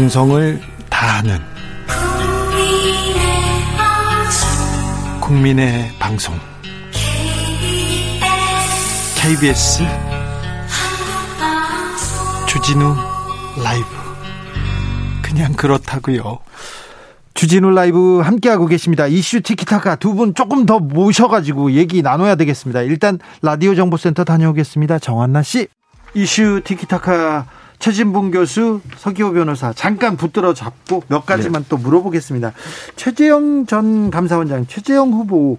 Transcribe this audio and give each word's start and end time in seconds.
정성을 0.00 0.58
다하는 0.88 1.38
국민의 5.20 5.90
방송 5.98 6.34
KBS 9.20 9.82
주진우 12.48 12.96
라이브 13.62 13.84
그냥 15.20 15.52
그렇다고요. 15.52 16.38
주진우 17.34 17.70
라이브 17.72 18.20
함께하고 18.20 18.68
계십니다. 18.68 19.06
이슈 19.06 19.42
티키타카 19.42 19.96
두 19.96 20.14
분 20.14 20.32
조금 20.34 20.64
더 20.64 20.78
모셔가지고 20.78 21.72
얘기 21.72 22.00
나눠야 22.00 22.36
되겠습니다. 22.36 22.80
일단 22.82 23.18
라디오 23.42 23.74
정보센터 23.74 24.24
다녀오겠습니다. 24.24 24.98
정한나 24.98 25.42
씨. 25.42 25.68
이슈 26.14 26.62
티키타카 26.64 27.59
최진봉 27.80 28.30
교수, 28.30 28.80
서기호 28.98 29.32
변호사 29.32 29.72
잠깐 29.72 30.16
붙들어 30.16 30.54
잡고 30.54 31.02
몇 31.08 31.24
가지만 31.26 31.62
네. 31.62 31.68
또 31.70 31.78
물어보겠습니다. 31.78 32.52
최재형 32.94 33.66
전 33.66 34.10
감사원장, 34.10 34.66
최재형 34.66 35.12
후보 35.12 35.56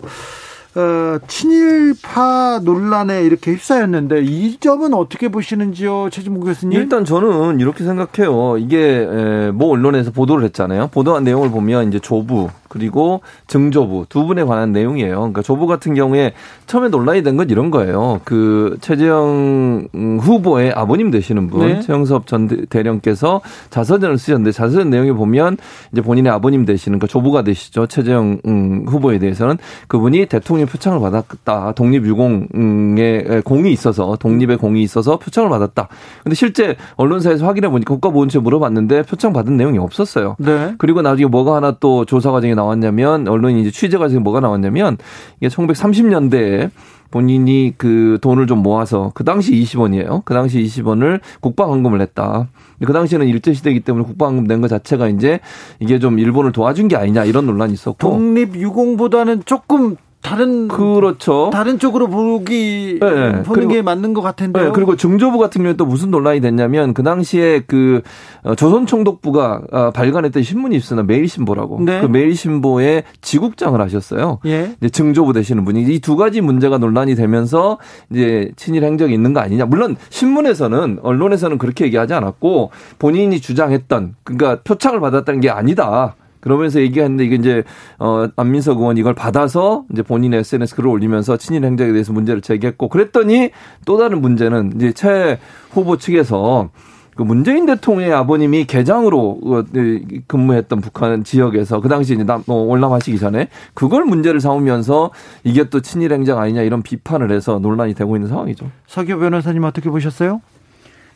어, 0.73 1.17
친일파 1.27 2.61
논란에 2.63 3.23
이렇게 3.23 3.51
휩싸였는데 3.51 4.21
이 4.23 4.57
점은 4.57 4.93
어떻게 4.93 5.27
보시는지요, 5.27 6.09
최진봉 6.11 6.43
교수님? 6.45 6.79
일단 6.79 7.03
저는 7.03 7.59
이렇게 7.59 7.83
생각해요. 7.83 8.57
이게 8.57 9.05
뭐 9.53 9.69
언론에서 9.69 10.11
보도를 10.11 10.45
했잖아요. 10.45 10.87
보도한 10.93 11.25
내용을 11.25 11.49
보면 11.51 11.89
이제 11.89 11.99
조부 11.99 12.49
그리고 12.69 13.19
증조부 13.47 14.05
두 14.07 14.25
분에 14.25 14.45
관한 14.45 14.71
내용이에요. 14.71 15.15
그러니까 15.17 15.41
조부 15.41 15.67
같은 15.67 15.93
경우에 15.93 16.31
처음에 16.67 16.87
논란이 16.87 17.21
된 17.23 17.35
건 17.35 17.49
이런 17.49 17.69
거예요. 17.69 18.21
그 18.23 18.77
최재형 18.79 19.87
후보의 20.21 20.71
아버님 20.73 21.11
되시는 21.11 21.47
분 21.49 21.67
네. 21.67 21.81
최영섭 21.81 22.27
전 22.27 22.65
대령께서 22.69 23.41
자서전을 23.71 24.17
쓰셨는데 24.17 24.51
자서전 24.53 24.89
내용에 24.89 25.11
보면 25.11 25.57
이제 25.91 26.01
본인의 26.01 26.31
아버님 26.31 26.65
되시는 26.65 26.99
그 26.99 27.07
조부가 27.07 27.43
되시죠. 27.43 27.87
최재형 27.87 28.85
후보에 28.87 29.19
대해서는 29.19 29.57
그분이 29.89 30.27
대통령 30.27 30.60
표창을 30.65 30.99
받았다. 30.99 31.73
독립유공의 31.73 33.41
공이 33.43 33.71
있어서 33.71 34.15
독립의 34.19 34.57
공이 34.57 34.81
있어서 34.83 35.17
표창을 35.17 35.49
받았다. 35.49 35.87
근데 36.23 36.35
실제 36.35 36.75
언론사에서 36.95 37.45
확인해 37.45 37.69
보니까 37.69 37.93
국가보훈처에 37.93 38.41
물어봤는데 38.41 39.03
표창 39.03 39.33
받은 39.33 39.57
내용이 39.57 39.77
없었어요. 39.77 40.35
네. 40.39 40.75
그리고 40.77 41.01
나중에 41.01 41.27
뭐가 41.27 41.55
하나 41.55 41.71
또 41.79 42.05
조사 42.05 42.31
과정에 42.31 42.55
나왔냐면 42.55 43.27
언론이 43.27 43.61
이제 43.61 43.71
취재 43.71 43.97
과정에 43.97 44.19
뭐가 44.19 44.39
나왔냐면 44.39 44.97
이게 45.39 45.47
1930년대에 45.47 46.71
본인이 47.11 47.73
그 47.77 48.19
돈을 48.21 48.47
좀 48.47 48.59
모아서 48.59 49.11
그 49.13 49.25
당시 49.25 49.51
20원이에요. 49.51 50.23
그 50.23 50.33
당시 50.33 50.59
20원을 50.63 51.19
국방헌금을 51.41 51.97
냈다. 51.97 52.47
그 52.85 52.93
당시에는 52.93 53.27
일제시대이기 53.27 53.81
때문에 53.81 54.05
국방헌금 54.05 54.45
낸 54.45 54.61
것 54.61 54.69
자체가 54.69 55.09
이제 55.09 55.41
이게 55.81 55.99
좀 55.99 56.19
일본을 56.19 56.53
도와준 56.53 56.87
게 56.87 56.95
아니냐 56.95 57.25
이런 57.25 57.45
논란이 57.47 57.73
있었고. 57.73 57.97
독립유공보다는 57.97 59.43
조금 59.45 59.97
다른 60.21 60.67
그렇죠. 60.67 61.49
다른 61.51 61.79
쪽으로 61.79 62.07
보기 62.07 62.99
네, 63.01 63.07
보는 63.43 63.43
그리고, 63.43 63.71
게 63.71 63.81
맞는 63.81 64.13
것 64.13 64.21
같은데요. 64.21 64.65
네, 64.65 64.71
그리고 64.73 64.95
증조부 64.95 65.37
같은 65.39 65.61
경우에 65.61 65.73
또 65.75 65.85
무슨 65.85 66.11
논란이 66.11 66.41
됐냐면 66.41 66.93
그 66.93 67.01
당시에 67.03 67.63
그 67.65 68.01
어, 68.43 68.53
조선총독부가 68.55 69.61
어, 69.71 69.91
발간했던 69.91 70.43
신문이 70.43 70.75
있으나 70.75 71.03
매일신보라고 71.03 71.81
네. 71.81 72.01
그 72.01 72.05
매일신보에 72.05 73.03
지국장을 73.21 73.79
하셨어요. 73.79 74.39
예. 74.45 74.75
이제 74.79 74.89
증조부 74.89 75.33
되시는 75.33 75.65
분이 75.65 75.83
이 75.83 75.99
두 76.01 76.15
가지 76.15 76.41
문제가 76.41 76.77
논란이 76.77 77.15
되면서 77.15 77.77
이제 78.11 78.51
친일 78.55 78.83
행적이 78.83 79.13
있는 79.13 79.33
거 79.33 79.39
아니냐. 79.39 79.65
물론 79.65 79.95
신문에서는 80.09 80.99
언론에서는 81.01 81.57
그렇게 81.57 81.85
얘기하지 81.85 82.13
않았고 82.13 82.71
본인이 82.99 83.39
주장했던 83.39 84.15
그러니까 84.23 84.61
표창을 84.63 84.99
받았다는 84.99 85.41
게 85.41 85.49
아니다. 85.49 86.15
그러면서 86.41 86.81
얘기하는데 86.81 87.23
이게 87.23 87.35
이제 87.35 87.63
어 87.99 88.27
안민석 88.35 88.79
의원이 88.79 88.99
이걸 88.99 89.13
받아서 89.13 89.85
이제 89.91 90.01
본인의 90.01 90.41
SNS 90.41 90.75
글을 90.75 90.89
올리면서 90.89 91.37
친일 91.37 91.63
행적에 91.63 91.91
대해서 91.91 92.11
문제를 92.11 92.41
제기했고 92.41 92.89
그랬더니 92.89 93.51
또 93.85 93.97
다른 93.97 94.21
문제는 94.21 94.73
이제 94.75 94.91
최 94.91 95.39
후보 95.71 95.97
측에서 95.97 96.69
그 97.15 97.23
문재인 97.23 97.65
대통령의 97.65 98.13
아버님이 98.13 98.65
개장으로 98.65 99.39
어, 99.43 99.63
네, 99.71 100.01
근무했던 100.27 100.81
북한 100.81 101.23
지역에서 101.23 101.81
그 101.81 101.89
당시 101.89 102.13
이제 102.13 102.23
남, 102.23 102.43
어, 102.47 102.53
올라가시기 102.55 103.19
전에 103.19 103.49
그걸 103.73 104.05
문제를 104.05 104.39
삼으면서 104.39 105.11
이게 105.43 105.69
또 105.69 105.81
친일 105.81 106.13
행적 106.13 106.39
아니냐 106.39 106.61
이런 106.61 106.81
비판을 106.81 107.31
해서 107.31 107.59
논란이 107.59 107.93
되고 107.93 108.15
있는 108.15 108.29
상황이죠. 108.29 108.71
서교 108.87 109.19
변호사님 109.19 109.63
어떻게 109.63 109.89
보셨어요? 109.89 110.41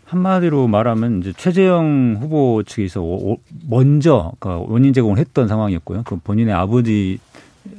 한마디로 0.05 0.67
말하면 0.67 1.19
이제 1.19 1.33
최재형 1.35 2.17
후보 2.21 2.63
측에서 2.63 3.01
먼저 3.67 4.31
그 4.39 4.49
원인 4.67 4.93
제공을 4.93 5.17
했던 5.17 5.47
상황이었고요. 5.47 6.03
그 6.05 6.17
본인의 6.17 6.53
아버지 6.53 7.19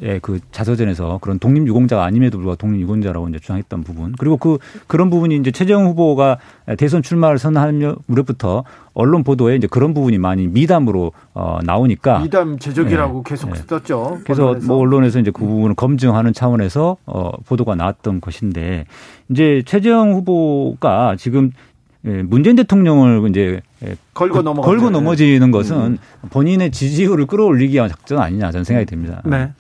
의그 0.01 0.41
자서전에서 0.51 1.19
그런 1.23 1.39
독립유공자가 1.39 2.05
아님에도 2.05 2.39
불구하고 2.39 2.59
독립유공자라고 2.59 3.29
이제 3.29 3.39
주장했던 3.39 3.85
부분 3.85 4.13
그리고 4.19 4.37
그 4.37 4.59
그런 4.87 5.11
부분이 5.11 5.37
이제 5.37 5.51
최재형 5.51 5.87
후보가 5.87 6.39
대선 6.77 7.03
출마를 7.03 7.39
선언할 7.39 7.97
무렵부터 8.07 8.65
언론 8.95 9.25
보도에 9.25 9.57
이제 9.57 9.67
그런 9.67 9.95
부분이 9.95 10.19
많이 10.19 10.47
미담으로 10.47 11.13
어 11.35 11.59
나오니까 11.63 12.21
미담 12.21 12.59
제적이라고 12.59 13.23
네. 13.23 13.31
계속 13.31 13.51
네. 13.53 13.61
썼죠. 13.67 14.21
그래서 14.25 14.47
언론에서. 14.47 14.67
뭐 14.67 14.79
언론에서 14.79 15.21
이제 15.21 15.31
그 15.31 15.45
부분을 15.45 15.75
검증하는 15.75 16.33
차원에서 16.33 16.97
어 17.07 17.31
보도가 17.47 17.75
나왔던 17.75 18.21
것인데 18.21 18.87
이제 19.29 19.63
최재형 19.67 20.15
후보가 20.15 21.17
지금 21.17 21.47
예, 21.47 21.66
문재인 22.11 22.57
대통령을 22.57 23.29
이제 23.31 23.61
예, 23.85 23.97
걸고 24.15 24.43
넘어 24.43 24.63
걸고 24.63 24.91
넘어지는 24.91 25.51
것은 25.51 25.77
음. 25.77 25.99
본인의 26.31 26.71
지지율을 26.71 27.27
끌어올리기 27.27 27.75
위한 27.75 27.89
작전 27.89 28.19
아니냐 28.19 28.53
저는 28.53 28.65
생각이 28.65 28.87
듭니다. 28.87 29.23
네. 29.25 29.53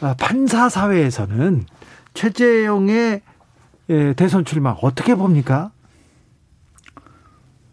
아, 0.00 0.14
판사 0.18 0.68
사회에서는 0.68 1.64
최재형의 2.14 3.20
예, 3.90 4.12
대선 4.14 4.44
출마 4.44 4.70
어떻게 4.80 5.14
봅니까? 5.14 5.70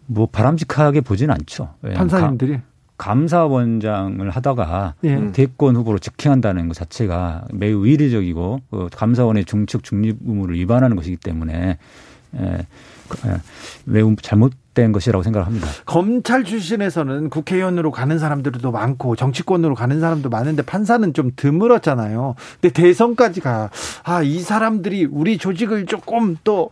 뭐 0.06 0.28
바람직하게 0.28 1.02
보진 1.02 1.31
않죠. 1.31 1.74
판사님들이 1.96 2.60
감사원장을 2.98 4.30
하다가 4.30 4.96
예. 5.04 5.31
대권 5.31 5.75
후보로 5.75 6.00
직행한다는 6.00 6.68
것 6.68 6.75
자체가 6.75 7.46
매우 7.52 7.86
의례적이고 7.86 8.60
그 8.70 8.90
감사원의 8.94 9.46
중측 9.46 9.84
중립 9.84 10.18
의무를 10.25 10.56
위반하는 10.56 10.96
것이기 10.96 11.18
때문에 11.18 11.78
예, 12.36 12.44
예, 12.44 12.68
매우 13.85 14.16
잘못된 14.16 14.91
것이라고 14.91 15.24
생각합니다. 15.24 15.68
검찰 15.85 16.44
출신에서는 16.44 17.29
국회의원으로 17.29 17.91
가는 17.91 18.18
사람들도 18.19 18.72
많고 18.72 19.16
정치권으로 19.16 19.75
가는 19.75 20.00
사람도 20.00 20.29
많은데 20.29 20.63
판사는 20.63 21.13
좀 21.13 21.31
드물었잖아요. 21.35 22.35
근데 22.62 22.74
대선까지 22.74 23.41
가. 23.41 23.69
아, 24.03 24.22
이 24.22 24.40
사람들이 24.40 25.06
우리 25.06 25.38
조직을 25.38 25.85
조금 25.85 26.38
또, 26.44 26.69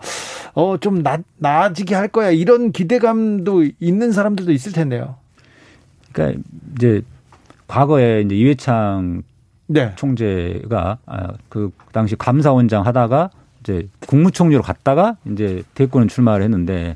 어, 0.53 0.77
좀 0.77 1.03
나, 1.03 1.19
나아지게 1.37 1.95
할 1.95 2.07
거야. 2.07 2.31
이런 2.31 2.71
기대감도 2.71 3.65
있는 3.79 4.11
사람들도 4.11 4.51
있을 4.51 4.71
텐데요. 4.71 5.15
그러니까 6.11 6.41
이제 6.75 7.01
과거에 7.67 8.21
이제 8.21 8.35
이회창 8.35 9.23
네. 9.67 9.93
총재가 9.95 10.97
아, 11.05 11.27
그 11.47 11.71
당시 11.93 12.15
감사원장 12.17 12.85
하다가 12.85 13.29
이제 13.61 13.87
국무총리로 14.07 14.61
갔다가 14.61 15.17
이제 15.31 15.63
대권 15.75 16.07
출마를 16.07 16.43
했는데 16.43 16.95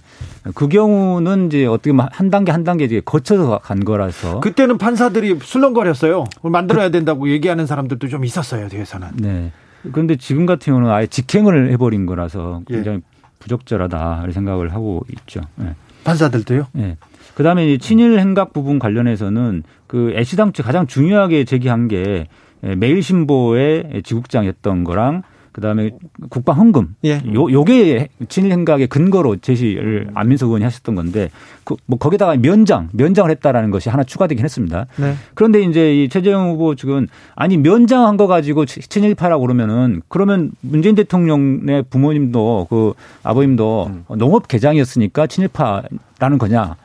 그 0.55 0.67
경우는 0.67 1.47
이제 1.47 1.65
어떻게 1.65 1.91
한 1.95 2.29
단계 2.29 2.51
한 2.51 2.63
단계 2.63 2.85
이제 2.85 3.01
거쳐서 3.03 3.59
간 3.59 3.85
거라서 3.85 4.39
그때는 4.39 4.77
판사들이 4.77 5.37
술렁거렸어요. 5.41 6.25
만들어야 6.41 6.89
된다고 6.89 7.29
얘기하는 7.29 7.65
사람들도 7.67 8.07
좀 8.07 8.25
있었어요, 8.25 8.67
뒤에서는. 8.67 9.07
네. 9.17 9.51
그런데 9.91 10.15
지금 10.15 10.45
같은 10.47 10.73
경우는 10.73 10.89
아예 10.89 11.05
직행을 11.05 11.71
해버린 11.71 12.07
거라서 12.07 12.61
굉장히 12.67 12.97
예. 12.97 13.01
부적절하다 13.37 14.25
생각을 14.31 14.73
하고 14.73 15.06
있죠. 15.09 15.41
네. 15.56 15.75
판사들도요? 16.03 16.68
네. 16.73 16.97
그다음에 17.35 17.77
친일 17.77 18.18
행각 18.18 18.53
부분 18.53 18.79
관련해서는 18.79 19.63
그 19.85 20.13
애시당 20.15 20.53
초 20.53 20.63
가장 20.63 20.88
중요하게 20.88 21.44
제기한 21.44 21.88
게 21.88 22.27
매일신보의 22.61 24.01
지국장이었던 24.03 24.83
거랑 24.83 25.21
그다음에 25.56 25.92
국방 26.30 26.57
헌금 26.60 26.96
예. 27.06 27.22
요 27.34 27.50
요게 27.50 28.10
친일 28.28 28.52
행각의 28.52 28.88
근거로 28.88 29.38
제시를 29.38 30.10
안민석 30.13 30.48
의원이 30.48 30.66
하셨던 30.66 30.96
건데 30.96 31.30
그 31.63 31.75
뭐 31.86 31.98
거기다가 32.00 32.36
면장 32.36 32.90
면장을 32.94 33.30
했다라는 33.30 33.69
것이 33.72 33.90
하나 33.90 34.04
추가되긴 34.04 34.44
했습니다. 34.44 34.88
네. 34.98 35.16
그런데 35.34 35.62
이제 35.62 36.04
이 36.04 36.10
최재형 36.10 36.52
후보 36.52 36.75
측은 36.75 37.07
아니 37.36 37.57
면장한 37.57 38.18
거 38.18 38.28
가지고 38.28 38.66
친일파라고 38.66 39.42
그러면은 39.42 40.02
그러면 40.07 40.52
문재인 40.62 40.96
대통령의 40.96 41.84
부모님도 41.90 42.68
그 42.69 42.94
아버님도 43.24 43.92
음. 44.10 44.18
농업 44.18 44.48
개장이었으니까 44.48 45.28
친일파라는 45.28 46.38
거냐 46.40 46.75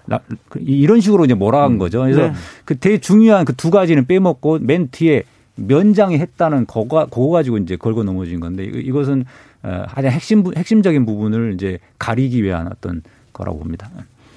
그 0.48 0.60
이런 0.62 1.00
식으로 1.00 1.24
이제 1.24 1.34
몰아간 1.34 1.72
음. 1.72 1.78
거죠. 1.78 2.00
그래서 2.00 2.22
네. 2.28 2.32
그 2.64 2.78
되게 2.78 2.98
중요한 2.98 3.44
그 3.44 3.54
두 3.60 3.70
가지는 3.70 4.06
빼먹고 4.06 4.60
맨 4.62 4.88
뒤에 4.90 5.24
면장이 5.66 6.18
했다는 6.18 6.66
거가 6.66 7.06
그거 7.06 7.28
가지고 7.28 7.58
이제 7.58 7.76
걸고 7.76 8.04
넘어진 8.04 8.40
건데 8.40 8.64
이것은 8.64 9.24
어, 9.62 9.84
가장 9.88 10.10
핵심 10.10 10.44
핵심적인 10.56 11.04
부분을 11.04 11.54
이제 11.54 11.78
가리기 11.98 12.42
위한 12.42 12.68
어떤 12.68 13.02
거라고 13.32 13.58
봅니다. 13.58 13.90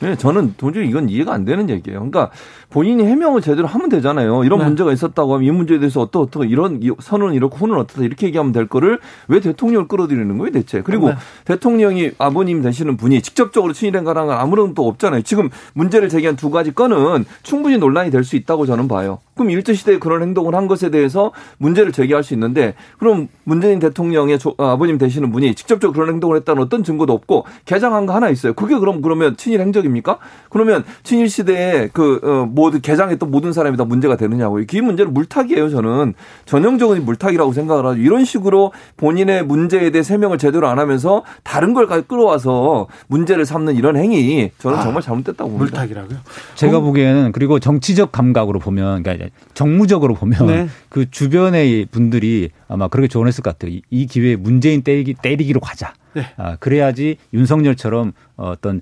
네, 0.03 0.15
저는 0.17 0.55
도저히 0.57 0.89
이건 0.89 1.07
이해가 1.09 1.33
안 1.33 1.45
되는 1.45 1.69
얘기예요. 1.69 1.99
그러니까 1.99 2.31
본인이 2.69 3.03
해명을 3.05 3.41
제대로 3.41 3.67
하면 3.67 3.89
되잖아요. 3.89 4.43
이런 4.43 4.59
네. 4.59 4.65
문제가 4.65 4.91
있었다고 4.91 5.35
하면 5.35 5.47
이 5.47 5.51
문제에 5.51 5.79
대해서 5.79 6.01
어떠 6.01 6.21
어떠 6.21 6.43
이런 6.43 6.81
선은 6.99 7.33
이렇고 7.33 7.55
후는 7.57 7.77
어떻다 7.77 8.01
이렇게 8.01 8.27
얘기하면 8.27 8.51
될 8.51 8.67
거를 8.67 8.99
왜 9.27 9.39
대통령을 9.39 9.87
끌어들이는 9.87 10.37
거예요, 10.39 10.51
대체? 10.51 10.81
그리고 10.81 11.09
네. 11.09 11.15
대통령이 11.45 12.11
아버님 12.17 12.61
되시는 12.61 12.97
분이 12.97 13.21
직접적으로 13.21 13.73
친일행가라는 13.73 14.27
건 14.27 14.37
아무런 14.39 14.73
또 14.73 14.87
없잖아요. 14.87 15.21
지금 15.21 15.49
문제를 15.73 16.09
제기한 16.09 16.35
두 16.35 16.49
가지 16.49 16.73
건은 16.73 17.25
충분히 17.43 17.77
논란이 17.77 18.09
될 18.09 18.23
수 18.23 18.35
있다고 18.35 18.65
저는 18.65 18.87
봐요. 18.87 19.19
그럼 19.35 19.49
일제시대에 19.49 19.97
그런 19.99 20.21
행동을 20.21 20.55
한 20.55 20.67
것에 20.67 20.89
대해서 20.89 21.31
문제를 21.57 21.91
제기할 21.91 22.23
수 22.23 22.33
있는데 22.33 22.75
그럼 22.99 23.27
문재인 23.43 23.79
대통령의 23.79 24.39
조, 24.39 24.55
아, 24.57 24.71
아버님 24.71 24.97
되시는 24.97 25.31
분이 25.31 25.55
직접적으로 25.55 25.93
그런 25.93 26.09
행동을 26.09 26.37
했다는 26.37 26.61
어떤 26.61 26.83
증거도 26.83 27.13
없고 27.13 27.45
개장한 27.65 28.05
거 28.05 28.13
하나 28.13 28.29
있어요. 28.29 28.53
그게 28.53 28.77
그럼 28.77 29.01
그러면 29.01 29.35
친일 29.37 29.61
행적입니 29.61 29.92
까? 30.01 30.17
그러면 30.49 30.83
친일 31.03 31.29
시대에 31.29 31.89
그 31.93 32.19
어, 32.23 32.45
모두 32.45 32.81
개장했던 32.81 33.29
모든 33.29 33.53
사람이 33.53 33.77
다 33.77 33.85
문제가 33.85 34.17
되느냐고요. 34.17 34.65
이 34.71 34.81
문제는 34.81 35.13
물타기예요. 35.13 35.69
저는 35.69 36.13
전형적인 36.45 37.05
물타기라고 37.05 37.53
생각을 37.53 37.85
하죠. 37.85 37.99
이런 37.99 38.25
식으로 38.25 38.71
본인의 38.97 39.45
문제에 39.45 39.91
대해 39.91 40.03
해명을 40.07 40.37
제대로 40.37 40.67
안 40.67 40.79
하면서 40.79 41.23
다른 41.43 41.73
걸 41.73 41.87
끌어와서 42.07 42.87
문제를 43.07 43.45
삼는 43.45 43.75
이런 43.75 43.95
행위 43.95 44.51
저는 44.57 44.79
아, 44.79 44.83
정말 44.83 45.01
잘못됐다고 45.03 45.49
봅니다. 45.51 45.77
물타기라고요? 45.77 46.17
제가 46.55 46.79
보기에는 46.79 47.31
그리고 47.31 47.59
정치적 47.59 48.11
감각으로 48.11 48.59
보면 48.59 49.03
그러니까 49.03 49.29
정무적으로 49.53 50.15
보면 50.15 50.47
네. 50.47 50.67
그 50.89 51.09
주변의 51.11 51.87
분들이 51.91 52.49
아마 52.67 52.87
그렇게 52.87 53.07
조언했을 53.07 53.43
것 53.43 53.57
같아요. 53.57 53.79
이 53.89 54.05
기회에 54.07 54.35
문재인 54.35 54.81
때리기, 54.81 55.15
때리기로 55.21 55.59
가자. 55.59 55.93
네. 56.13 56.25
아, 56.37 56.55
그래야지 56.57 57.17
윤석열처럼 57.33 58.13
어떤 58.35 58.81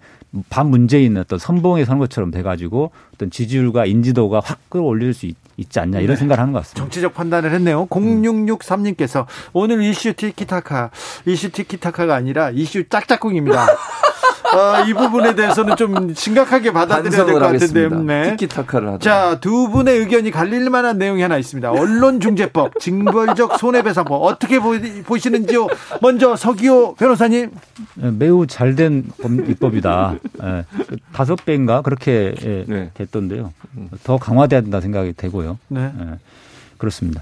반문재인 0.49 1.17
어떤 1.17 1.39
선봉에 1.39 1.85
선 1.85 1.99
것처럼 1.99 2.31
돼가지고 2.31 2.91
어떤 3.13 3.29
지지율과 3.29 3.85
인지도가 3.85 4.41
확 4.43 4.69
끌어올릴 4.69 5.13
수 5.13 5.25
있, 5.25 5.35
지 5.69 5.79
않냐 5.79 5.99
이런 5.99 6.15
네. 6.15 6.19
생각을 6.19 6.39
하는 6.41 6.53
것 6.53 6.59
같습니다. 6.59 6.81
정치적 6.81 7.13
판단을 7.13 7.51
했네요. 7.51 7.85
0663님께서 7.87 9.27
오늘 9.53 9.83
이슈 9.83 10.13
티키타카 10.13 10.89
이슈 11.25 11.51
티키타카가 11.51 12.15
아니라 12.15 12.49
이슈 12.49 12.87
짝짝꿍입니다. 12.87 13.67
어, 14.53 14.83
이 14.87 14.93
부분에 14.93 15.33
대해서는 15.35 15.75
좀 15.75 16.13
심각하게 16.13 16.71
받아들여야 16.73 17.25
될 17.25 17.33
것 17.33 17.39
같은데. 17.39 17.89
네. 17.89 18.31
티키타카를 18.35 18.87
하죠. 18.89 18.99
자, 18.99 19.39
두 19.39 19.69
분의 19.69 19.99
의견이 19.99 20.31
갈릴 20.31 20.69
만한 20.69 20.97
내용이 20.97 21.21
하나 21.21 21.37
있습니다. 21.37 21.71
언론중재법, 21.71 22.79
징벌적 22.79 23.57
손해배상법 23.57 24.21
어떻게 24.23 24.59
보시는지요? 24.59 25.67
먼저 26.01 26.35
서기호 26.35 26.95
변호사님. 26.95 27.51
네, 27.95 28.11
매우 28.11 28.45
잘된 28.47 29.05
입법이다. 29.47 30.15
네, 30.41 30.65
다섯 31.13 31.43
배인가 31.45 31.81
그렇게 31.81 32.33
예, 32.43 32.65
네. 32.67 32.91
됐던데요. 32.93 33.53
더 34.03 34.17
강화돼야 34.17 34.61
된다 34.61 34.81
생각이 34.81 35.13
되고요. 35.13 35.57
네. 35.69 35.91
네. 35.97 36.05
그렇습니다. 36.77 37.21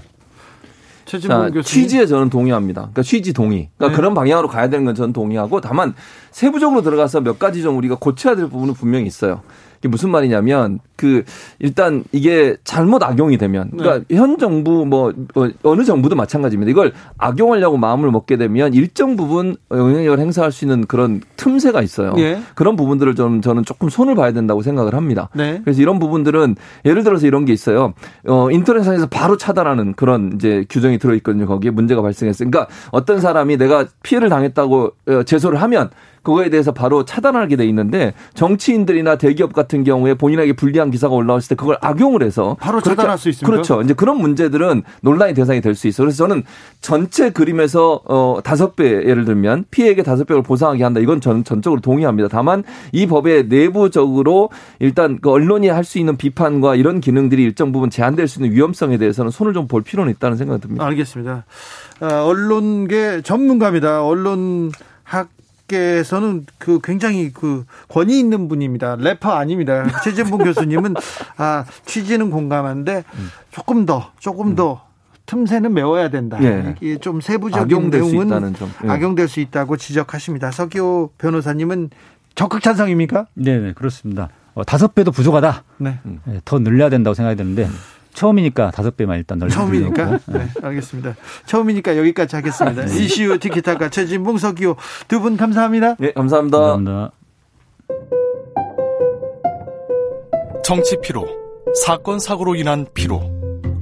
자, 1.18 1.62
취지에 1.62 2.06
저는 2.06 2.30
동의합니다. 2.30 2.80
그러니까 2.82 3.02
취지 3.02 3.32
동의. 3.32 3.68
그러니까 3.76 3.94
네. 3.94 3.96
그런 3.96 4.14
방향으로 4.14 4.48
가야 4.48 4.68
되는 4.68 4.84
건 4.84 4.94
저는 4.94 5.12
동의하고 5.12 5.60
다만 5.60 5.94
세부적으로 6.30 6.82
들어가서 6.82 7.20
몇 7.20 7.38
가지 7.38 7.62
좀 7.62 7.76
우리가 7.76 7.96
고쳐야 7.96 8.36
될 8.36 8.48
부분은 8.48 8.74
분명히 8.74 9.06
있어요. 9.06 9.42
이게 9.80 9.88
무슨 9.88 10.10
말이냐면 10.10 10.78
그 10.96 11.24
일단 11.58 12.04
이게 12.12 12.56
잘못 12.64 13.02
악용이 13.02 13.38
되면 13.38 13.70
그러니까 13.70 14.04
네. 14.06 14.16
현 14.16 14.36
정부 14.36 14.84
뭐, 14.84 15.12
뭐 15.34 15.48
어느 15.62 15.84
정부도 15.84 16.14
마찬가지입니다. 16.16 16.70
이걸 16.70 16.92
악용하려고 17.16 17.78
마음을 17.78 18.10
먹게 18.10 18.36
되면 18.36 18.74
일정 18.74 19.16
부분 19.16 19.56
영향력을 19.70 20.18
행사할 20.18 20.52
수 20.52 20.66
있는 20.66 20.84
그런 20.86 21.22
틈새가 21.36 21.80
있어요. 21.80 22.12
네. 22.12 22.42
그런 22.54 22.76
부분들을 22.76 23.14
좀 23.14 23.40
저는 23.40 23.64
조금 23.64 23.88
손을 23.88 24.14
봐야 24.14 24.32
된다고 24.32 24.60
생각을 24.60 24.94
합니다. 24.94 25.30
네. 25.34 25.62
그래서 25.64 25.80
이런 25.80 25.98
부분들은 25.98 26.56
예를 26.84 27.02
들어서 27.02 27.26
이런 27.26 27.46
게 27.46 27.54
있어요. 27.54 27.94
어 28.28 28.50
인터넷상에서 28.50 29.06
바로 29.06 29.38
차단하는 29.38 29.94
그런 29.94 30.32
이제 30.34 30.66
규정이 30.68 30.98
들어 30.98 31.14
있거든요. 31.14 31.46
거기에 31.46 31.70
문제가 31.70 32.02
발생했어요. 32.02 32.50
그러니까 32.50 32.70
어떤 32.90 33.20
사람이 33.20 33.56
내가 33.56 33.86
피해를 34.02 34.28
당했다고 34.28 34.92
어, 35.08 35.22
제소를 35.22 35.62
하면 35.62 35.88
그거에 36.22 36.50
대해서 36.50 36.72
바로 36.72 37.04
차단하게 37.04 37.56
돼 37.56 37.66
있는데 37.66 38.14
정치인들이나 38.34 39.16
대기업 39.16 39.52
같은 39.52 39.84
경우에 39.84 40.14
본인에게 40.14 40.52
불리한 40.54 40.90
기사가 40.90 41.14
올라왔을 41.14 41.50
때 41.50 41.54
그걸 41.54 41.76
악용을 41.80 42.22
해서 42.22 42.56
바로 42.60 42.80
차단할 42.80 43.16
수 43.18 43.28
있습니다. 43.28 43.50
그렇죠. 43.50 43.82
이제 43.82 43.94
그런 43.94 44.18
문제들은 44.18 44.82
논란의 45.02 45.34
대상이 45.34 45.60
될 45.60 45.74
수 45.74 45.86
있어요. 45.88 46.06
그래서 46.06 46.18
저는 46.18 46.42
전체 46.80 47.30
그림에서 47.30 48.00
어 48.04 48.38
다섯 48.44 48.76
배 48.76 48.84
예를 48.86 49.24
들면 49.24 49.64
피해액의 49.70 50.04
다섯 50.04 50.26
배를 50.26 50.42
보상하게 50.42 50.82
한다. 50.84 51.00
이건 51.00 51.20
저는 51.20 51.44
전적으로 51.44 51.80
동의합니다. 51.80 52.28
다만 52.28 52.64
이 52.92 53.06
법의 53.06 53.46
내부적으로 53.48 54.50
일단 54.78 55.18
그 55.20 55.30
언론이 55.30 55.68
할 55.68 55.84
수 55.84 55.98
있는 55.98 56.16
비판과 56.16 56.74
이런 56.76 57.00
기능들이 57.00 57.42
일정 57.42 57.72
부분 57.72 57.88
제한될 57.90 58.28
수 58.28 58.40
있는 58.40 58.54
위험성에 58.54 58.98
대해서는 58.98 59.30
손을 59.30 59.54
좀 59.54 59.66
볼 59.68 59.82
필요는 59.82 60.12
있다는 60.12 60.36
생각이 60.36 60.60
듭니다. 60.60 60.84
알겠습니다. 60.84 61.44
어, 62.00 62.06
언론계 62.24 63.22
전문가입니다. 63.22 64.04
언론 64.04 64.70
학 65.70 66.00
께서는 66.00 66.44
그 66.58 66.80
굉장히 66.82 67.32
그 67.32 67.64
권위 67.88 68.18
있는 68.18 68.48
분입니다. 68.48 68.96
래퍼 68.96 69.30
아닙니다. 69.30 69.86
최진봉 70.02 70.42
교수님은 70.42 70.94
아 71.36 71.64
취지는 71.86 72.30
공감한데 72.30 73.04
조금 73.52 73.86
더 73.86 74.10
조금 74.18 74.56
더 74.56 74.82
틈새는 75.26 75.72
메워야 75.72 76.10
된다. 76.10 76.42
예. 76.42 76.74
이게 76.80 76.98
좀 76.98 77.20
세부적인 77.20 77.90
내용은 77.90 78.52
예. 78.84 78.88
악용될 78.88 79.28
수 79.28 79.38
있다고 79.38 79.76
지적하십니다. 79.76 80.50
서기호 80.50 81.10
변호사님은 81.18 81.90
적극 82.34 82.62
찬성입니까? 82.62 83.26
네, 83.34 83.58
네 83.58 83.72
그렇습니다. 83.72 84.28
어, 84.54 84.64
다섯 84.64 84.94
배도 84.94 85.12
부족하다. 85.12 85.62
네. 85.78 86.00
네. 86.02 86.40
더 86.44 86.58
늘려야 86.58 86.90
된다고 86.90 87.14
생각이 87.14 87.36
드는데 87.36 87.68
처음이니까 88.14 88.70
다섯 88.72 88.96
배만 88.96 89.18
일단 89.18 89.38
넓혀 89.38 89.54
처음이니까? 89.54 90.04
네. 90.26 90.38
네, 90.38 90.46
알겠습니다. 90.62 91.14
처음이니까 91.46 91.96
여기까지 91.96 92.36
하겠습니다. 92.36 92.84
네. 92.84 92.96
이슈 93.04 93.38
티키타카 93.38 93.88
최진봉 93.90 94.38
서기호 94.38 94.76
두 95.08 95.20
분 95.20 95.36
감사합니다. 95.36 95.96
네, 95.98 96.12
감사합니다. 96.12 96.58
감사합니다. 96.58 97.12
정치 100.64 100.96
피로, 101.02 101.26
사건 101.84 102.18
사고로 102.18 102.54
인한 102.54 102.86
피로, 102.94 103.20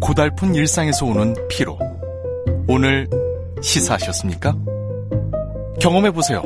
고달픈 0.00 0.54
일상에서 0.54 1.06
오는 1.06 1.34
피로. 1.48 1.78
오늘 2.68 3.08
시사하셨습니까? 3.60 4.54
경험해 5.80 6.10
보세요. 6.12 6.42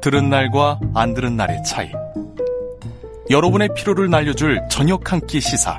들은 0.00 0.28
날과 0.30 0.80
안 0.94 1.14
들은 1.14 1.36
날의 1.36 1.62
차이. 1.64 1.90
여러분의 3.30 3.70
피로를 3.74 4.10
날려줄 4.10 4.60
저녁 4.70 5.12
한 5.12 5.20
끼 5.26 5.40
시사. 5.40 5.78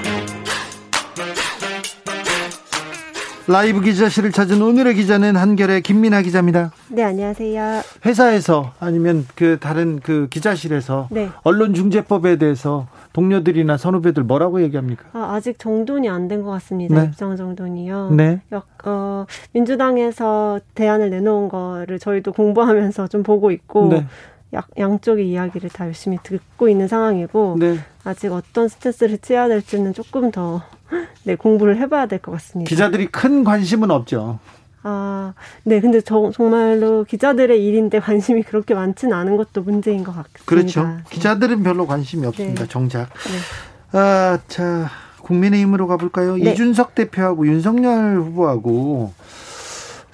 라이브 3.51 3.81
기자실을 3.81 4.31
찾은 4.31 4.61
오늘의 4.61 4.95
기자는 4.95 5.35
한결의 5.35 5.81
김민아 5.81 6.21
기자입니다. 6.21 6.71
네, 6.89 7.03
안녕하세요. 7.03 7.81
회사에서 8.05 8.71
아니면 8.79 9.27
그 9.35 9.57
다른 9.59 9.99
그 9.99 10.27
기자실에서 10.29 11.07
네. 11.11 11.29
언론중재법에 11.43 12.37
대해서 12.37 12.87
동료들이나 13.13 13.77
선후배들 13.77 14.23
뭐라고 14.23 14.61
얘기합니까? 14.61 15.05
아, 15.13 15.39
직 15.41 15.57
정돈이 15.59 16.07
안 16.07 16.27
된 16.27 16.43
것 16.43 16.51
같습니다. 16.51 17.01
네. 17.01 17.07
입장 17.07 17.35
정돈이요. 17.35 18.11
네. 18.11 18.41
어, 18.85 19.25
민주당에서 19.53 20.59
대안을 20.75 21.09
내놓은 21.09 21.49
거를 21.49 21.99
저희도 21.99 22.31
공부하면서 22.33 23.07
좀 23.07 23.23
보고 23.23 23.51
있고 23.51 23.89
네. 23.89 24.05
양, 24.53 24.61
양쪽의 24.77 25.29
이야기를 25.29 25.69
다 25.71 25.87
열심히 25.87 26.17
듣고 26.23 26.69
있는 26.69 26.87
상황이고 26.87 27.57
네. 27.59 27.79
아직 28.03 28.31
어떤 28.31 28.67
스탠스를 28.69 29.17
취해야 29.17 29.47
될지는 29.47 29.93
조금 29.93 30.31
더 30.31 30.61
네, 31.23 31.35
공부를 31.35 31.77
해봐야 31.77 32.05
될 32.05 32.19
것 32.19 32.31
같습니다. 32.33 32.69
기자들이 32.69 33.07
큰 33.07 33.43
관심은 33.43 33.91
없죠. 33.91 34.39
아, 34.83 35.33
네. 35.63 35.79
근데 35.79 36.01
저, 36.01 36.31
정말로 36.33 37.03
기자들의 37.03 37.63
일인데 37.63 37.99
관심이 37.99 38.41
그렇게 38.43 38.73
많지는 38.73 39.15
않은 39.15 39.37
것도 39.37 39.61
문제인 39.61 40.03
것 40.03 40.11
같습니다. 40.11 40.43
그렇죠. 40.45 40.83
네. 40.87 40.97
기자들은 41.11 41.61
별로 41.63 41.85
관심이 41.85 42.25
없습니다. 42.25 42.63
네. 42.63 42.69
정작. 42.69 43.09
네. 43.91 43.97
아, 43.99 44.39
자, 44.47 44.89
국민의힘으로 45.21 45.85
가볼까요? 45.87 46.35
네. 46.37 46.51
이준석 46.51 46.95
대표하고 46.95 47.45
윤석열 47.47 48.17
후보하고 48.21 49.13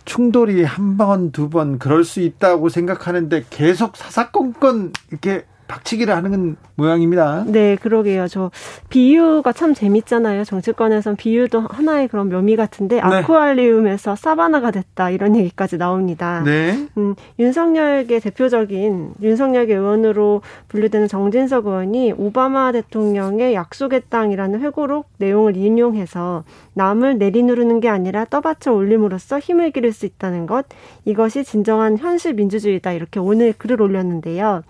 충돌이 0.05 0.63
한 0.63 0.97
번, 0.97 1.31
두 1.31 1.49
번 1.49 1.79
그럴 1.79 2.03
수 2.03 2.19
있다고 2.21 2.69
생각하는데 2.69 3.45
계속 3.49 3.95
사사건건 3.97 4.93
이렇게 5.11 5.45
박치기를 5.67 6.15
하는 6.15 6.55
모양입니다. 6.75 7.43
네, 7.47 7.75
그러게요. 7.75 8.27
저 8.27 8.51
비유가 8.89 9.51
참 9.51 9.73
재밌잖아요. 9.73 10.43
정치권에선 10.43 11.15
비유도 11.15 11.61
하나의 11.61 12.07
그런 12.07 12.29
묘미 12.29 12.55
같은데 12.55 12.95
네. 12.95 13.01
아쿠아리움에서 13.01 14.15
사바나가 14.15 14.71
됐다 14.71 15.09
이런 15.09 15.35
얘기까지 15.35 15.77
나옵니다. 15.77 16.41
네. 16.45 16.87
음, 16.97 17.15
윤석열계 17.39 18.19
대표적인 18.19 19.13
윤석열계 19.21 19.75
의원으로 19.75 20.41
분류되는 20.69 21.07
정진석 21.07 21.67
의원이 21.67 22.13
오바마 22.17 22.71
대통령의 22.71 23.53
약속의 23.53 24.03
땅이라는 24.09 24.61
회고록 24.61 25.09
내용을 25.17 25.57
인용해서 25.57 26.43
남을 26.73 27.17
내리누르는 27.17 27.79
게 27.79 27.89
아니라 27.89 28.25
떠받쳐 28.25 28.71
올림으로써 28.71 29.39
힘을 29.39 29.71
기를 29.71 29.91
수 29.91 30.05
있다는 30.05 30.45
것 30.45 30.65
이것이 31.05 31.43
진정한 31.43 31.97
현실 31.97 32.33
민주주의다 32.33 32.91
이렇게 32.91 33.19
오늘 33.19 33.53
글을 33.53 33.81
올렸는데요. 33.81 34.63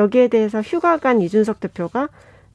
여기에 0.00 0.28
대해서 0.28 0.62
휴가 0.62 0.96
간 0.96 1.20
이준석 1.20 1.60
대표가 1.60 2.08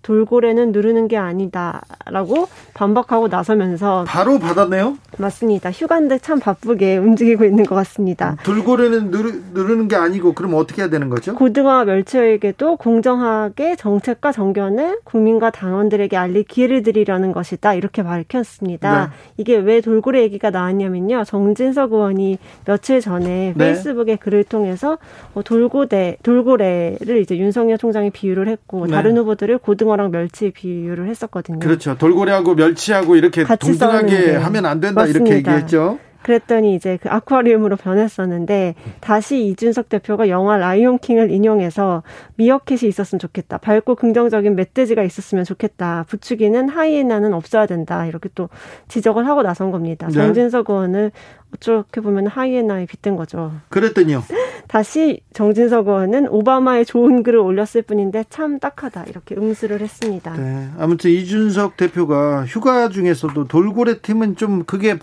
돌고래는 0.05 0.71
누르는 0.71 1.07
게 1.07 1.17
아니다라고 1.17 2.47
반박하고 2.75 3.27
나서면서 3.27 4.05
바로 4.07 4.37
받았네요. 4.37 4.97
맞습니다. 5.17 5.71
휴가인데 5.71 6.19
참 6.19 6.39
바쁘게 6.39 6.97
움직이고 6.97 7.43
있는 7.43 7.65
것 7.65 7.73
같습니다. 7.75 8.37
돌고래는 8.43 9.09
누르, 9.09 9.31
누르는 9.53 9.87
게 9.87 9.95
아니고 9.95 10.33
그럼 10.33 10.53
어떻게 10.53 10.83
해야 10.83 10.91
되는 10.91 11.09
거죠? 11.09 11.33
고등어 11.33 11.85
멸치에게도 11.85 12.75
공정하게 12.75 13.77
정책과 13.77 14.31
정견을 14.31 14.99
국민과 15.05 15.49
당원들에게 15.49 16.15
알릴 16.15 16.43
기회를 16.43 16.83
드리려는 16.83 17.31
것이다. 17.31 17.73
이렇게 17.73 18.03
밝혔습니다. 18.03 19.05
네. 19.05 19.11
이게 19.37 19.55
왜 19.57 19.81
돌고래 19.81 20.21
얘기가 20.21 20.51
나왔냐면요. 20.51 21.23
정진석 21.23 21.93
의원이 21.93 22.37
며칠 22.65 23.01
전에 23.01 23.53
네. 23.55 23.65
페이스북에 23.65 24.17
글을 24.17 24.43
통해서 24.43 24.99
어, 25.33 25.41
돌고래 25.41 26.17
돌고래를 26.21 27.21
이제 27.21 27.35
윤석열 27.37 27.79
총장이 27.79 28.11
비유를 28.11 28.47
했고 28.47 28.85
네. 28.85 28.91
다른 28.91 29.17
후보들을 29.17 29.57
고등어 29.57 29.94
오징어랑 29.95 30.11
멸치 30.11 30.51
비유를 30.51 31.07
했었거든요. 31.07 31.59
그렇죠. 31.59 31.97
돌고래하고 31.97 32.55
멸치하고 32.55 33.15
이렇게 33.15 33.43
동등하게 33.43 34.35
하면 34.35 34.65
안 34.65 34.79
된다 34.79 35.01
맞습니다. 35.01 35.25
이렇게 35.25 35.35
얘기했죠. 35.37 35.99
그랬더니 36.21 36.73
이제 36.73 36.97
그 36.99 37.07
아쿠아리움으로 37.09 37.75
변했었는데 37.75 38.73
다시 38.99 39.45
이준석 39.45 39.89
대표가 39.89 40.27
영화 40.27 40.57
라이온 40.57 40.97
킹을 40.97 41.29
인용해서 41.29 42.01
미어캣이 42.37 42.87
있었으면 42.87 43.19
좋겠다. 43.19 43.59
밝고 43.59 43.93
긍정적인 43.93 44.55
멧돼지가 44.55 45.03
있었으면 45.03 45.43
좋겠다. 45.43 46.05
부추기는 46.07 46.67
하이에나는 46.67 47.33
없어야 47.33 47.67
된다. 47.67 48.07
이렇게 48.07 48.29
또 48.33 48.49
지적을 48.87 49.27
하고 49.27 49.43
나선 49.43 49.69
겁니다. 49.69 50.07
네. 50.07 50.13
정진석 50.13 50.67
의원을 50.67 51.11
어떻게 51.55 52.01
보면 52.01 52.27
하이에나에 52.27 52.85
빗댄 52.85 53.15
거죠. 53.15 53.53
그랬더니요. 53.69 54.23
다시 54.67 55.21
정진석 55.33 55.87
의원은 55.87 56.27
오바마의 56.29 56.85
좋은 56.85 57.23
글을 57.23 57.39
올렸을 57.39 57.83
뿐인데 57.85 58.25
참 58.29 58.59
딱하다 58.59 59.05
이렇게 59.05 59.35
응수를 59.35 59.81
했습니다. 59.81 60.33
네, 60.33 60.69
아무튼 60.79 61.11
이준석 61.11 61.77
대표가 61.77 62.45
휴가 62.45 62.89
중에서도 62.89 63.47
돌고래 63.47 63.99
팀은 63.99 64.35
좀 64.35 64.63
그게 64.65 64.97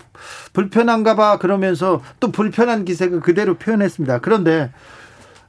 불편한가 0.51 1.15
봐 1.15 1.37
그러면서 1.37 2.01
또 2.19 2.31
불편한 2.31 2.85
기색을 2.85 3.21
그대로 3.21 3.55
표현했습니다. 3.55 4.19
그런데 4.19 4.71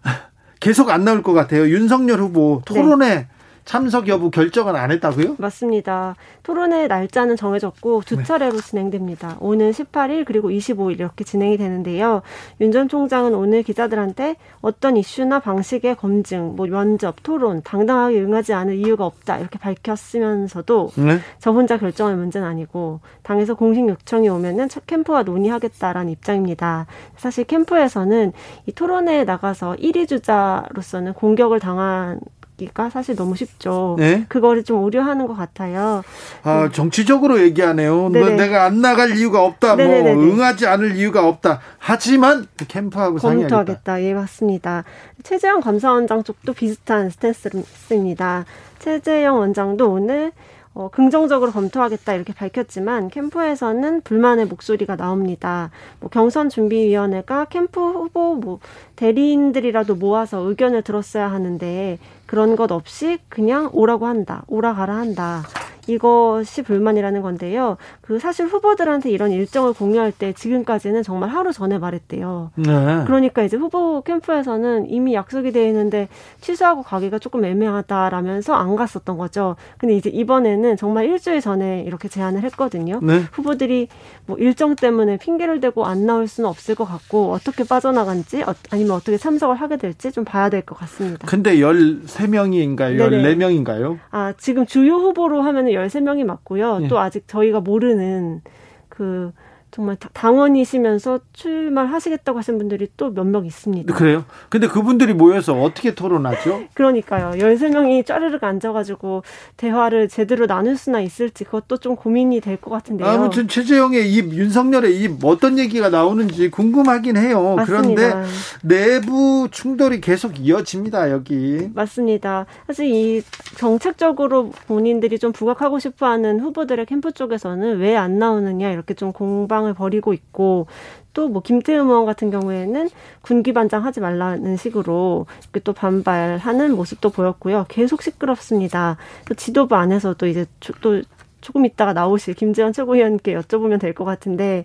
계속 0.61 0.91
안 0.91 1.05
나올 1.05 1.23
것 1.23 1.33
같아요. 1.33 1.69
윤석열 1.69 2.21
후보 2.21 2.63
토론회 2.65 3.09
네. 3.09 3.29
참석 3.65 4.09
여부 4.09 4.31
결정은 4.31 4.77
안 4.77 4.91
했다고요? 4.91 5.37
맞습니다. 5.39 6.17
토론회 6.43 6.87
날짜는 6.87 7.37
정해졌고 7.37 8.03
두 8.05 8.17
네. 8.17 8.23
차례로 8.23 8.57
네. 8.57 8.63
진행됩니다. 8.63 9.37
오는 9.41 9.71
18일 9.71 10.25
그리고 10.27 10.51
25일 10.51 10.93
이렇게 11.01 11.25
진행이 11.25 11.57
되는데요. 11.57 12.23
윤 12.61 12.75
전 12.75 12.89
총장은 12.89 13.35
오늘 13.35 13.63
기자들한테 13.63 14.35
어떤 14.61 14.97
이슈나 14.97 15.39
방식의 15.39 15.95
검증, 15.97 16.57
뭐 16.57 16.67
면접, 16.67 17.23
토론 17.23 17.63
당당하게 17.63 18.21
응하지 18.21 18.53
않을 18.53 18.75
이유가 18.75 19.07
없다 19.07 19.39
이렇게 19.39 19.59
밝혔으면서도 19.61 20.91
네. 20.97 21.19
저 21.39 21.53
혼자 21.53 21.79
결정할 21.79 22.17
문제는 22.17 22.47
아니고 22.47 23.01
당에서 23.23 23.55
공식 23.55 23.89
요청이 23.89 24.29
오면은 24.29 24.69
첫 24.69 24.87
캠프와 24.87 25.23
논의하겠다라는 25.23 26.11
입장입니다. 26.11 26.87
사실 27.17 27.45
캠프에서는 27.45 28.33
이 28.67 28.73
토론회에 28.73 29.25
나가서 29.25 29.77
1위 29.79 30.09
주자로서는 30.09 31.15
공격을 31.15 31.61
당한 31.61 32.21
기가 32.57 32.89
사실 32.89 33.17
너무 33.17 33.35
쉽죠. 33.35 33.97
네? 33.99 34.27
그거를 34.29 34.63
좀 34.63 34.85
우려하는 34.85 35.27
것 35.27 35.35
같아요. 35.35 36.03
아 36.43 36.69
정치적으로 36.73 37.41
얘기하네요. 37.41 38.11
네네. 38.11 38.37
내가 38.37 38.65
안 38.65 38.81
나갈 38.81 39.17
이유가 39.17 39.43
없다. 39.45 39.77
뭐 39.77 39.85
네네네네. 39.85 40.15
뭐 40.15 40.25
응하지 40.25 40.67
않을 40.67 40.97
이유가 40.97 41.27
없다. 41.27 41.61
하지만 41.79 42.47
캠프하고. 42.69 43.17
검토하겠다. 43.17 44.03
예 44.03 44.15
맞습니다. 44.15 44.85
최재형 45.23 45.61
감사원장 45.61 46.23
쪽도 46.23 46.53
비슷한 46.53 47.11
스탠스입니다. 47.11 48.45
최재형 48.79 49.39
원장도 49.39 49.91
오늘 49.91 50.33
어, 50.75 50.89
긍정적으로 50.91 51.53
검토하겠다 51.53 52.15
이렇게 52.15 52.33
밝혔지만 52.35 53.09
캠프에서는 53.09 54.03
불만의 54.03 54.47
목소리가 54.47 54.97
나옵니다. 54.97 55.71
뭐 56.01 56.11
경선 56.11 56.49
준비위원회가 56.49 57.45
캠프 57.45 57.81
후보 57.81 58.35
뭐 58.35 58.59
대리인들이라도 58.97 59.95
모아서 59.95 60.39
의견을 60.41 60.83
들었어야 60.83 61.31
하는데 61.31 61.99
그런 62.27 62.57
것 62.57 62.73
없이 62.73 63.19
그냥 63.29 63.71
오라고 63.73 64.07
한다, 64.07 64.45
오라 64.49 64.75
가라 64.75 64.97
한다. 64.97 65.43
이것이 65.87 66.63
불만이라는 66.63 67.23
건데요. 67.23 67.77
그 68.01 68.19
사실 68.19 68.47
후보들한테 68.47 69.11
이런 69.11 69.31
일정을 69.31 69.73
공유할 69.75 70.13
때 70.13 70.33
지금까지는 70.33 71.03
정말 71.03 71.31
하루 71.31 71.53
전에 71.53 71.79
말했대요. 71.79 72.51
네. 72.57 73.03
그러니까 73.07 73.43
이제 73.43 73.57
후보 73.57 74.03
캠프에서는 74.03 74.91
이미 74.91 75.15
약속이 75.15 75.53
돼 75.53 75.67
있는데 75.69 76.09
취소하고 76.41 76.83
가기가 76.83 77.19
조금 77.19 77.45
애매하다라면서 77.45 78.55
안 78.55 78.77
갔었던 78.77 79.17
거죠. 79.19 79.57
근데 79.79 79.95
이제 79.95 80.11
이번에는 80.11 80.77
정말 80.77 81.07
일주일 81.07 81.41
전에 81.41 81.83
이렇게 81.87 82.09
제안을 82.09 82.43
했거든요. 82.45 83.01
네. 83.03 83.23
후보들이 83.33 83.89
뭐 84.27 84.37
일정 84.39 84.77
때문에 84.77 85.19
핑계를 85.19 85.61
대고 85.61 85.85
안 85.85 86.07
나올 86.07 86.27
수는 86.27 86.49
없을 86.49 86.75
것 86.75 86.85
같고 86.85 87.33
어떻게 87.33 87.65
빠져나간지 87.65 88.43
어, 88.43 88.55
아니면 88.71 88.93
어떻게 88.97 89.17
참석을 89.17 89.57
하게 89.57 89.77
될지 89.77 90.11
좀 90.13 90.25
봐야 90.25 90.49
될 90.49 90.63
것 90.65 90.79
같습니다. 90.79 91.27
근데 91.27 91.57
13명인가요? 91.57 92.97
네네. 92.97 93.37
14명인가요? 93.37 93.99
아, 94.11 94.33
지금 94.39 94.65
주요 94.67 94.95
후보로 94.97 95.43
하면 95.43 95.74
은 95.77 95.87
13명이 95.87 96.25
맞고요. 96.25 96.81
예. 96.83 96.89
또 96.89 96.99
아직 96.99 97.27
저희가 97.29 97.61
모르는 97.61 98.43
그 98.89 99.33
정말 99.75 99.97
당원이시면서 99.97 101.19
출마를 101.33 101.93
하시겠다고 101.93 102.39
하신 102.39 102.59
분들이 102.59 102.87
또 102.97 103.11
몇 103.11 103.25
명 103.27 103.45
있습니다. 103.45 103.93
그래요? 103.93 104.25
근데 104.49 104.69
그분들이 104.69 105.15
모여서 105.15 105.55
어떻게 105.61 105.97
토론하죠? 105.97 106.63
그러니까요. 106.75 107.33
13명이 107.33 108.07
짜르륵 108.07 108.45
앉아가지고 108.45 109.25
대화를 109.57 110.09
제대로 110.09 110.47
나눌 110.47 110.77
수나 110.77 111.01
있을지 111.01 111.43
그것도 111.43 111.79
좀 111.79 111.97
고민이 111.97 112.41
될 112.41 112.57
것 112.57 112.71
같은데요. 112.71 113.09
아무튼 113.09 113.49
최재형의 113.49 114.13
입, 114.13 114.33
윤석열의 114.33 114.97
입 115.01 115.25
어떤 115.25 115.59
얘기가 115.59 115.89
나오는지 115.89 116.51
궁금하긴 116.51 117.17
해요. 117.17 117.57
맞습니다. 117.57 117.67
그런데 118.13 118.29
내부 118.63 119.49
충돌이 119.51 120.01
계속 120.01 120.39
이어집니다. 120.39 121.11
여기. 121.11 121.69
맞습니다. 121.75 122.47
사실 122.69 122.87
이 122.87 123.23
정책적으로 123.57 124.51
본인들이 124.69 125.19
좀 125.19 125.33
부각하고 125.33 125.79
싶어하는 125.81 126.39
후보들의 126.41 126.87
캠프 126.87 127.11
쪽에서는 127.11 127.79
왜 127.79 127.95
안 127.97 128.19
나오느냐 128.19 128.71
이렇게 128.73 128.93
좀 128.95 129.13
공방 129.13 129.64
반장을 129.65 129.75
벌이고 129.75 130.13
있고 130.13 130.67
또 131.15 131.29
뭐 131.29 131.43
김태흠 131.43 131.89
의원 131.89 132.05
같은 132.07 132.31
경우에는 132.31 132.91
군기 133.23 133.53
반장 133.53 133.85
하지 133.85 134.01
말라는 134.01 134.57
식으로 134.57 135.27
이렇게 135.43 135.61
또 135.61 135.73
반발하는 135.73 136.75
모습도 136.77 137.11
보였고요. 137.11 137.67
계속 137.69 138.03
시끄럽습니다. 138.03 138.97
또 139.27 139.35
지도부 139.35 139.75
안에서도 139.77 140.27
이제 140.27 140.45
또 140.81 141.03
조금 141.41 141.65
있다가 141.65 141.93
나오실 141.93 142.35
김재원 142.35 142.73
최고위원께 142.73 143.35
여쭤보면 143.35 143.81
될 143.81 143.95
것 143.95 144.05
같은데 144.05 144.65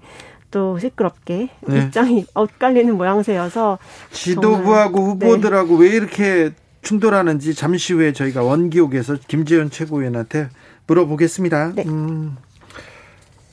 또 0.51 0.79
시끄럽게 0.79 1.49
네. 1.67 1.77
입장이 1.79 2.25
엇갈리는 2.33 2.97
모양새여서 2.97 3.77
지도부하고 4.11 5.03
후보들하고 5.05 5.77
네. 5.77 5.83
왜 5.83 5.89
이렇게 5.95 6.51
충돌하는지 6.81 7.53
잠시 7.53 7.93
후에 7.93 8.13
저희가 8.13 8.41
원기옥에서 8.41 9.17
김재현 9.27 9.69
최고위원한테 9.69 10.49
물어보겠습니다. 10.87 11.73
네. 11.75 11.83
음. 11.87 12.37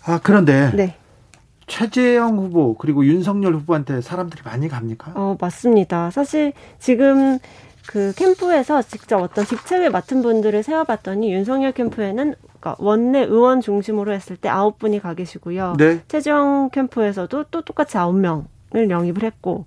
아 0.05 0.19
그런데 0.23 0.71
네. 0.75 0.97
최재형 1.67 2.37
후보 2.37 2.75
그리고 2.75 3.05
윤석열 3.05 3.55
후보한테 3.55 4.01
사람들이 4.01 4.43
많이 4.45 4.69
갑니까? 4.69 5.13
어 5.15 5.37
맞습니다. 5.41 6.11
사실 6.11 6.53
지금 6.79 7.39
그 7.87 8.13
캠프에서 8.17 8.83
직접 8.83 9.23
어떤 9.23 9.45
직책을 9.45 9.91
맡은 9.91 10.23
분들을 10.23 10.63
세워봤더니 10.63 11.33
윤석열 11.33 11.73
캠프에는 11.73 12.35
그러니까 12.61 12.77
원내 12.79 13.25
의원 13.25 13.61
중심으로 13.61 14.13
했을 14.13 14.37
때 14.37 14.49
아홉 14.49 14.79
분이 14.79 15.01
가 15.01 15.15
계시고요. 15.15 15.75
네. 15.79 16.01
최재형 16.09 16.71
캠프에서도 16.71 17.45
또 17.51 17.63
똑같이 17.63 17.97
아홉 17.99 18.17
명을 18.17 18.91
영입을 18.91 19.23
했고 19.23 19.67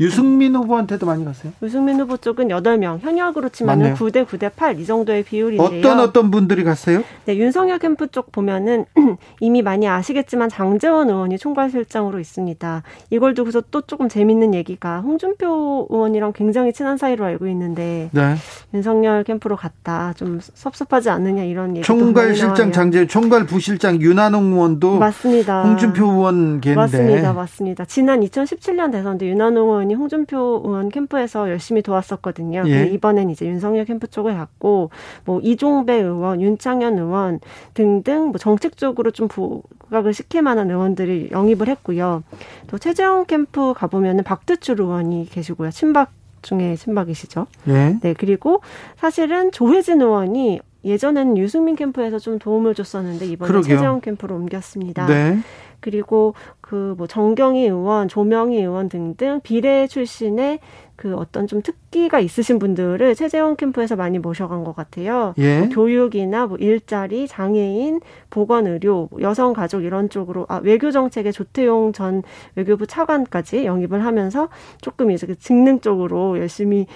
유승민 0.00 0.56
후보한테도 0.56 1.04
많이 1.04 1.24
갔어요? 1.24 1.52
유승민 1.62 2.00
후보 2.00 2.16
쪽은 2.16 2.48
8명, 2.48 3.00
현역으로 3.00 3.50
치면 3.50 3.94
9대 3.94 4.24
9대 4.26 4.50
8 4.56 4.80
이 4.80 4.86
정도의 4.86 5.22
비율인데요. 5.22 5.78
어떤 5.78 6.00
어떤 6.00 6.30
분들이 6.30 6.64
갔어요? 6.64 7.04
네, 7.26 7.36
윤석열 7.36 7.78
캠프 7.78 8.08
쪽 8.08 8.32
보면은 8.32 8.86
이미 9.40 9.60
많이 9.60 9.86
아시겠지만 9.86 10.48
장재원 10.48 11.10
의원이 11.10 11.38
총괄실장으로 11.38 12.18
있습니다. 12.18 12.82
이걸 13.10 13.34
두고서 13.34 13.62
또 13.70 13.82
조금 13.82 14.08
재밌는 14.08 14.54
얘기가 14.54 15.00
홍준표 15.00 15.88
의원이랑 15.90 16.32
굉장히 16.32 16.72
친한 16.72 16.96
사이로 16.96 17.24
알고 17.26 17.46
있는데 17.48 18.08
네. 18.12 18.36
윤석열 18.72 19.22
캠프로 19.24 19.56
갔다 19.56 20.14
좀 20.16 20.40
섭섭하지 20.40 21.10
않느냐 21.10 21.44
이런 21.44 21.76
얘기 21.76 21.84
총괄실장 21.84 22.72
장재원, 22.72 23.06
총괄 23.06 23.44
부실장 23.44 24.00
윤한홍 24.00 24.52
의원도 24.52 24.98
맞습니다. 24.98 25.62
홍준표 25.64 26.06
의원 26.06 26.60
걔인데 26.60 26.76
맞습니다, 26.80 27.32
맞습니다. 27.34 27.84
지난 27.84 28.20
2017년 28.20 28.92
대선 28.92 29.18
때 29.18 29.26
윤한홍 29.28 29.68
의원이 29.68 29.89
홍준표 29.94 30.62
의원 30.64 30.88
캠프에서 30.88 31.50
열심히 31.50 31.82
도왔었거든요. 31.82 32.64
예. 32.66 32.86
이번엔 32.86 33.30
이제 33.30 33.46
윤석열 33.46 33.84
캠프 33.84 34.06
쪽을 34.06 34.34
갔고 34.34 34.90
뭐 35.24 35.40
이종배 35.40 35.94
의원, 35.94 36.40
윤창현 36.40 36.98
의원 36.98 37.40
등등 37.74 38.28
뭐 38.28 38.38
정책적으로 38.38 39.10
좀 39.10 39.28
부각을 39.28 40.12
시킬 40.14 40.42
만한 40.42 40.70
의원들이 40.70 41.30
영입을 41.32 41.68
했고요. 41.68 42.22
또 42.66 42.78
최재형 42.78 43.26
캠프 43.26 43.74
가보면은 43.74 44.24
박두출 44.24 44.80
의원이 44.80 45.28
계시고요. 45.30 45.70
친박 45.70 46.12
중에 46.42 46.76
친박이시죠. 46.76 47.46
예. 47.68 47.98
네, 48.00 48.14
그리고 48.14 48.60
사실은 48.96 49.52
조혜진 49.52 50.00
의원이 50.00 50.60
예전에는 50.84 51.36
유승민 51.36 51.76
캠프에서 51.76 52.18
좀 52.18 52.38
도움을 52.38 52.74
줬었는데 52.74 53.26
이번에 53.26 53.60
최재형 53.62 54.00
캠프로 54.00 54.36
옮겼습니다. 54.36 55.06
네. 55.06 55.38
그리고 55.80 56.34
그 56.70 56.94
뭐 56.96 57.08
정경희 57.08 57.64
의원, 57.64 58.06
조명희 58.06 58.58
의원 58.58 58.88
등등 58.88 59.40
비례 59.42 59.88
출신의 59.88 60.60
그 60.94 61.16
어떤 61.16 61.48
좀 61.48 61.62
특기가 61.62 62.20
있으신 62.20 62.60
분들을 62.60 63.16
최재원 63.16 63.56
캠프에서 63.56 63.96
많이 63.96 64.20
모셔간 64.20 64.62
것 64.62 64.76
같아요. 64.76 65.34
예. 65.38 65.60
뭐 65.60 65.68
교육이나 65.70 66.46
뭐 66.46 66.56
일자리, 66.58 67.26
장애인, 67.26 68.00
보건 68.28 68.68
의료, 68.68 69.08
여성 69.20 69.52
가족 69.52 69.82
이런 69.82 70.10
쪽으로 70.10 70.46
아 70.48 70.60
외교 70.62 70.92
정책의 70.92 71.32
조태용 71.32 71.92
전 71.92 72.22
외교부 72.54 72.86
차관까지 72.86 73.64
영입을 73.64 74.04
하면서 74.04 74.48
조금 74.80 75.10
이제 75.10 75.26
그 75.26 75.36
직능 75.36 75.80
쪽으로 75.80 76.38
열심히 76.38 76.86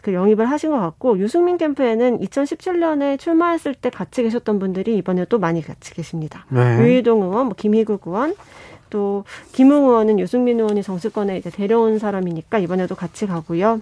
그 0.00 0.14
영입을 0.14 0.46
하신 0.46 0.70
것 0.70 0.78
같고 0.80 1.18
유승민 1.18 1.58
캠프에는 1.58 2.20
2017년에 2.20 3.18
출마했을 3.18 3.74
때 3.74 3.90
같이 3.90 4.22
계셨던 4.22 4.58
분들이 4.58 4.96
이번에 4.96 5.26
또 5.26 5.38
많이 5.38 5.60
같이 5.60 5.92
계십니다. 5.92 6.46
네. 6.48 6.78
유희동 6.80 7.22
의원, 7.22 7.46
뭐 7.46 7.54
김희국 7.54 8.06
의원, 8.06 8.34
또 8.90 9.24
김웅 9.52 9.84
의원은 9.88 10.18
유승민 10.18 10.58
의원이 10.60 10.82
정치권에 10.82 11.38
이제 11.38 11.50
데려온 11.50 11.98
사람이니까 11.98 12.58
이번에도 12.58 12.94
같이 12.94 13.26
가고요. 13.26 13.80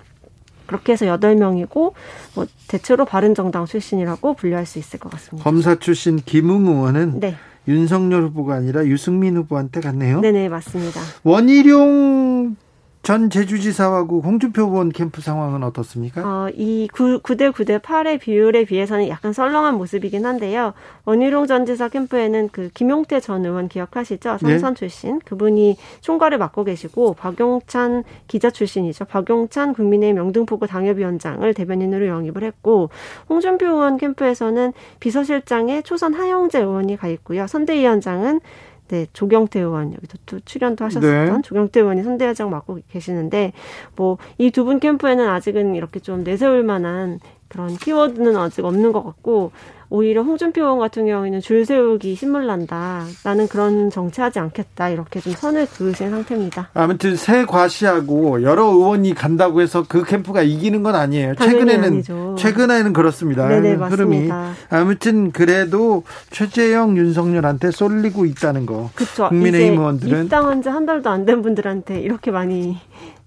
그렇게 0.67 0.93
해서 0.93 1.07
여덟 1.07 1.37
명이고 1.37 1.95
뭐 2.35 2.47
대체로 2.69 3.05
바른정당 3.05 3.67
출신이라고 3.67 4.35
분류할 4.35 4.67
수 4.67 4.79
있을 4.79 4.99
것 4.99 5.11
같습니다. 5.13 5.45
검사 5.49 5.77
출신 5.77 6.17
김웅 6.17 6.67
의원은 6.67 7.21
네. 7.21 7.37
윤석열 7.69 8.25
후보가 8.25 8.55
아니라 8.55 8.85
유승민 8.87 9.37
후보한테 9.37 9.81
갔네요. 9.81 10.21
네네 10.21 10.49
맞습니다. 10.49 11.01
원희룡 11.25 12.57
전 13.07 13.31
제주지사하고 13.31 14.21
홍준표 14.21 14.63
의원 14.63 14.89
캠프 14.89 15.21
상황은 15.21 15.63
어떻습니까? 15.63 16.23
어, 16.25 16.49
이 16.53 16.89
9, 16.93 17.21
9대 17.21 17.53
9대 17.53 17.81
8의 17.81 18.19
비율에 18.19 18.65
비해서는 18.65 19.07
약간 19.07 19.33
썰렁한 19.33 19.77
모습이긴 19.77 20.27
한데요. 20.27 20.75
원희룡 21.05 21.47
전 21.47 21.67
지사 21.67 21.89
캠프에는 21.89 22.49
그 22.51 22.69
김용태 22.75 23.21
전 23.21 23.47
의원 23.47 23.69
기억하시죠? 23.69 24.39
삼선 24.39 24.75
네. 24.75 24.79
출신. 24.79 25.21
그분이 25.21 25.77
총괄을 26.01 26.39
맡고 26.39 26.65
계시고 26.65 27.15
박용찬 27.15 28.03
기자 28.27 28.51
출신이죠. 28.51 29.05
박용찬 29.05 29.75
국민의힘 29.75 30.17
명등포구 30.17 30.67
당협위원장을 30.67 31.55
대변인으로 31.55 32.09
영입을 32.09 32.43
했고 32.43 32.91
홍준표 33.29 33.67
의원 33.67 33.99
캠프에서는 33.99 34.73
비서실장에 34.99 35.83
초선 35.83 36.13
하영재 36.13 36.59
의원이 36.59 36.97
가 36.97 37.07
있고요. 37.07 37.47
선대위원장은 37.47 38.41
네, 38.89 39.07
조경태 39.13 39.61
의원 39.61 39.93
여기도 39.95 40.17
또 40.27 40.39
출연도 40.41 40.85
하셨었던 40.85 41.37
네. 41.37 41.43
조경태 41.43 41.81
의원이 41.81 42.03
선대위장 42.05 42.51
맡고 42.51 42.79
계시는데 42.89 43.53
뭐 43.97 44.19
이 44.39 44.51
두 44.51 44.65
분 44.65 44.79
캠프에는 44.81 45.29
아직은 45.29 45.75
이렇게 45.75 45.99
좀 46.01 46.23
내세울 46.25 46.63
만한 46.63 47.19
그런 47.49 47.77
키워드는 47.77 48.37
아직 48.37 48.65
없는 48.65 48.93
것 48.93 49.03
같고 49.05 49.53
오히려 49.89 50.23
홍준표 50.23 50.63
의원 50.63 50.79
같은 50.79 51.07
경우에는 51.07 51.41
줄 51.41 51.65
세우기 51.65 52.15
신물 52.15 52.47
난다. 52.47 53.05
나는 53.25 53.47
그런 53.49 53.91
정치하지 53.91 54.39
않겠다. 54.39 54.89
이렇게 54.91 55.21
좀 55.21 55.33
선을 55.33 55.67
그으신 55.67 56.11
상태입니다. 56.11 56.71
아무튼 56.75 57.17
새 57.17 57.45
과시하고 57.45 58.43
여러 58.43 58.65
의원이 58.67 59.15
간다고 59.15 59.61
해서 59.61 59.85
그 59.89 60.03
캠프가 60.05 60.43
이기는 60.43 60.83
건 60.83 60.95
아니에요. 60.95 61.35
최근에는 61.37 61.85
아니죠. 61.85 62.35
최근에는 62.39 62.93
그렇습니다. 62.93 63.49
네네, 63.49 63.75
흐름이 63.75 64.31
아무튼 64.71 65.31
그래도 65.33 66.03
최재형 66.31 66.97
윤석열한테 66.97 67.71
쏠리고 67.71 68.27
있다는 68.27 68.67
거. 68.67 68.91
그렇죠. 68.95 69.29
국민의힘 69.29 69.79
의원들은 69.79 70.25
입당한 70.25 70.63
지 70.63 70.69
한 70.69 70.85
달도 70.85 71.09
안 71.11 71.25
된 71.27 71.43
분들한테 71.43 72.01
이렇게 72.01 72.31
많이 72.31 72.77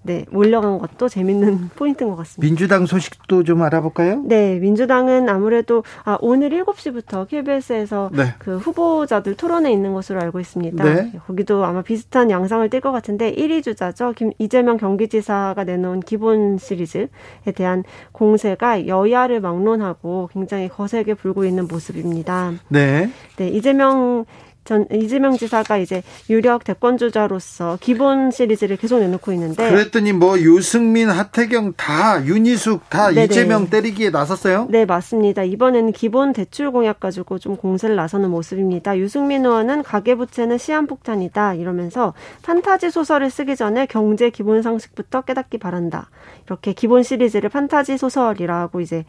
네, 0.02 0.24
몰려간 0.30 0.78
것도 0.78 1.08
재밌는 1.08 1.70
포인트인 1.76 2.10
것 2.10 2.16
같습니다. 2.16 2.46
민주당 2.46 2.86
소식도 2.86 3.44
좀 3.44 3.62
알아볼까요? 3.62 4.22
네, 4.24 4.58
민주당은 4.58 5.28
아무래도 5.28 5.84
아, 6.04 6.16
오늘 6.20 6.50
7시부터 6.50 7.28
KBS에서 7.28 8.10
네. 8.12 8.34
그 8.38 8.56
후보자들 8.56 9.36
토론회 9.36 9.70
있는 9.70 9.92
것으로 9.92 10.20
알고 10.20 10.40
있습니다. 10.40 10.82
네. 10.82 11.12
거기도 11.26 11.64
아마 11.64 11.82
비슷한 11.82 12.30
양상을 12.30 12.66
띌것 12.70 12.92
같은데 12.92 13.34
1위 13.34 13.62
주자죠. 13.62 14.14
김, 14.16 14.32
이재명 14.38 14.78
경기지사가 14.78 15.64
내놓은 15.64 16.00
기본 16.00 16.56
시리즈에 16.56 17.08
대한 17.54 17.84
공세가 18.12 18.86
여야를 18.86 19.40
막론하고 19.40 20.30
굉장히 20.32 20.68
거세게 20.68 21.14
불고 21.14 21.44
있는 21.44 21.68
모습입니다. 21.68 22.52
네. 22.68 23.10
네, 23.36 23.48
이재명 23.48 24.24
전 24.64 24.86
이재명 24.92 25.36
지사가 25.36 25.78
이제 25.78 26.02
유력 26.28 26.64
대권 26.64 26.98
주자로서 26.98 27.78
기본 27.80 28.30
시리즈를 28.30 28.76
계속 28.76 29.00
내놓고 29.00 29.32
있는데 29.32 29.70
그랬더니 29.70 30.12
뭐 30.12 30.38
유승민, 30.38 31.08
하태경 31.08 31.74
다 31.76 32.24
윤희숙 32.24 32.88
다 32.90 33.08
네네. 33.08 33.24
이재명 33.24 33.68
때리기에 33.68 34.10
나섰어요? 34.10 34.66
네 34.70 34.84
맞습니다. 34.84 35.42
이번에는 35.42 35.92
기본 35.92 36.32
대출 36.32 36.70
공약 36.70 37.00
가지고 37.00 37.38
좀 37.38 37.56
공세를 37.56 37.96
나서는 37.96 38.30
모습입니다. 38.30 38.98
유승민 38.98 39.44
의원은 39.44 39.82
가계부채는 39.82 40.58
시한폭탄이다 40.58 41.54
이러면서 41.54 42.14
판타지 42.42 42.90
소설을 42.90 43.30
쓰기 43.30 43.56
전에 43.56 43.86
경제 43.86 44.30
기본 44.30 44.62
상식부터 44.62 45.22
깨닫기 45.22 45.58
바란다. 45.58 46.10
이렇게 46.46 46.72
기본 46.72 47.02
시리즈를 47.02 47.48
판타지 47.48 47.96
소설이라고 47.98 48.80
이제 48.80 49.04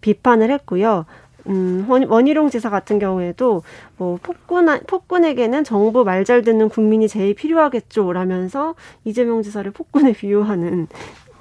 비판을 0.00 0.50
했고요. 0.50 1.06
음, 1.46 1.86
원희룡 1.88 2.48
지사 2.50 2.70
같은 2.70 2.98
경우에도 2.98 3.62
뭐 3.96 4.18
폭군 4.22 4.66
폭군에게는 4.86 5.64
정부 5.64 6.04
말 6.04 6.24
잘 6.24 6.42
듣는 6.42 6.70
국민이 6.70 7.06
제일 7.06 7.34
필요하겠죠 7.34 8.12
라면서 8.12 8.74
이재명 9.04 9.42
지사를 9.42 9.70
폭군에 9.70 10.12
비유하는 10.16 10.86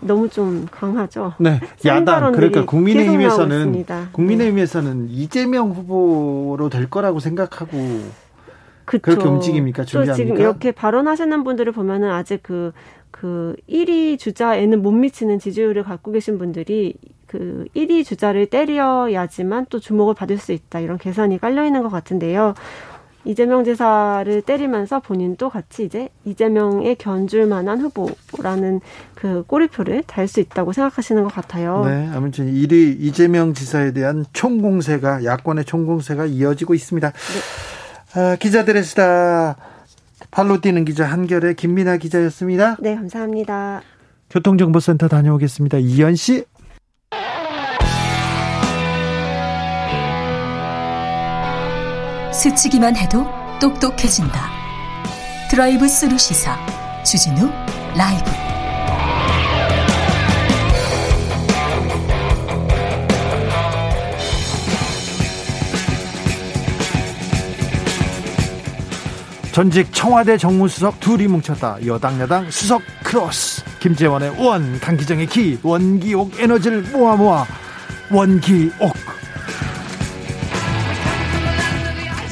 너무 0.02 0.28
좀 0.28 0.68
강하죠. 0.70 1.34
네. 1.40 1.62
야당 1.86 2.34
그러니까 2.34 2.66
국민의힘에서는 2.66 3.86
국민의힘에서는 4.12 5.08
네. 5.08 5.14
이재명 5.14 5.72
후보로 5.72 6.70
될 6.70 6.90
거라고 6.90 7.20
생각하고 7.20 7.78
그쵸. 8.84 9.02
그렇게 9.02 9.26
움직입니까? 9.28 9.86
준비합니까? 9.86 10.14
또 10.14 10.18
지금 10.18 10.38
이렇게 10.42 10.72
발언하시는 10.74 11.44
분들을 11.46 11.72
보면은 11.72 12.12
아직 12.12 12.44
그 12.44 12.74
그그 13.24 13.56
1위 13.70 14.20
주자에는 14.20 14.82
못 14.82 14.92
미치는 14.92 15.40
지지율을 15.40 15.84
갖고 15.84 16.12
계신 16.12 16.38
분들이 16.38 16.94
그 17.26 17.66
1위 17.74 18.04
주자를 18.06 18.48
때려야지만 18.48 19.68
또 19.70 19.80
주목을 19.80 20.14
받을 20.14 20.38
수 20.38 20.52
있다. 20.52 20.82
이런 20.82 20.98
계산이 20.98 21.40
깔려 21.40 21.66
있는 21.66 21.84
것 21.84 21.90
같은데요. 21.90 22.54
이재명 23.24 23.64
지사를 23.64 24.42
때리면서 24.42 25.00
본인도 25.00 25.50
같이 25.50 25.86
이제 25.86 26.10
이재명에 26.26 26.96
견줄 26.96 27.48
만한 27.48 27.80
후보라는 27.80 28.82
그 29.16 29.44
꼬리표를 29.48 30.04
달 30.06 30.28
수 30.28 30.42
있다고 30.42 30.74
생각하시는 30.74 31.24
것 31.24 31.34
같아요. 31.34 31.86
네, 31.86 32.10
아무튼 32.14 32.54
1위 32.54 32.98
이재명 33.00 33.54
지사에 33.54 33.94
대한 33.94 34.26
총공세가 34.34 35.24
야권의 35.24 35.64
총공세가 35.64 36.26
이어지고 36.26 36.74
있습니다. 36.74 37.12
네. 37.12 38.20
아, 38.20 38.36
기자들의 38.36 38.84
수다 38.84 39.56
발로 40.34 40.60
뛰는 40.60 40.84
기자 40.84 41.06
한결의 41.06 41.56
김민아 41.56 41.98
기자였습니다. 41.98 42.78
네, 42.80 42.96
감사합니다. 42.96 43.82
교통정보센터 44.32 45.08
다녀오겠습니다. 45.08 45.78
이현 45.78 46.16
씨. 46.16 46.44
스치기만 52.34 52.96
해도 52.96 53.26
똑똑해진다. 53.62 54.50
드라이브 55.52 55.88
스루 55.88 56.18
시사 56.18 56.58
주진우 57.04 57.48
라이브. 57.96 58.43
전직 69.54 69.94
청와대 69.94 70.36
정무수석 70.36 71.00
둘이 71.00 71.28
뭉쳤다. 71.28 71.78
여당 71.86 72.20
야당 72.20 72.50
수석 72.50 72.82
크로스. 73.04 73.64
김재원의 73.82 74.44
원, 74.44 74.80
강기정의 74.80 75.28
기, 75.28 75.60
원기옥 75.62 76.40
에너지를 76.40 76.82
모아 76.92 77.16
모아 77.16 77.46
원기옥. 78.12 78.96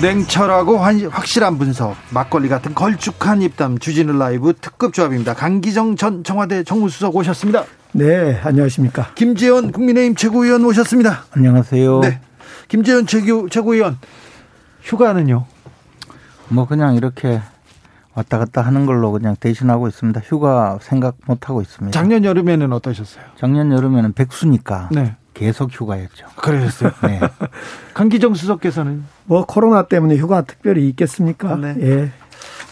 냉철하고 0.01 0.79
확실한 0.79 1.59
분석, 1.59 1.95
막걸리 2.09 2.49
같은 2.49 2.73
걸쭉한 2.73 3.43
입담, 3.43 3.77
주진우 3.77 4.17
라이브 4.17 4.53
특급 4.59 4.91
조합입니다. 4.91 5.35
강기정 5.35 5.97
전 5.97 6.23
청와대 6.23 6.63
정무수석 6.63 7.15
오셨습니다. 7.15 7.65
네, 7.91 8.41
안녕하십니까. 8.43 9.11
김재원 9.13 9.71
국민의힘 9.71 10.15
최고위원 10.15 10.65
오셨습니다. 10.65 11.25
안녕하세요. 11.33 11.99
네. 11.99 12.19
김재원 12.67 13.05
최고, 13.05 13.47
최고위원, 13.47 13.99
휴가는요? 14.81 15.45
뭐 16.51 16.67
그냥 16.67 16.95
이렇게 16.95 17.41
왔다 18.13 18.37
갔다 18.37 18.61
하는 18.61 18.85
걸로 18.85 19.11
그냥 19.11 19.35
대신하고 19.39 19.87
있습니다. 19.87 20.21
휴가 20.25 20.77
생각 20.81 21.15
못 21.25 21.49
하고 21.49 21.61
있습니다. 21.61 21.97
작년 21.97 22.25
여름에는 22.25 22.73
어떠셨어요? 22.73 23.23
작년 23.37 23.71
여름에는 23.71 24.13
백수니까 24.13 24.89
네. 24.91 25.15
계속 25.33 25.71
휴가였죠. 25.71 26.27
그러셨어요? 26.35 26.91
네. 27.07 27.21
강기정 27.93 28.33
수석께서는 28.33 29.05
뭐 29.25 29.45
코로나 29.45 29.83
때문에 29.83 30.17
휴가 30.17 30.41
특별히 30.41 30.89
있겠습니까? 30.89 31.55
네. 31.55 31.75
예. 31.79 32.11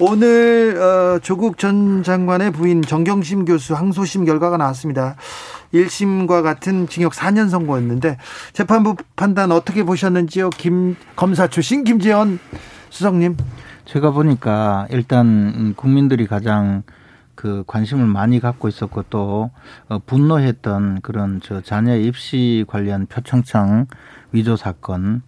오늘 0.02 0.78
어, 0.78 1.20
조국 1.20 1.58
전 1.58 2.04
장관의 2.04 2.52
부인 2.52 2.82
정경심 2.82 3.46
교수 3.46 3.76
항소심 3.76 4.26
결과가 4.26 4.58
나왔습니다. 4.58 5.16
1심과 5.74 6.42
같은 6.42 6.88
징역 6.88 7.14
4년 7.14 7.50
선고였는데 7.50 8.18
재판부 8.54 8.96
판단 9.16 9.52
어떻게 9.52 9.84
보셨는지요? 9.84 10.50
김 10.52 10.96
검사 11.16 11.48
출신 11.48 11.84
김재원 11.84 12.40
수석님. 12.90 13.38
제가 13.90 14.12
보니까 14.12 14.86
일단 14.92 15.74
국민들이 15.76 16.28
가장 16.28 16.84
그 17.34 17.64
관심을 17.66 18.06
많이 18.06 18.40
갖고 18.40 18.68
있었고 18.68 19.06
또 19.10 19.50
어, 19.88 19.98
분노했던 20.06 21.02
그런 21.02 21.40
저 21.42 21.62
자녀 21.62 21.96
입시 21.96 22.66
관련 22.68 23.08
표창장 23.08 23.88
위조 24.32 24.56
사건 24.56 25.24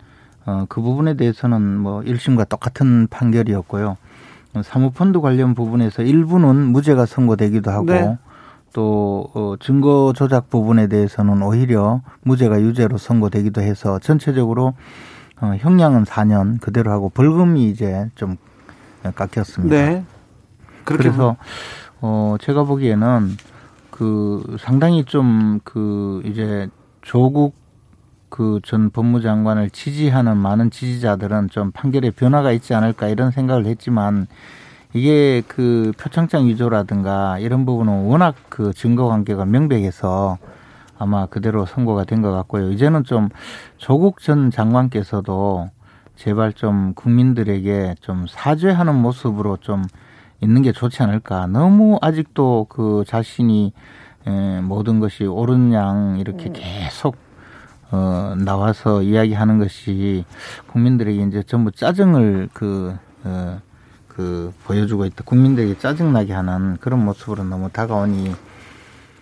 어, 0.46 0.66
그 0.70 0.80
부분에 0.80 1.16
대해서는 1.16 1.60
뭐 1.80 2.02
1심과 2.02 2.50
똑같은 2.50 3.08
판결이었고요. 3.08 3.98
사모펀드 4.64 5.22
관련 5.22 5.56
부분에서 5.56 6.04
일부는 6.04 6.68
무죄가 6.68 7.08
선고되기도 7.08 7.72
하고 7.72 7.86
네. 7.86 8.18
또 8.74 9.32
어, 9.34 9.56
증거 9.60 10.14
조작 10.16 10.52
부분에 10.52 10.86
대해서는 10.86 11.42
오히려 11.42 12.02
무죄가 12.22 12.62
유죄로 12.62 13.00
선고되기도 13.00 13.62
해서 13.62 13.98
전체적으로 13.98 14.76
어, 15.42 15.56
형량은 15.58 16.04
4년 16.04 16.62
그대로 16.62 16.92
하고 16.92 17.10
벌금이 17.10 17.68
이제 17.68 18.08
좀 18.14 18.38
깎였습니다. 19.16 19.76
네. 19.76 20.06
그래서 20.84 21.38
어 22.02 22.36
제가 22.42 22.64
보기에는 22.64 23.30
그 23.92 24.58
상당히 24.60 25.06
좀 25.06 25.60
그 25.64 26.22
이제 26.26 26.70
조국 27.02 27.56
그 28.30 28.60
전 28.64 28.90
법무장관을 28.92 29.70
지지하는 29.72 30.38
많은 30.38 30.72
지지자들은 30.72 31.50
좀 31.50 31.72
판결에 31.72 32.12
변화가 32.12 32.52
있지 32.54 32.74
않을까 32.74 33.08
이런 33.10 33.32
생각을 33.32 33.66
했지만 33.66 34.28
이게 34.94 35.42
그 35.48 35.92
표창장 35.98 36.48
위조라든가 36.48 37.40
이런 37.40 37.66
부분은 37.66 38.06
워낙 38.06 38.36
그 38.50 38.74
증거 38.74 39.08
관계가 39.08 39.46
명백해서 39.46 40.38
아마 40.98 41.26
그대로 41.26 41.66
선고가 41.66 42.04
된 42.06 42.22
것 42.22 42.32
같고요. 42.32 42.72
이제는 42.72 43.04
좀 43.06 43.30
조국 43.78 44.22
전 44.22 44.52
장관께서도 44.52 45.70
제발 46.22 46.54
좀 46.54 46.94
국민들에게 46.94 47.96
좀 48.00 48.28
사죄하는 48.30 48.94
모습으로 48.94 49.58
좀 49.58 49.84
있는 50.40 50.62
게 50.62 50.72
좋지 50.72 51.02
않을까. 51.02 51.48
너무 51.48 51.98
아직도 52.00 52.68
그 52.70 53.04
자신이 53.08 53.74
에, 54.28 54.62
모든 54.62 55.00
것이 55.00 55.26
옳은 55.26 55.74
양 55.74 56.20
이렇게 56.20 56.50
음. 56.50 56.54
계속 56.54 57.16
어, 57.90 58.36
나와서 58.38 59.02
이야기하는 59.02 59.58
것이 59.58 60.24
국민들에게 60.68 61.24
이제 61.24 61.42
전부 61.42 61.72
짜증을 61.72 62.50
그, 62.54 62.96
어, 63.24 63.60
그 64.08 64.54
보여주고 64.66 65.06
있다. 65.06 65.24
국민들에게 65.26 65.80
짜증나게 65.80 66.34
하는 66.34 66.78
그런 66.78 67.04
모습으로 67.04 67.46
너무 67.46 67.72
다가오니 67.72 68.36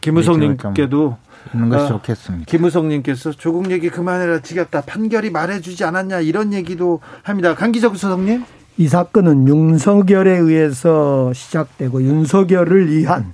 김우성 0.01 0.41
님께도 0.41 1.17
있는 1.53 1.69
것이 1.69 1.85
어, 1.85 1.87
좋겠습니다. 1.87 2.45
김우성님께서 2.45 3.31
조국 3.31 3.71
얘기 3.71 3.89
그만해라 3.89 4.41
지겹다 4.41 4.81
판결이 4.81 5.29
말해주지 5.29 5.83
않았냐 5.83 6.19
이런 6.21 6.53
얘기도 6.53 6.99
합니다. 7.23 7.55
강기적 7.55 7.95
수석님. 7.95 8.43
이 8.77 8.87
사건은 8.87 9.47
윤석열에 9.47 10.37
의해서 10.37 11.33
시작되고 11.33 12.01
윤석열을 12.01 12.89
위한 12.89 13.33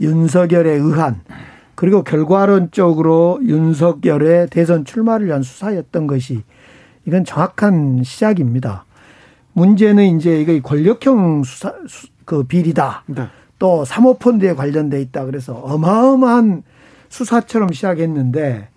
윤석열에 0.00 0.70
의한 0.70 1.20
그리고 1.74 2.02
결과론적으로 2.02 3.40
윤석열의 3.42 4.48
대선 4.48 4.84
출마를 4.84 5.26
위한 5.26 5.42
수사였던 5.42 6.06
것이 6.06 6.42
이건 7.06 7.24
정확한 7.24 8.02
시작입니다. 8.04 8.84
문제는 9.52 10.16
이제 10.16 10.40
이거 10.40 10.58
권력형 10.66 11.44
수사 11.44 11.74
그 12.24 12.42
비리다. 12.44 13.04
네. 13.06 13.26
또 13.58 13.84
사모펀드에 13.84 14.54
관련돼 14.54 15.00
있다. 15.02 15.24
그래서 15.24 15.54
어마어마한 15.54 16.62
수사처럼 17.16 17.72
시작했는데 17.72 18.68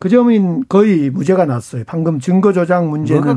그 0.00 0.08
점은 0.08 0.64
거의 0.68 1.10
무죄가 1.10 1.44
났어요. 1.44 1.84
방금 1.86 2.18
증거 2.18 2.52
조작 2.52 2.86
문제는 2.86 3.36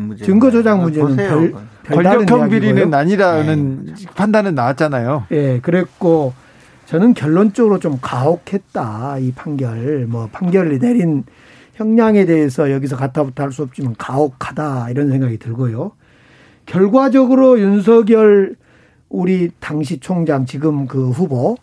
문제 0.00 0.24
증거 0.24 0.50
조작 0.50 0.80
문제는 0.80 1.16
별, 1.16 1.54
별 1.82 2.02
권력형 2.04 2.48
비리는 2.48 2.94
아니라는 2.94 3.86
네. 3.86 3.94
판단은 4.14 4.54
나왔잖아요. 4.54 5.26
예, 5.32 5.36
네, 5.36 5.60
그랬고 5.60 6.32
저는 6.86 7.14
결론적으로 7.14 7.80
좀 7.80 7.98
가혹했다 8.00 9.18
이 9.18 9.32
판결. 9.32 10.06
뭐 10.06 10.28
판결을 10.30 10.78
내린 10.78 11.24
형량에 11.74 12.24
대해서 12.24 12.70
여기서 12.70 12.96
가타부터 12.96 13.42
할수 13.42 13.62
없지만 13.62 13.96
가혹하다 13.98 14.90
이런 14.90 15.10
생각이 15.10 15.38
들고요. 15.38 15.92
결과적으로 16.66 17.58
윤석열 17.58 18.54
우리 19.08 19.50
당시 19.58 19.98
총장 19.98 20.46
지금 20.46 20.86
그 20.86 21.10
후보 21.10 21.56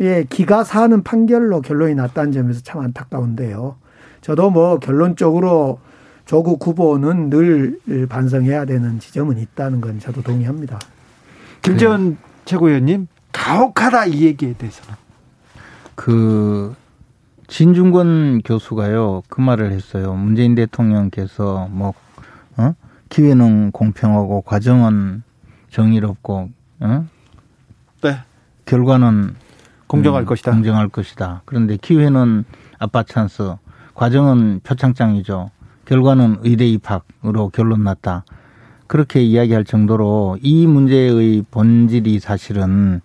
예, 0.00 0.24
기가 0.28 0.64
사는 0.64 1.02
판결로 1.02 1.60
결론이 1.60 1.94
났다는 1.94 2.32
점에서 2.32 2.60
참 2.62 2.80
안타까운데요. 2.82 3.76
저도 4.20 4.50
뭐 4.50 4.78
결론적으로 4.78 5.80
조국 6.24 6.64
후보는 6.66 7.30
늘 7.30 7.80
반성해야 8.08 8.64
되는 8.64 9.00
지점은 9.00 9.38
있다는 9.38 9.80
건 9.80 9.98
저도 9.98 10.22
동의합니다. 10.22 10.78
김재원 11.62 12.10
네. 12.10 12.16
최고위원님 12.44 13.08
가혹하다 13.32 14.06
이 14.06 14.22
얘기에 14.22 14.54
대해서는 14.54 14.94
그 15.94 16.74
진중권 17.48 18.42
교수가요 18.44 19.22
그 19.28 19.40
말을 19.40 19.72
했어요. 19.72 20.14
문재인 20.14 20.54
대통령께서 20.54 21.68
뭐 21.70 21.94
어? 22.56 22.74
기회는 23.08 23.72
공평하고 23.72 24.42
과정은 24.42 25.22
정의롭고 25.70 26.50
어? 26.80 27.06
네. 28.02 28.18
결과는 28.66 29.34
공정할 29.88 30.22
음, 30.22 30.26
것이다. 30.26 30.52
공정할 30.52 30.88
것이다. 30.88 31.42
그런데 31.44 31.76
기회는 31.76 32.44
아빠 32.78 33.02
찬스, 33.02 33.54
과정은 33.94 34.60
표창장이죠. 34.62 35.50
결과는 35.86 36.38
의대 36.42 36.66
입학으로 36.66 37.48
결론 37.48 37.82
났다. 37.82 38.24
그렇게 38.86 39.22
이야기할 39.22 39.64
정도로 39.64 40.38
이 40.42 40.66
문제의 40.66 41.44
본질이 41.50 42.20
사실은 42.20 43.00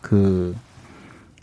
그, 0.00 0.54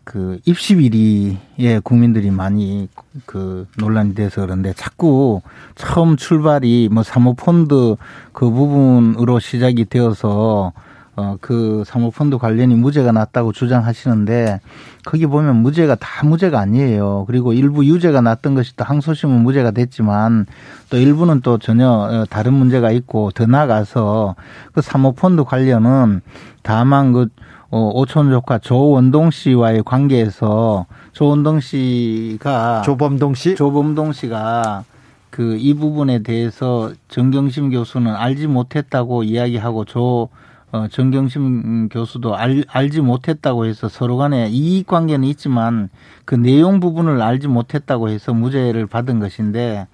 그 0.03 0.39
입시 0.45 0.75
비리에 0.75 1.79
국민들이 1.83 2.31
많이 2.31 2.87
그 3.25 3.67
논란이 3.77 4.15
돼서 4.15 4.41
그런데 4.41 4.73
자꾸 4.73 5.41
처음 5.75 6.17
출발이 6.17 6.89
뭐 6.91 7.03
사모펀드 7.03 7.95
그 8.31 8.49
부분으로 8.49 9.39
시작이 9.39 9.85
되어서 9.85 10.73
어, 11.19 11.37
그 11.41 11.83
사모펀드 11.85 12.37
관련이 12.37 12.75
무죄가 12.75 13.11
났다고 13.11 13.51
주장하시는데 13.51 14.61
거기 15.03 15.25
보면 15.25 15.57
무죄가 15.57 15.95
다 15.95 16.25
무죄가 16.25 16.59
아니에요. 16.59 17.25
그리고 17.27 17.51
일부 17.51 17.85
유죄가 17.85 18.21
났던 18.21 18.55
것이 18.55 18.75
또 18.77 18.85
항소심은 18.85 19.41
무죄가 19.41 19.71
됐지만 19.71 20.45
또 20.89 20.97
일부는 20.97 21.41
또 21.41 21.57
전혀 21.57 21.89
어, 21.89 22.25
다른 22.29 22.53
문제가 22.53 22.91
있고 22.91 23.31
더 23.31 23.45
나아가서 23.45 24.35
그 24.71 24.81
사모펀드 24.81 25.43
관련은 25.43 26.21
다만 26.63 27.11
그 27.11 27.27
어, 27.69 27.91
오촌 27.93 28.31
조카 28.31 28.57
조원동 28.57 29.31
씨와의 29.31 29.83
관계에서 29.83 30.85
조원동 31.11 31.59
씨가 31.59 32.81
조범동 32.83 33.35
씨 33.35 33.55
조범동 33.55 34.13
씨가 34.13 34.85
그 35.29 35.55
이 35.57 35.73
부분에 35.73 36.19
대해서 36.23 36.91
정경심 37.07 37.69
교수는 37.69 38.15
알지 38.15 38.47
못했다고 38.47 39.23
이야기하고 39.23 39.85
조 39.85 40.29
어, 40.71 40.87
정경심 40.87 41.89
교수도 41.89 42.35
알, 42.35 42.63
알지 42.67 43.01
못했다고 43.01 43.65
해서 43.65 43.89
서로 43.89 44.17
간에 44.17 44.49
이익 44.49 44.87
관계는 44.87 45.27
있지만 45.29 45.89
그 46.25 46.35
내용 46.35 46.79
부분을 46.79 47.21
알지 47.21 47.47
못했다고 47.47 48.09
해서 48.09 48.33
무죄를 48.33 48.85
받은 48.85 49.19
것인데 49.19 49.87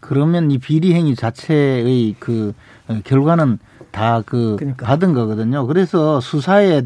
그러면 0.00 0.50
이 0.50 0.58
비리 0.58 0.94
행위 0.94 1.14
자체의 1.14 2.16
그 2.18 2.52
어, 2.88 2.98
결과는 3.04 3.58
다그 3.92 4.56
그러니까. 4.58 4.86
받은 4.86 5.14
거거든요. 5.14 5.66
그래서 5.66 6.20
수사에 6.20 6.82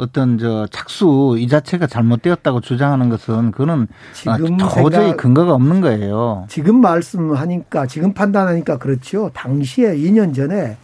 어떤 0.00 0.38
저 0.38 0.66
착수 0.66 1.36
이 1.38 1.46
자체가 1.46 1.86
잘못되었다고 1.86 2.62
주장하는 2.62 3.10
것은 3.10 3.50
그거는 3.50 3.86
지금 4.14 4.56
도저히 4.56 5.14
근거가 5.14 5.54
없는 5.54 5.82
거예요. 5.82 6.46
지금 6.48 6.80
말씀하니까 6.80 7.86
지금 7.86 8.14
판단하니까 8.14 8.78
그렇죠. 8.78 9.30
당시에 9.34 9.94
2년 9.96 10.34
전에 10.34 10.78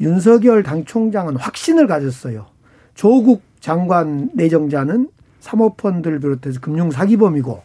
윤석열 0.00 0.62
당 0.62 0.84
총장은 0.84 1.36
확신을 1.36 1.86
가졌어요. 1.86 2.46
조국 2.94 3.42
장관 3.60 4.30
내정자는 4.34 5.08
사모펀드를 5.40 6.20
비롯해서 6.20 6.60
금융 6.60 6.90
사기범이고 6.90 7.62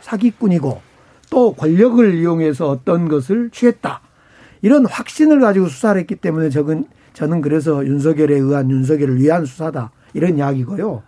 사기꾼이고 0.00 0.80
또 1.30 1.54
권력을 1.54 2.14
이용해서 2.14 2.68
어떤 2.68 3.08
것을 3.08 3.50
취했다. 3.50 4.00
이런 4.62 4.86
확신을 4.86 5.40
가지고 5.40 5.68
수사를 5.68 6.00
했기 6.00 6.16
때문에 6.16 6.50
저는 6.50 6.86
저는 7.12 7.40
그래서 7.40 7.84
윤석열에 7.86 8.34
의한 8.34 8.70
윤석열을 8.70 9.20
위한 9.20 9.44
수사다. 9.44 9.90
이런 10.12 10.36
이야기고요. 10.36 11.02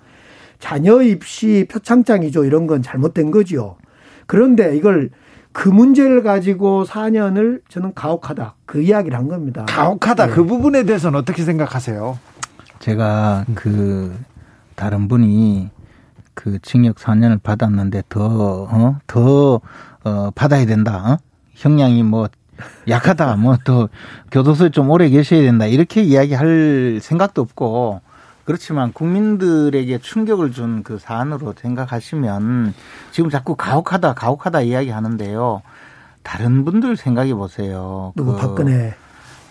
자녀 0.58 1.02
입시 1.02 1.66
표창장이죠. 1.70 2.44
이런 2.44 2.66
건 2.66 2.82
잘못된 2.82 3.30
거지요. 3.30 3.76
그런데 4.26 4.76
이걸 4.76 5.10
그 5.52 5.68
문제를 5.68 6.22
가지고 6.22 6.84
4년을 6.84 7.62
저는 7.68 7.94
가혹하다. 7.94 8.54
그 8.66 8.80
이야기를 8.82 9.16
한 9.18 9.28
겁니다. 9.28 9.64
가혹하다. 9.68 10.26
네. 10.26 10.32
그 10.32 10.44
부분에 10.44 10.84
대해서는 10.84 11.18
어떻게 11.18 11.42
생각하세요? 11.42 12.18
제가 12.78 13.44
그 13.54 14.16
다른 14.76 15.08
분이 15.08 15.70
그 16.34 16.58
징역 16.60 16.96
4년을 16.96 17.42
받았는데 17.42 18.04
더, 18.08 18.68
어? 18.70 18.98
더, 19.06 19.60
어, 20.04 20.30
받아야 20.34 20.64
된다. 20.66 21.12
어? 21.12 21.18
형량이 21.54 22.04
뭐 22.04 22.28
약하다. 22.88 23.36
뭐또 23.36 23.88
교도소에 24.30 24.70
좀 24.70 24.90
오래 24.90 25.08
계셔야 25.08 25.42
된다. 25.42 25.66
이렇게 25.66 26.02
이야기할 26.02 27.00
생각도 27.02 27.42
없고 27.42 28.00
그렇지만 28.52 28.94
국민들에게 28.94 29.98
충격을 29.98 30.52
준 30.52 30.82
그 30.82 30.98
사안으로 30.98 31.54
생각하시면 31.58 32.72
지금 33.10 33.28
자꾸 33.30 33.56
가혹하다, 33.56 34.14
가혹하다 34.14 34.62
이야기 34.62 34.88
하는데요. 34.90 35.60
다른 36.22 36.64
분들 36.64 36.96
생각해 36.96 37.34
보세요. 37.34 38.12
누구 38.16 38.32
그, 38.32 38.38
박근혜. 38.38 38.94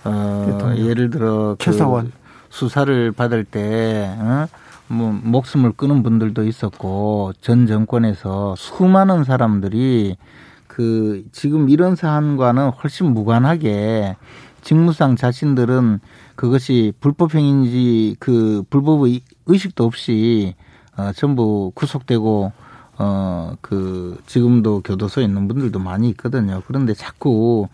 어, 0.03 0.73
예를 0.77 1.12
들어 1.12 1.55
그 1.60 1.65
최사원 1.65 2.05
그 2.05 2.12
수사를 2.49 3.12
받을 3.12 3.43
때 3.43 4.15
어? 4.19 4.47
뭐 4.88 5.12
목숨을 5.12 5.73
끊은 5.73 6.01
분들도 6.01 6.43
있었고 6.45 7.33
전 7.41 7.67
정권에서 7.67 8.55
수많은 8.57 9.25
사람들이 9.25 10.17
그 10.65 11.23
지금 11.31 11.69
이런 11.69 11.95
사안과는 11.95 12.69
훨씬 12.69 13.13
무관하게 13.13 14.15
직무상 14.62 15.15
자신들은 15.17 15.99
그것이 16.38 16.93
불법 17.02 17.36
행위인지 17.36 18.15
그 18.19 18.63
불법의 18.69 19.21
의식도 19.47 19.84
없이 19.84 20.56
어 20.95 21.12
전부 21.12 21.73
구속되고 21.76 22.54
어 23.00 23.58
그 23.62 24.17
지금도 24.26 24.82
교도소에 24.82 25.23
있는 25.26 25.47
분들도 25.47 25.80
많이 25.80 26.10
있거든요. 26.10 26.62
그런데 26.67 26.93
자꾸 26.93 27.67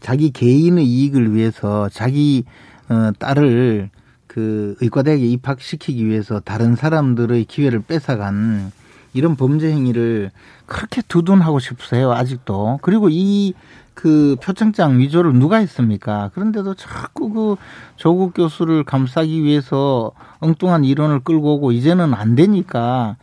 자기 0.00 0.30
개인의 0.30 0.86
이익을 0.86 1.34
위해서 1.34 1.88
자기 1.90 2.44
어 2.88 3.10
딸을 3.18 3.90
그 4.26 4.74
의과대학에 4.80 5.24
입학시키기 5.26 6.06
위해서 6.06 6.40
다른 6.40 6.76
사람들의 6.76 7.44
기회를 7.44 7.80
뺏어간 7.80 8.72
이런 9.12 9.36
범죄 9.36 9.70
행위를 9.70 10.30
그렇게 10.66 11.02
두둔하고 11.06 11.60
싶으세요 11.60 12.12
아직도 12.12 12.80
그리고 12.82 13.08
이 13.10 13.54
그 13.94 14.36
표창장 14.42 14.98
위조를 14.98 15.32
누가 15.34 15.56
했습니까? 15.56 16.30
그런데도 16.34 16.74
자꾸 16.74 17.30
그 17.30 17.56
조국 17.96 18.34
교수를 18.34 18.84
감싸기 18.84 19.42
위해서 19.42 20.12
엉뚱한 20.40 20.84
이론을 20.84 21.20
끌고 21.20 21.54
오고 21.54 21.72
이제는 21.72 22.12
안 22.12 22.34
되니까 22.34 23.16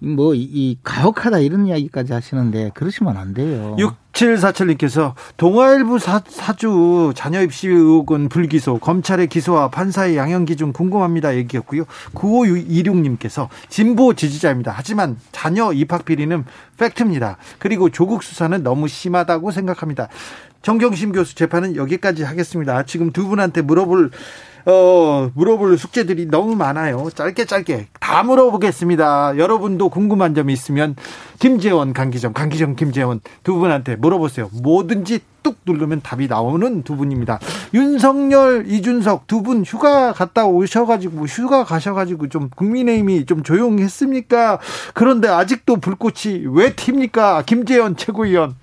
뭐, 0.00 0.34
이, 0.34 0.76
가혹하다 0.82 1.38
이런 1.40 1.66
이야기까지 1.66 2.12
하시는데 2.12 2.70
그러시면 2.74 3.16
안 3.16 3.34
돼요. 3.34 3.76
6747님께서 4.18 5.14
동아일보 5.36 5.98
사, 5.98 6.20
사주 6.28 7.12
자녀 7.14 7.40
입시 7.40 7.68
의혹은 7.68 8.28
불기소, 8.28 8.78
검찰의 8.78 9.28
기소와 9.28 9.68
판사의 9.68 10.16
양형 10.16 10.44
기준 10.44 10.72
궁금합니다. 10.72 11.36
얘기였고요. 11.36 11.84
9526님께서 12.14 13.48
진보 13.68 14.14
지지자입니다. 14.14 14.72
하지만 14.74 15.16
자녀 15.30 15.72
입학 15.72 16.04
비리는 16.04 16.44
팩트입니다. 16.78 17.36
그리고 17.58 17.90
조국 17.90 18.24
수사는 18.24 18.60
너무 18.62 18.88
심하다고 18.88 19.52
생각합니다. 19.52 20.08
정경심 20.62 21.12
교수 21.12 21.36
재판은 21.36 21.76
여기까지 21.76 22.24
하겠습니다. 22.24 22.82
지금 22.82 23.12
두 23.12 23.28
분한테 23.28 23.62
물어볼 23.62 24.10
어, 24.66 25.30
물어볼 25.34 25.78
숙제들이 25.78 26.26
너무 26.26 26.54
많아요. 26.54 27.08
짧게 27.14 27.44
짧게 27.46 27.88
다 28.00 28.22
물어보겠습니다. 28.22 29.38
여러분도 29.38 29.88
궁금한 29.88 30.34
점이 30.34 30.52
있으면 30.52 30.96
김재원, 31.38 31.92
강기정, 31.92 32.32
강기정, 32.32 32.76
김재원 32.76 33.20
두 33.42 33.54
분한테 33.54 33.96
물어보세요. 33.96 34.50
뭐든지 34.62 35.20
뚝 35.42 35.56
누르면 35.64 36.02
답이 36.02 36.26
나오는 36.28 36.82
두 36.82 36.96
분입니다. 36.96 37.38
윤석열, 37.72 38.64
이준석 38.66 39.26
두 39.26 39.38
분 39.42 39.62
휴가 39.64 40.12
갔다 40.12 40.46
오셔가지고 40.46 41.26
휴가 41.26 41.64
가셔가지고 41.64 42.28
좀 42.28 42.50
국민의힘이 42.50 43.24
좀 43.24 43.42
조용했습니까? 43.44 44.58
그런데 44.94 45.28
아직도 45.28 45.76
불꽃이 45.76 46.44
왜 46.50 46.72
튑니까? 46.74 47.46
김재원 47.46 47.96
최고위원. 47.96 48.56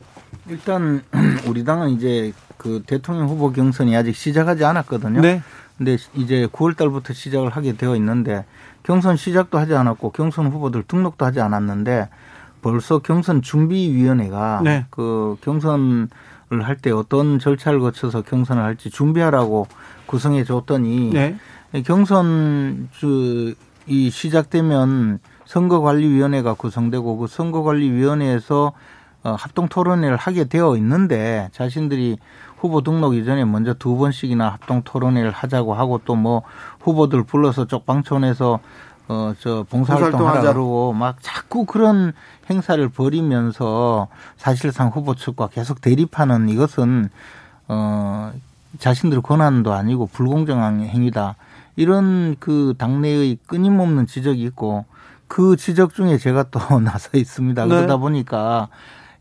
일단 0.49 1.01
우리 1.47 1.63
당은 1.63 1.89
이제 1.91 2.34
그 2.58 2.84
대통령 2.86 3.27
후보 3.29 3.51
경선이 3.51 3.95
아직 3.95 4.15
시작하지 4.15 4.63
않았거든요. 4.65 5.21
네. 5.21 5.41
근데 5.78 5.98
이제 6.16 6.48
9월 6.48 6.78
달부터 6.78 7.14
시작을 7.14 7.50
하게 7.50 7.74
되어 7.74 7.96
있는데 7.98 8.46
경선 8.84 9.18
시작도 9.18 9.58
하지 9.58 9.76
않았고 9.76 10.12
경선 10.12 10.48
후보들 10.48 10.84
등록도 10.84 11.26
하지 11.26 11.42
않았는데 11.42 12.10
벌써 12.62 13.00
경선 13.00 13.42
준비위원회가 13.42 14.62
네. 14.64 14.86
그 14.90 15.38
경선을 15.42 16.08
할 16.62 16.78
때 16.78 16.92
어떤 16.92 17.40
절차를 17.40 17.80
거쳐서 17.80 18.22
경선을 18.22 18.64
할지 18.64 18.90
준비하라고 18.90 19.68
구성해 20.06 20.44
줬더니 20.44 21.12
네. 21.12 21.36
경선 21.86 22.90
이 23.88 24.10
시작되면 24.10 25.20
선거관리위원회가 25.46 26.54
구성되고 26.56 27.18
그 27.18 27.28
선거관리위원회에서 27.28 28.74
어, 29.24 29.36
합동 29.38 29.68
토론회를 29.68 30.18
하게 30.18 30.46
되어 30.46 30.76
있는데 30.78 31.50
자신들이 31.52 32.18
후보 32.58 32.82
등록 32.82 33.15
이전에 33.15 33.46
먼저 33.46 33.74
두 33.74 33.96
번씩이나 33.98 34.50
합동 34.50 34.82
토론회를 34.84 35.32
하자고 35.32 35.74
하고 35.74 36.00
또 36.06 36.15
뭐 36.15 36.41
후보들 36.82 37.24
불러서 37.24 37.65
쪽방촌에서 37.68 38.60
어 39.08 39.34
저 39.39 39.65
봉사활동 39.70 40.28
하라 40.28 40.41
그러고 40.54 40.94
막 40.94 41.18
자꾸 41.22 41.65
그런 41.65 42.13
행사를 42.50 42.88
벌이면서 42.89 44.08
사실상 44.38 44.89
후보 44.89 45.13
측과 45.15 45.48
계속 45.48 45.82
대립하는 45.82 46.50
이것은 46.50 47.10
어 47.68 48.32
자신들 48.80 49.22
권한도 49.22 49.74
아니고 49.74 50.08
불공정한 50.08 50.82
행위다. 50.82 51.36
이런 51.76 52.36
그 52.39 52.74
당내의 52.78 53.38
끊임없는 53.48 54.08
지적이 54.08 54.41
있고 54.44 54.86
그 55.28 55.56
지적 55.56 55.94
중에 55.94 56.18
제가 56.18 56.46
또 56.52 56.60
나서 56.80 57.10
있습니다. 57.18 57.63
네. 57.63 57.70
그러다 57.70 57.98
보니까 57.98 58.70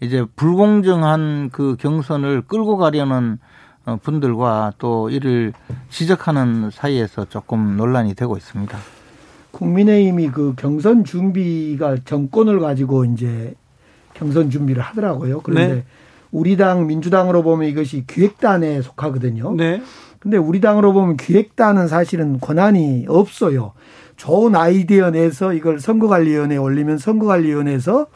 이제 0.01 0.25
불공정한 0.37 1.51
그 1.51 1.77
경선을 1.79 2.43
끌고 2.43 2.77
가려는 2.77 3.39
어, 3.87 3.99
분들과 4.03 4.73
또 4.79 5.11
이를 5.11 5.53
지적하는 5.91 6.71
사이에서 6.71 7.27
조금 7.27 7.77
논란이 7.77 8.15
되고 8.15 8.37
있습니다. 8.37 8.79
국민의힘이 9.51 10.29
그 10.31 10.55
경선 10.57 11.05
준비가 11.05 11.97
정권을 12.05 12.61
가지고 12.61 13.05
이제 13.05 13.55
경선 14.15 14.51
준비를 14.51 14.83
하더라고요. 14.83 15.41
그런데 15.43 15.75
네. 15.75 15.85
우리 16.33 16.57
당 16.57 16.87
민주당으로 16.87 17.43
보면 17.43 17.69
이것이 17.69 18.05
기획단에 18.07 18.83
속하거든요. 18.83 19.55
네. 19.55 19.83
근데 20.19 20.39
우리 20.39 20.61
당으로 20.61 20.93
보면 20.93 21.17
기획단은 21.17 21.87
사실은 21.87 22.41
권한이 22.41 23.05
없어요. 23.09 23.73
좋은 24.17 24.57
아이디어 24.57 25.11
내서 25.11 25.53
이걸 25.53 25.79
선거관리위원회에 25.79 26.57
올리면 26.57 26.99
선거관리위원회에서 26.99 28.07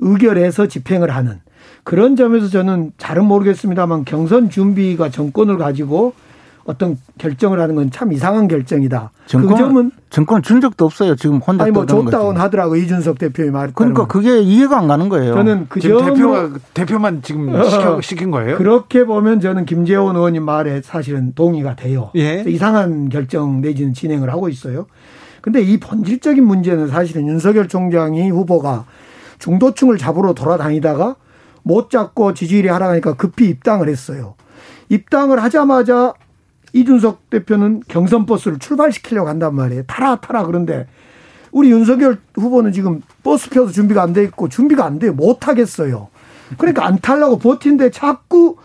의결해서 0.00 0.66
집행을 0.66 1.10
하는 1.14 1.40
그런 1.84 2.16
점에서 2.16 2.48
저는 2.48 2.92
잘은 2.98 3.24
모르겠습니다만 3.24 4.04
경선 4.04 4.50
준비가 4.50 5.10
정권을 5.10 5.56
가지고 5.58 6.12
어떤 6.64 6.98
결정을 7.16 7.60
하는 7.60 7.74
건 7.76 7.90
참 7.90 8.12
이상한 8.12 8.46
결정이다. 8.46 9.10
정권, 9.24 9.50
그 9.50 9.56
점은 9.58 9.90
정권 10.10 10.42
준 10.42 10.60
적도 10.60 10.84
없어요. 10.84 11.16
지금 11.16 11.38
혼자 11.38 11.64
아니 11.64 11.72
뭐 11.72 11.86
좋다고 11.86 12.32
하더라고 12.34 12.76
이준석 12.76 13.18
대표의 13.18 13.50
말. 13.50 13.72
그러니까 13.74 14.06
그게 14.06 14.40
이해가 14.40 14.78
안 14.78 14.86
가는 14.86 15.08
거예요. 15.08 15.32
저는 15.32 15.66
그 15.70 15.80
지금 15.80 16.04
대표가 16.04 16.50
대표만 16.74 17.22
지금 17.22 17.54
어, 17.54 17.64
시켜, 17.64 18.00
시킨 18.02 18.30
거예요. 18.30 18.58
그렇게 18.58 19.06
보면 19.06 19.40
저는 19.40 19.64
김재원 19.64 20.16
의원님 20.16 20.44
말에 20.44 20.82
사실은 20.82 21.32
동의가 21.34 21.74
돼요. 21.74 22.10
예. 22.16 22.44
이상한 22.46 23.08
결정 23.08 23.62
내지는 23.62 23.94
진행을 23.94 24.30
하고 24.30 24.50
있어요. 24.50 24.86
근데 25.40 25.62
이 25.62 25.80
본질적인 25.80 26.44
문제는 26.44 26.88
사실은 26.88 27.28
윤석열 27.28 27.66
총장이 27.68 28.28
후보가 28.28 28.84
중도층을 29.38 29.98
잡으러 29.98 30.32
돌아다니다가 30.34 31.16
못 31.62 31.90
잡고 31.90 32.34
지지율이 32.34 32.68
하락하니까 32.68 33.14
급히 33.14 33.48
입당을 33.48 33.88
했어요. 33.88 34.34
입당을 34.88 35.42
하자마자 35.42 36.14
이준석 36.72 37.30
대표는 37.30 37.82
경선 37.88 38.26
버스를 38.26 38.58
출발시키려고 38.58 39.28
한단 39.28 39.54
말이에요. 39.54 39.84
타라 39.86 40.16
타라 40.16 40.44
그런데 40.44 40.86
우리 41.50 41.70
윤석열 41.70 42.18
후보는 42.34 42.72
지금 42.72 43.02
버스표도 43.22 43.72
준비가 43.72 44.02
안 44.02 44.12
돼 44.12 44.22
있고 44.24 44.48
준비가 44.48 44.84
안 44.84 44.98
돼요. 44.98 45.12
못 45.12 45.48
하겠어요. 45.48 46.08
그러니까 46.56 46.86
안 46.86 46.98
탈라고 46.98 47.38
버틴데 47.38 47.90
자꾸 47.90 48.56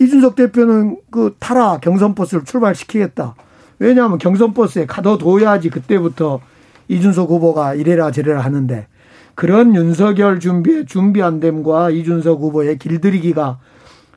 이준석 0.00 0.34
대표는 0.34 0.98
그 1.10 1.34
타라 1.38 1.78
경선 1.78 2.14
버스를 2.14 2.44
출발시키겠다. 2.44 3.34
왜냐하면 3.78 4.18
경선 4.18 4.54
버스에 4.54 4.86
가둬둬야지 4.86 5.70
그때부터 5.70 6.40
이준석 6.88 7.30
후보가 7.30 7.74
이래라 7.74 8.10
저래라 8.10 8.40
하는데 8.40 8.86
그런 9.34 9.74
윤석열 9.74 10.40
준비에 10.40 10.84
준비 10.84 11.22
안 11.22 11.40
됨과 11.40 11.90
이준석 11.90 12.40
후보의 12.40 12.78
길들이기가 12.78 13.58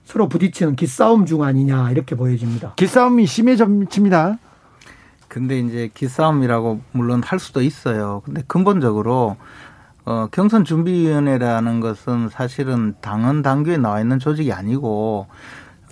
서로 0.05 0.29
부딪히는 0.29 0.75
기싸움 0.75 1.25
중 1.25 1.43
아니냐 1.43 1.91
이렇게 1.91 2.15
보여집니다. 2.15 2.73
기싸움이 2.75 3.25
심해집니다. 3.25 4.37
근데 5.27 5.59
이제 5.59 5.89
기싸움이라고 5.93 6.79
물론 6.93 7.21
할 7.23 7.39
수도 7.39 7.61
있어요. 7.61 8.21
근데 8.23 8.41
근본적으로 8.47 9.35
어, 10.05 10.27
경선 10.31 10.63
준비위원회라는 10.63 11.81
것은 11.81 12.29
사실은 12.29 12.95
당헌 13.01 13.41
당규에 13.41 13.75
나와 13.75 13.99
있는 13.99 14.19
조직이 14.19 14.53
아니고 14.53 15.27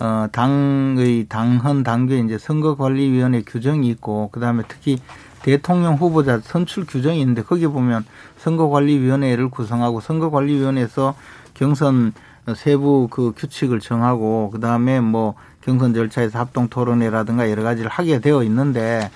어, 0.00 0.26
당의 0.32 1.26
당헌 1.28 1.82
당규에 1.82 2.20
이제 2.20 2.38
선거관리위원회 2.38 3.42
규정이 3.46 3.88
있고 3.88 4.30
그다음에 4.30 4.62
특히 4.68 4.98
대통령 5.46 5.94
후보자 5.94 6.40
선출 6.42 6.84
규정이 6.84 7.20
있는데 7.20 7.40
거기 7.40 7.68
보면 7.68 8.04
선거관리위원회를 8.38 9.48
구성하고 9.48 10.00
선거관리위원회에서 10.00 11.14
경선 11.54 12.14
세부 12.56 13.06
그 13.08 13.32
규칙을 13.36 13.78
정하고 13.78 14.50
그 14.52 14.58
다음에 14.58 14.98
뭐 14.98 15.34
경선 15.60 15.94
절차에서 15.94 16.40
합동 16.40 16.66
토론회라든가 16.66 17.48
여러 17.48 17.62
가지를 17.62 17.88
하게 17.88 18.18
되어 18.18 18.42
있는데 18.42 19.08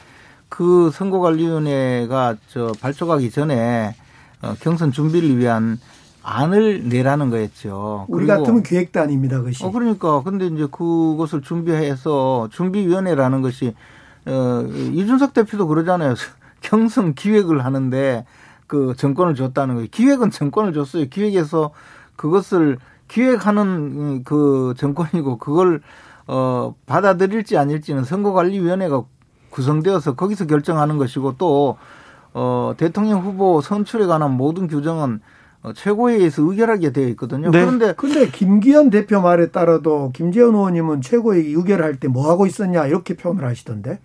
그 0.48 0.92
선거관리위원회가 0.92 2.36
저 2.46 2.70
발족하기 2.80 3.32
전에 3.32 3.96
어, 4.40 4.54
경선 4.60 4.92
준비를 4.92 5.36
위한 5.36 5.80
안을 6.22 6.88
내라는 6.88 7.30
거였죠. 7.30 8.06
우리 8.08 8.28
같으면 8.28 8.62
기획단입니다, 8.62 9.38
그것이. 9.38 9.64
어, 9.64 9.72
그러니까. 9.72 10.22
근데 10.22 10.46
이제 10.46 10.68
그것을 10.70 11.42
준비해서 11.42 12.48
준비위원회라는 12.52 13.42
것이, 13.42 13.74
어, 14.26 14.62
이준석 14.92 15.32
대표도 15.34 15.66
그러잖아요. 15.66 16.14
경선 16.60 17.14
기획을 17.14 17.64
하는데 17.64 18.24
그 18.66 18.94
정권을 18.96 19.34
줬다는 19.34 19.76
거예요. 19.76 19.88
기획은 19.90 20.30
정권을 20.30 20.72
줬어요. 20.72 21.06
기획에서 21.08 21.70
그것을 22.16 22.78
기획하는 23.08 24.22
그 24.24 24.74
정권이고 24.76 25.38
그걸 25.38 25.80
어 26.26 26.74
받아들일지 26.86 27.56
아닐지는 27.56 28.04
선거관리위원회가 28.04 29.02
구성되어서 29.50 30.14
거기서 30.14 30.46
결정하는 30.46 30.96
것이고 30.98 31.34
또 31.38 31.76
어, 32.32 32.74
대통령 32.76 33.20
후보 33.22 33.60
선출에 33.60 34.06
관한 34.06 34.32
모든 34.32 34.68
규정은 34.68 35.20
어, 35.62 35.72
최고회의에서 35.72 36.42
의결하게 36.42 36.92
되어 36.92 37.08
있거든요. 37.08 37.50
네. 37.50 37.60
그런데 37.60 37.92
근데 37.96 38.28
김기현 38.30 38.90
대표 38.90 39.20
말에 39.20 39.50
따라도 39.50 40.10
김재원 40.14 40.54
의원님은 40.54 41.02
최고회의 41.02 41.52
의결할 41.52 41.96
때 41.96 42.06
뭐 42.08 42.30
하고 42.30 42.46
있었냐 42.46 42.86
이렇게 42.86 43.14
표현을 43.14 43.44
하시던데 43.44 43.98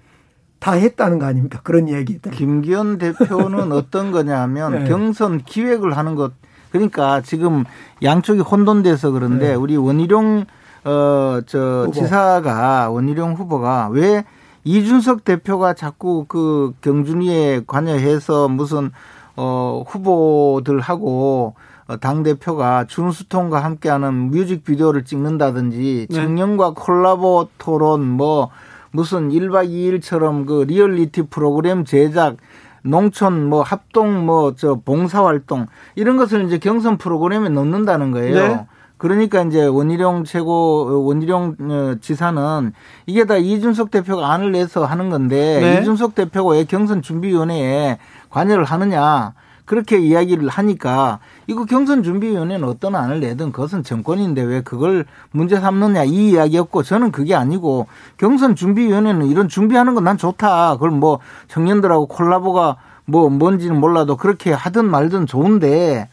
다 0.60 0.72
했다는 0.74 1.20
거 1.20 1.26
아닙니까? 1.26 1.60
그런 1.64 1.90
얘기들. 1.90 2.32
김기현 2.32 2.98
대표는 2.98 3.72
어떤 3.74 4.12
거냐면 4.12 4.72
네. 4.72 4.90
경선 4.90 5.44
기획을 5.44 5.98
하는 5.98 6.16
것 6.16 6.34
그러니까 6.72 7.22
지금 7.22 7.64
양쪽이 8.04 8.42
혼돈돼서 8.42 9.12
그런데 9.12 9.50
네. 9.50 9.56
우리 9.56 9.78
원희룡 9.78 10.46
어저 10.84 11.88
지사가 11.94 12.90
원희룡 12.90 13.34
후보가 13.34 13.90
왜 13.92 14.26
이준석 14.66 15.24
대표가 15.24 15.74
자꾸 15.74 16.26
그 16.28 16.74
경준위에 16.82 17.62
관여해서 17.66 18.50
무슨 18.50 18.92
어 19.38 19.84
후보들하고 19.88 21.56
어, 21.88 21.98
당 21.98 22.24
대표가 22.24 22.86
준수통과 22.86 23.64
함께하는 23.64 24.32
뮤직 24.32 24.64
비디오를 24.64 25.06
찍는다든지 25.06 26.08
네. 26.10 26.16
청년과 26.16 26.72
콜라보 26.72 27.50
토론 27.58 28.06
뭐 28.06 28.50
무슨 28.96 29.30
1박 29.30 29.70
2일처럼 29.70 30.46
그 30.48 30.64
리얼리티 30.68 31.24
프로그램 31.24 31.84
제작 31.84 32.38
농촌 32.84 33.50
뭐 33.50 33.62
합동 33.62 34.26
뭐 34.26 34.54
저 34.56 34.76
봉사활동 34.76 35.68
이런 35.96 36.18
것을 36.18 36.46
이제 36.46 36.58
경선 36.58 36.98
프로그램에 36.98 37.50
넣는다는 37.50 38.12
거예요. 38.12 38.36
네. 38.36 38.66
그러니까 38.98 39.42
이제 39.42 39.66
원희룡 39.66 40.24
최고 40.24 41.06
원희룡 41.06 41.56
어, 41.60 41.96
지사는 42.00 42.72
이게 43.06 43.26
다 43.26 43.36
이준석 43.36 43.92
대표가 43.92 44.32
안을 44.32 44.54
내서 44.54 44.86
하는 44.86 45.10
건데 45.10 45.60
네. 45.60 45.82
이준석 45.82 46.16
대표가 46.16 46.52
왜 46.52 46.64
경선 46.64 47.02
준비위원회에 47.02 47.98
관여를 48.30 48.64
하느냐 48.64 49.34
그렇게 49.66 49.98
이야기를 49.98 50.48
하니까 50.48 51.20
이거 51.48 51.66
경선 51.66 52.04
준비위원회는 52.04 52.68
어떤 52.68 52.96
안을 52.96 53.20
내든 53.20 53.52
그것은 53.52 53.84
정권인데 53.84 54.42
왜 54.44 54.62
그걸 54.62 55.06
문제 55.32 55.60
삼느냐 55.60 56.04
이 56.04 56.30
이야기였고 56.30 56.84
저는 56.84 57.12
그게 57.12 57.36
아니고 57.36 57.88
경선 58.18 58.56
준비위원회는 58.56 59.28
이런 59.28 59.50
준비하는 59.50 59.94
건 59.94 60.06
난 60.06 60.18
좋다. 60.20 60.74
그걸 60.74 60.92
뭐 60.92 61.20
청년들하고 61.48 62.06
콜라보가 62.06 62.78
뭐 63.06 63.30
뭔지는 63.30 63.80
몰라도 63.80 64.18
그렇게 64.18 64.52
하든 64.54 64.86
말든 64.86 65.26
좋은데 65.26 66.10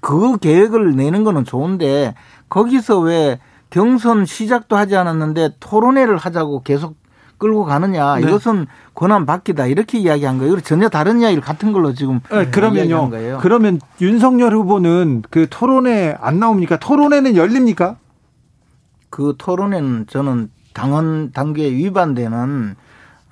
그 0.00 0.38
계획을 0.38 0.96
내는 0.96 1.24
거는 1.24 1.44
좋은데 1.44 2.14
거기서 2.48 3.00
왜 3.00 3.38
경선 3.68 4.24
시작도 4.24 4.76
하지 4.76 4.96
않았는데 4.96 5.56
토론회를 5.60 6.16
하자고 6.16 6.62
계속 6.62 6.96
끌고 7.44 7.66
가느냐 7.66 8.16
네. 8.16 8.22
이것은 8.22 8.66
권한 8.94 9.26
받기다 9.26 9.66
이렇게 9.66 9.98
이야기한 9.98 10.38
거예요. 10.38 10.58
전혀 10.62 10.88
다른 10.88 11.20
이야기를 11.20 11.42
같은 11.42 11.74
걸로 11.74 11.92
지금 11.92 12.20
네, 12.30 12.46
그러면요. 12.46 13.10
그러면 13.42 13.78
윤석열 14.00 14.54
후보는 14.54 15.24
그 15.28 15.46
토론회 15.50 16.16
안 16.18 16.40
나옵니까? 16.40 16.78
토론회는 16.78 17.36
열립니까? 17.36 17.96
그 19.10 19.34
토론회는 19.36 20.06
저는 20.08 20.48
당헌 20.72 21.32
단계에 21.32 21.70
위반되는 21.70 22.76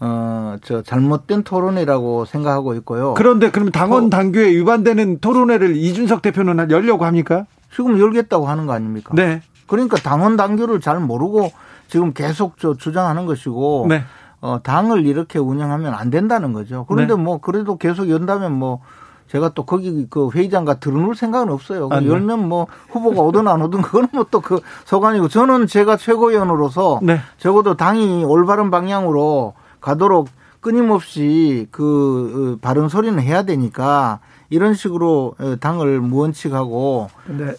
어, 0.01 0.57
저 0.63 0.83
잘못된 0.83 1.43
토론회라고 1.45 2.27
생각하고 2.27 2.75
있고요. 2.75 3.15
그런데 3.15 3.51
그러면 3.51 3.73
당원 3.73 4.11
당규에 4.11 4.51
위반되는 4.51 5.21
토론회를 5.21 5.75
이준석 5.75 6.21
대표는 6.21 6.71
열려고 6.71 7.07
합니까? 7.07 7.47
지금 7.75 7.99
열겠다고 7.99 8.47
하는 8.47 8.67
거 8.67 8.75
아닙니까? 8.75 9.15
네. 9.15 9.41
그러니까 9.67 9.97
당원 9.97 10.37
당규를 10.37 10.81
잘 10.81 11.01
모르고 11.01 11.51
지금 11.93 12.15
계속 12.15 12.57
저 12.59 12.75
주장하는 12.75 13.27
것이고 13.27 13.85
네. 13.87 14.03
어, 14.41 14.61
당을 14.63 15.05
이렇게 15.05 15.39
운영하면 15.39 15.93
안 15.93 16.09
된다는 16.09 16.55
거죠. 16.55 16.87
그런데 16.89 17.15
네. 17.15 17.23
뭐 17.23 17.37
그래도 17.37 17.77
계속 17.77 18.09
연다면 18.09 18.53
뭐 18.53 18.81
제가 19.29 19.51
또 19.51 19.67
거기 19.67 20.07
그 20.09 20.31
회의장가 20.31 20.81
들어놓을 20.81 21.15
생각은 21.15 21.51
없어요. 21.53 21.89
아, 21.93 22.01
네. 22.01 22.07
열면 22.07 22.49
뭐 22.49 22.67
후보가 22.89 23.21
오든 23.21 23.47
안 23.47 23.61
오든 23.61 23.83
그건 23.83 24.09
뭐 24.15 24.25
또 24.25 24.41
그 24.41 24.61
소관이고 24.87 25.29
저는 25.29 25.67
제가 25.67 25.99
최고위원으로서 25.99 27.01
네. 27.03 27.21
적어도 27.37 27.75
당이 27.75 28.25
올바른 28.25 28.71
방향으로 28.71 29.53
가도록 29.83 30.29
끊임없이 30.61 31.69
그 31.71 32.57
어, 32.57 32.67
바른 32.67 32.89
소리는 32.89 33.21
해야 33.21 33.43
되니까 33.43 34.21
이런 34.49 34.73
식으로 34.73 35.35
어, 35.39 35.57
당을 35.61 36.01
무원칙하고 36.01 37.09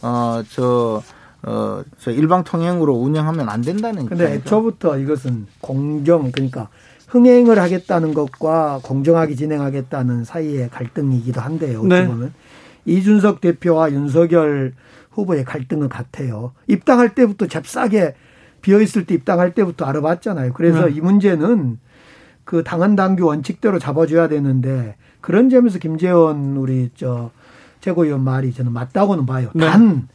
어저 0.01 1.03
어, 1.43 1.83
저 1.99 2.11
일방 2.11 2.43
통행으로 2.43 2.93
운영하면 2.93 3.49
안 3.49 3.61
된다는 3.61 4.05
근데 4.05 4.33
애초부터 4.33 4.97
이것은 4.97 5.47
공정 5.59 6.31
그러니까 6.31 6.69
흥행을 7.07 7.59
하겠다는 7.59 8.13
것과 8.13 8.79
공정하게 8.81 9.35
진행하겠다는 9.35 10.23
사이의 10.23 10.69
갈등이기도 10.69 11.41
한데요. 11.41 11.79
어찌 11.79 11.89
네. 11.89 12.07
보면 12.07 12.33
이준석 12.85 13.41
대표와 13.41 13.91
윤석열 13.91 14.73
후보의 15.11 15.43
갈등은 15.45 15.89
같아요. 15.89 16.53
입당할 16.67 17.13
때부터 17.13 17.47
잽싸게 17.47 18.15
비어 18.61 18.81
있을 18.81 19.05
때 19.05 19.13
입당할 19.13 19.53
때부터 19.53 19.85
알아봤잖아요. 19.85 20.53
그래서 20.53 20.85
네. 20.85 20.93
이 20.95 21.01
문제는 21.01 21.77
그 22.45 22.63
당헌 22.63 22.95
당규 22.95 23.25
원칙대로 23.25 23.79
잡아줘야 23.79 24.27
되는데 24.27 24.95
그런 25.21 25.49
점에서 25.49 25.79
김재원 25.79 26.57
우리 26.57 26.89
저 26.95 27.31
최고위원 27.81 28.21
말이 28.23 28.53
저는 28.53 28.71
맞다고는 28.71 29.25
봐요. 29.25 29.49
네. 29.53 29.65
단 29.65 30.07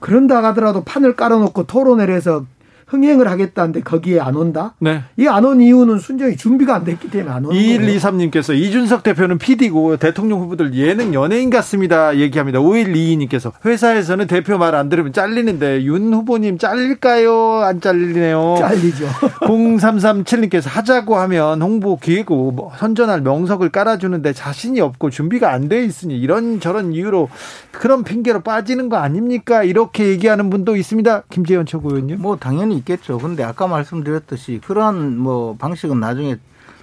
그런다 0.00 0.42
하더라도 0.44 0.82
판을 0.84 1.16
깔아놓고 1.16 1.64
토론회를 1.64 2.14
해서 2.14 2.44
흥행을 2.86 3.28
하겠다는데 3.28 3.80
거기에 3.80 4.20
안 4.20 4.36
온다? 4.36 4.74
네. 4.78 5.02
이 5.18 5.26
안 5.26 5.44
온 5.44 5.60
이유는 5.60 5.98
순전히 5.98 6.36
준비가 6.36 6.76
안 6.76 6.84
됐기 6.84 7.10
때문에 7.10 7.34
안 7.34 7.44
오는 7.44 7.56
2123님께서 7.58 8.54
이준석 8.56 9.02
대표는 9.02 9.38
PD고 9.38 9.96
대통령 9.96 10.40
후보들 10.40 10.74
예능 10.74 11.12
연예인 11.12 11.50
같습니다. 11.50 12.16
얘기합니다. 12.16 12.60
5122님께서 12.60 13.52
회사에서는 13.64 14.26
대표 14.28 14.56
말 14.58 14.74
안 14.76 14.88
들으면 14.88 15.12
잘리는데 15.12 15.82
윤 15.84 16.12
후보님 16.14 16.58
잘릴까요? 16.58 17.60
안 17.64 17.80
잘리네요. 17.80 18.56
잘리죠. 18.60 19.06
0337님께서 19.40 20.68
하자고 20.68 21.16
하면 21.16 21.62
홍보 21.62 21.98
기획고 21.98 22.52
뭐 22.52 22.72
선전할 22.76 23.20
명석을 23.22 23.70
깔아주는데 23.70 24.32
자신이 24.32 24.80
없고 24.80 25.10
준비가 25.10 25.52
안 25.52 25.66
돼 25.66 25.84
있으니 25.84 26.16
이런 26.16 26.60
저런 26.60 26.92
이유로 26.92 27.28
그런 27.72 28.04
핑계로 28.04 28.40
빠지는 28.42 28.88
거 28.88 28.98
아닙니까? 28.98 29.64
이렇게 29.64 30.06
얘기하는 30.06 30.48
분도 30.48 30.76
있습니다. 30.76 31.24
김재현 31.28 31.66
최고위원님. 31.66 32.20
뭐 32.22 32.36
당연히 32.36 32.75
있겠죠. 32.76 33.18
근데 33.18 33.42
아까 33.42 33.66
말씀드렸듯이 33.66 34.60
그러한 34.64 35.18
뭐 35.18 35.56
방식은 35.56 36.00
나중에 36.00 36.36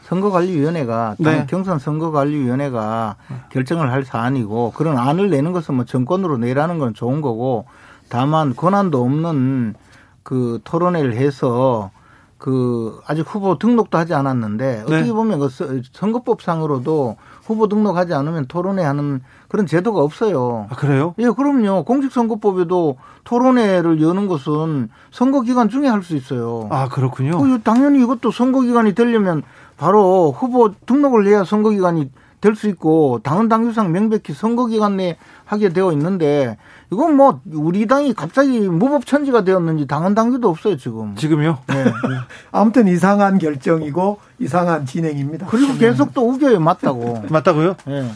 선거관리위원회가 0.04 1.16
네. 1.20 1.46
경선 1.50 1.80
선거관리위원회가 1.80 3.16
결정을 3.52 3.92
할 3.92 4.04
사안이고 4.04 4.74
그런 4.76 4.98
안을 4.98 5.30
내는 5.30 5.54
것은 5.54 5.76
뭐 5.76 5.86
정권으로 5.86 6.38
내라는 6.38 6.78
건 6.78 6.94
좋은 6.94 7.22
거고 7.22 7.66
다만 8.10 8.56
권한도 8.56 9.02
없는 9.02 9.76
그 10.24 10.60
토론회를 10.64 11.16
해서 11.16 11.92
그 12.38 13.00
아직 13.08 13.22
후보 13.22 13.58
등록도 13.58 13.98
하지 13.98 14.14
않았는데 14.14 14.82
어떻게 14.82 15.04
네. 15.04 15.12
보면 15.14 15.40
그 15.40 15.82
선거법상으로도 15.94 17.16
후보 17.46 17.68
등록하지 17.68 18.14
않으면 18.14 18.46
토론회 18.48 18.84
하는 18.84 19.22
그런 19.50 19.66
제도가 19.68 20.02
없어요. 20.02 20.68
아, 20.70 20.76
그래요? 20.76 21.14
예, 21.20 21.30
그럼요. 21.30 21.84
공직선거법에도 21.84 22.98
토론회를 23.26 24.02
여는 24.02 24.28
것은 24.28 24.90
선거 25.12 25.42
기간 25.42 25.70
중에 25.70 25.88
할 25.88 26.04
수 26.04 26.16
있어요. 26.16 26.68
아, 26.72 26.90
그렇군요. 26.90 27.38
어, 27.38 27.60
당연히 27.64 28.02
이것도 28.02 28.32
선거 28.32 28.62
기간이 28.62 28.94
되려면 28.96 29.42
바로 29.78 30.32
후보 30.38 30.74
등록을 30.86 31.28
해야 31.28 31.44
선거 31.44 31.70
기간이 31.70 32.10
될 32.44 32.56
수 32.56 32.68
있고 32.68 33.22
당헌 33.24 33.48
당규상 33.48 33.94
명백히 33.94 34.34
선거 34.34 34.66
기간 34.66 34.98
내에 34.98 35.16
하게 35.46 35.70
되어 35.70 35.94
있는데 35.94 36.58
이건 36.92 37.16
뭐 37.16 37.40
우리 37.54 37.88
당이 37.88 38.14
갑자기 38.14 38.60
무법천지가 38.60 39.46
되었는지 39.46 39.88
당헌 39.88 40.14
당규도 40.14 40.50
없어요 40.50 40.76
지금. 40.76 41.16
지금요? 41.16 41.60
네. 41.68 41.86
아무튼 42.52 42.90
이상한 42.90 43.40
결정이고 43.40 44.20
이상한 44.40 44.86
진행입니다. 44.86 45.48
그리고 45.48 45.78
계속 45.78 46.14
또 46.14 46.30
우겨요 46.30 46.60
맞다고. 46.60 47.24
맞다고요? 47.32 47.78
네. 47.86 48.12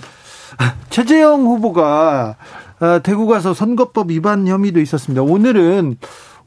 최재형 0.90 1.46
후보가 1.46 2.36
어, 2.80 3.00
대구 3.04 3.28
가서 3.28 3.54
선거법 3.54 4.12
위반 4.12 4.46
혐의도 4.46 4.82
있었습니다. 4.82 5.22
오늘은 5.22 5.98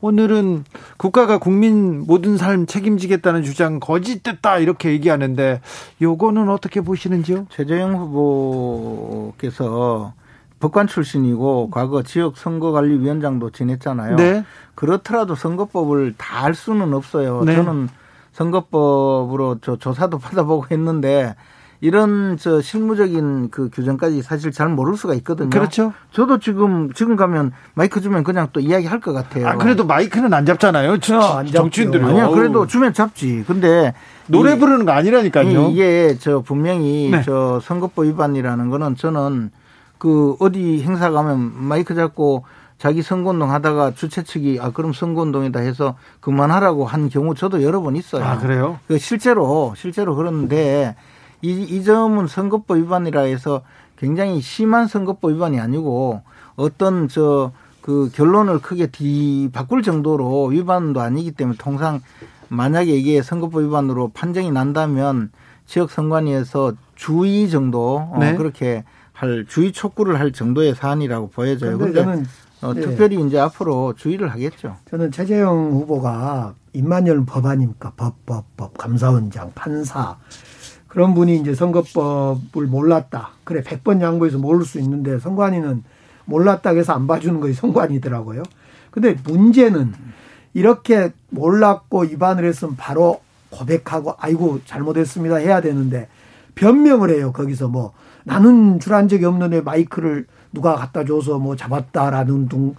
오늘은 0.01 0.65
국가가 0.97 1.39
국민 1.39 2.07
모든 2.07 2.37
삶 2.37 2.67
책임지겠다는 2.67 3.43
주장 3.43 3.81
거짓됐다 3.81 4.59
이렇게 4.59 4.91
얘기하는데 4.91 5.61
요거는 6.01 6.49
어떻게 6.49 6.81
보시는지요? 6.81 7.47
최재형 7.51 7.97
후보께서 7.97 10.15
법관 10.61 10.87
출신이고 10.87 11.71
과거 11.71 12.03
지역 12.03 12.37
선거관리위원장도 12.37 13.51
지냈잖아요. 13.51 14.17
네. 14.17 14.45
그렇더라도 14.75 15.35
선거법을 15.35 16.15
다할 16.17 16.55
수는 16.55 16.95
없어요. 16.95 17.43
네. 17.45 17.57
저는 17.57 17.89
선거법으로 18.33 19.59
저 19.63 19.77
조사도 19.77 20.19
받아보고 20.21 20.67
했는데 20.71 21.35
이런 21.83 22.37
저 22.37 22.61
실무적인 22.61 23.51
그 23.51 23.71
규정까지 23.71 24.21
사실 24.23 24.53
잘 24.53 24.69
모를 24.69 24.97
수가 24.97 25.15
있거든요. 25.15 25.49
그렇죠. 25.49 25.95
저도 26.13 26.39
지금 26.39 26.93
지금 26.93 27.17
가면 27.17 27.53
마이크 27.75 28.03
주면 28.03 28.23
그냥 28.23 28.49
또 28.53 28.61
이야기할 28.61 29.01
것 29.01 29.13
같아요. 29.13 29.49
아 29.49 29.57
그래도 29.57 29.85
마이크는 29.87 30.35
안 30.35 30.45
잡잖아요. 30.45 30.99
저, 30.99 31.43
정치인들은 31.45 32.05
아니요. 32.05 32.31
그래도 32.33 32.67
주면 32.67 32.93
잡지. 32.93 33.45
근데 33.47 33.95
노래 34.27 34.59
부르는 34.59 34.85
거 34.85 34.93
아니라니까요. 34.93 35.71
이게 35.71 36.17
저 36.21 36.41
분명히 36.41 37.11
네. 37.11 37.23
저 37.23 37.61
선거법 37.61 38.05
위반이라는 38.05 38.69
거는 38.69 38.97
저는 38.97 39.51
그 39.97 40.37
어디 40.39 40.83
행사 40.83 41.11
가면 41.11 41.53
마이크 41.65 41.95
잡고 41.95 42.45
자기 42.77 43.03
선거운동 43.03 43.53
하다가 43.53 43.93
주최 43.93 44.23
측이 44.23 44.59
아 44.61 44.71
그럼 44.71 44.93
선거운동이다 44.93 45.61
해서 45.61 45.97
그만하라고 46.21 46.87
한 46.87 47.09
경우 47.09 47.35
저도 47.35 47.63
여러 47.63 47.81
번 47.81 47.97
있어요. 47.97 48.25
아 48.25 48.39
그래요? 48.39 48.79
그 48.87 48.99
실제로 48.99 49.75
실제로 49.77 50.15
그런데 50.15 50.95
이, 51.43 51.51
이 51.51 51.85
점은 51.85 52.27
선거법 52.27 52.79
위반이라 52.79 53.23
해서 53.23 53.63
굉장히 53.97 54.41
심한 54.41 54.87
선거법 54.87 55.33
위반이 55.33 55.61
아니고 55.61 56.23
어떤 56.57 57.09
저 57.09 57.53
그 57.81 58.11
결론을 58.13 58.61
크게 58.61 58.89
뒤 58.89 59.49
바꿀 59.53 59.83
정도로 59.83 60.47
위반도 60.47 61.01
아니기 61.01 61.33
때문에 61.33 61.57
통상 61.59 62.01
만약에 62.49 62.93
이게 62.93 63.23
선거법 63.23 63.63
위반으로 63.63 64.09
판정이 64.09 64.51
난다면 64.51 65.31
지역 65.67 65.91
선관위에서 65.91 66.75
주의 66.95 67.49
정도 67.49 68.09
어, 68.13 68.17
네. 68.21 68.35
그렇게 68.37 68.85
할 69.13 69.47
주의 69.49 69.73
촉구를 69.73 70.19
할 70.19 70.33
정도의 70.33 70.75
사안이라고 70.75 71.31
보여져요. 71.31 71.79
그런데 71.79 72.05
저는 72.05 72.27
어, 72.63 72.75
예. 72.77 72.81
특별히 72.81 73.25
이제 73.27 73.39
앞으로 73.39 73.95
주의를 73.95 74.31
하겠죠. 74.31 74.77
저는 74.91 75.13
최재형 75.13 75.73
후보가 75.73 76.55
입만열 76.73 77.25
법안입니까? 77.25 77.93
법, 77.97 78.27
법, 78.27 78.57
법, 78.57 78.77
감사원장, 78.77 79.53
판사 79.55 80.17
그런 80.91 81.15
분이 81.15 81.37
이제 81.37 81.55
선거법을 81.55 82.67
몰랐다. 82.67 83.31
그래, 83.45 83.63
100번 83.63 84.01
양보해서 84.01 84.39
모를 84.39 84.65
수 84.65 84.81
있는데 84.81 85.21
선관위는 85.21 85.85
몰랐다 86.25 86.71
해서 86.71 86.93
안 86.93 87.07
봐주는 87.07 87.41
것이 87.41 87.55
선관위더라고요. 87.55 88.43
근데 88.91 89.17
문제는 89.25 89.95
이렇게 90.53 91.13
몰랐고 91.31 92.01
위반을 92.01 92.45
했으면 92.45 92.75
바로 92.77 93.21
고백하고 93.51 94.17
아이고 94.19 94.61
잘못했습니다 94.65 95.37
해야 95.37 95.61
되는데 95.61 96.09
변명을 96.57 97.11
해요. 97.11 97.33
거기서 97.33 97.69
뭐 97.69 97.93
나는 98.25 98.81
줄안 98.81 99.07
적이 99.07 99.27
없는데 99.27 99.61
마이크를 99.61 100.27
누가 100.53 100.75
갖다 100.75 101.05
줘서 101.05 101.39
뭐 101.39 101.55
잡았다라는 101.55 102.49
등 102.49 102.75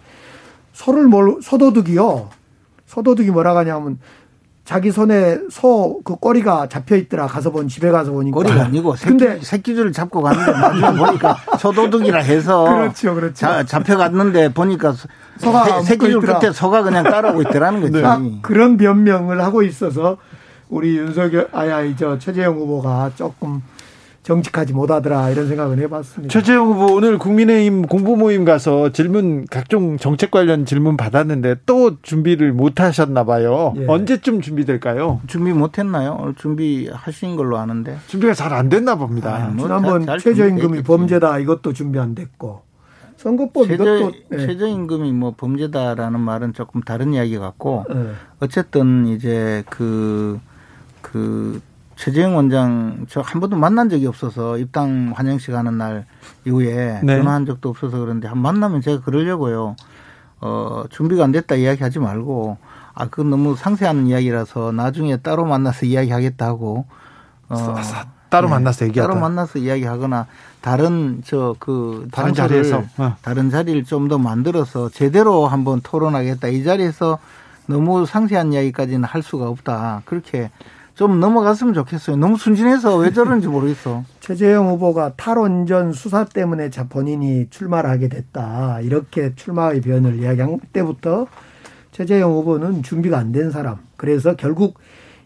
소를 0.74 1.07
뭘 1.07 1.38
소도둑이요. 1.41 2.30
소도둑이 2.88 3.30
뭐라 3.32 3.55
하냐면 3.55 3.99
자기 4.72 4.89
손에 4.89 5.38
소 5.49 6.01
그 6.05 6.15
꼬리가 6.15 6.69
잡혀 6.69 6.95
있더라. 6.95 7.28
가서 7.28 7.51
본 7.51 7.67
집에 7.67 7.91
가서 7.91 8.11
보니까. 8.13 8.36
꼬리가 8.36 8.63
아니고 8.65 8.95
새끼, 8.95 9.09
근데 9.09 9.39
새끼줄을 9.41 9.91
잡고 9.91 10.22
갔는데 10.22 10.51
나중에 10.53 10.97
보니까 10.97 11.38
소도둑이라 11.59 12.19
해서 12.22 12.63
그렇죠 12.74 13.13
그렇죠. 13.13 13.34
자, 13.36 13.65
잡혀 13.65 13.97
갔는데 13.97 14.53
보니까 14.53 14.93
소가 15.38 15.82
새 15.82 15.97
끼줄 15.97 16.22
끝에 16.22 16.53
소가 16.53 16.84
그냥 16.84 17.03
따라오고 17.03 17.41
있더라는 17.41 17.82
거지. 17.91 18.01
네. 18.01 18.39
그런 18.41 18.78
변명을 18.78 19.43
하고 19.43 19.61
있어서 19.61 20.15
우리 20.69 20.95
윤석열 20.97 21.49
아야 21.51 21.82
저 21.97 22.17
최재형 22.17 22.55
후보가 22.55 23.11
조금 23.15 23.61
정직하지 24.24 24.74
못하더라 24.74 25.30
이런 25.32 25.47
생각을 25.47 25.80
해봤습니다. 25.80 26.32
최재형 26.32 26.67
후보 26.67 26.93
오늘 26.93 27.17
국민의힘 27.17 27.88
공보 27.88 28.15
모임 28.15 28.45
가서 28.45 28.91
질문 28.91 29.45
각종 29.49 29.97
정책 29.97 30.30
관련 30.30 30.65
질문 30.65 30.95
받았는데 30.95 31.55
또 31.65 31.99
준비를 32.01 32.53
못 32.53 32.80
하셨나 32.80 33.24
봐요. 33.24 33.74
예. 33.78 33.86
언제쯤 33.88 34.41
준비될까요? 34.41 35.22
준비 35.26 35.53
못 35.53 35.80
했나요? 35.80 36.34
준비하신 36.38 37.36
걸로 37.36 37.57
아는데. 37.57 37.97
준비가 38.07 38.34
잘 38.34 38.51
안 38.51 38.67
됐나 38.69 38.95
봅니다. 38.95 39.36
아, 39.36 39.47
뭐 39.47 39.65
지난번 39.65 40.05
최저임금이 40.19 40.84
범죄다 40.84 41.39
이것도 41.39 41.74
준비 41.74 41.97
안 41.99 42.13
됐고. 42.13 42.61
선거법 43.17 43.67
최저, 43.67 43.84
이것도 43.84 44.11
네. 44.30 44.45
최저임금이 44.45 45.13
뭐 45.13 45.34
범죄다라는 45.38 46.19
말은 46.19 46.53
조금 46.53 46.82
다른 46.82 47.13
이야기 47.13 47.38
같고 47.38 47.86
네. 47.89 48.11
어쨌든 48.39 49.07
이제 49.07 49.63
그그 49.69 50.39
그 51.01 51.61
최재형 52.01 52.35
원장 52.35 53.05
저 53.09 53.21
한 53.21 53.39
번도 53.39 53.57
만난 53.57 53.87
적이 53.87 54.07
없어서 54.07 54.57
입당 54.57 55.13
환영식 55.15 55.53
하는 55.53 55.77
날 55.77 56.05
이후에 56.45 56.99
네. 57.03 57.17
전화한 57.17 57.45
적도 57.45 57.69
없어서 57.69 57.99
그런데 57.99 58.27
한 58.27 58.39
만나면 58.39 58.81
제가 58.81 59.01
그러려고요. 59.03 59.75
어, 60.41 60.83
준비가 60.89 61.23
안 61.23 61.31
됐다 61.31 61.53
이야기하지 61.55 61.99
말고 61.99 62.57
아, 62.95 63.05
그건 63.05 63.29
너무 63.29 63.55
상세한 63.55 64.07
이야기라서 64.07 64.71
나중에 64.71 65.17
따로 65.17 65.45
만나서 65.45 65.85
이야기하겠다 65.85 66.43
하고 66.43 66.85
어, 67.49 67.75
따로 68.29 68.47
네, 68.47 68.53
만나서 68.55 68.85
얘기하다. 68.87 69.07
따로 69.13 69.21
만나서 69.21 69.59
이야기하거나 69.59 70.25
다른 70.61 71.21
저 71.23 71.55
그 71.59 72.07
다른 72.11 72.33
자리에서 72.33 72.83
어. 72.97 73.15
다른 73.21 73.51
자리를 73.51 73.83
좀 73.83 74.07
더 74.07 74.17
만들어서 74.17 74.89
제대로 74.89 75.45
한번 75.47 75.81
토론하겠다. 75.83 76.47
이 76.47 76.63
자리에서 76.63 77.19
너무 77.67 78.07
상세한 78.07 78.53
이야기까지는 78.53 79.03
할 79.03 79.21
수가 79.21 79.47
없다. 79.47 80.01
그렇게 80.05 80.49
좀 80.95 81.19
넘어갔으면 81.19 81.73
좋겠어요. 81.73 82.15
너무 82.17 82.37
순진해서 82.37 82.97
왜 82.97 83.11
저러는지 83.11 83.47
모르겠어. 83.47 84.03
최재형 84.19 84.69
후보가 84.69 85.13
탈원전 85.15 85.93
수사 85.93 86.25
때문에 86.25 86.69
자 86.69 86.87
본인이 86.87 87.47
출마를 87.49 87.89
하게 87.89 88.07
됐다. 88.09 88.81
이렇게 88.81 89.33
출마의 89.35 89.81
변을 89.81 90.19
이야기한 90.19 90.59
때부터 90.73 91.27
최재형 91.91 92.31
후보는 92.31 92.83
준비가 92.83 93.17
안 93.17 93.31
된 93.31 93.51
사람. 93.51 93.77
그래서 93.97 94.35
결국 94.35 94.79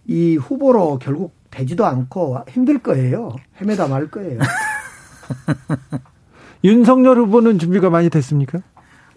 이 0.05 0.35
후보로 0.37 0.99
결국 0.99 1.33
되지도 1.51 1.85
않고 1.85 2.39
힘들 2.49 2.79
거예요. 2.79 3.31
헤매다 3.61 3.87
말 3.87 4.07
거예요. 4.09 4.39
윤석열 6.63 7.17
후보는 7.19 7.59
준비가 7.59 7.89
많이 7.89 8.09
됐습니까? 8.09 8.59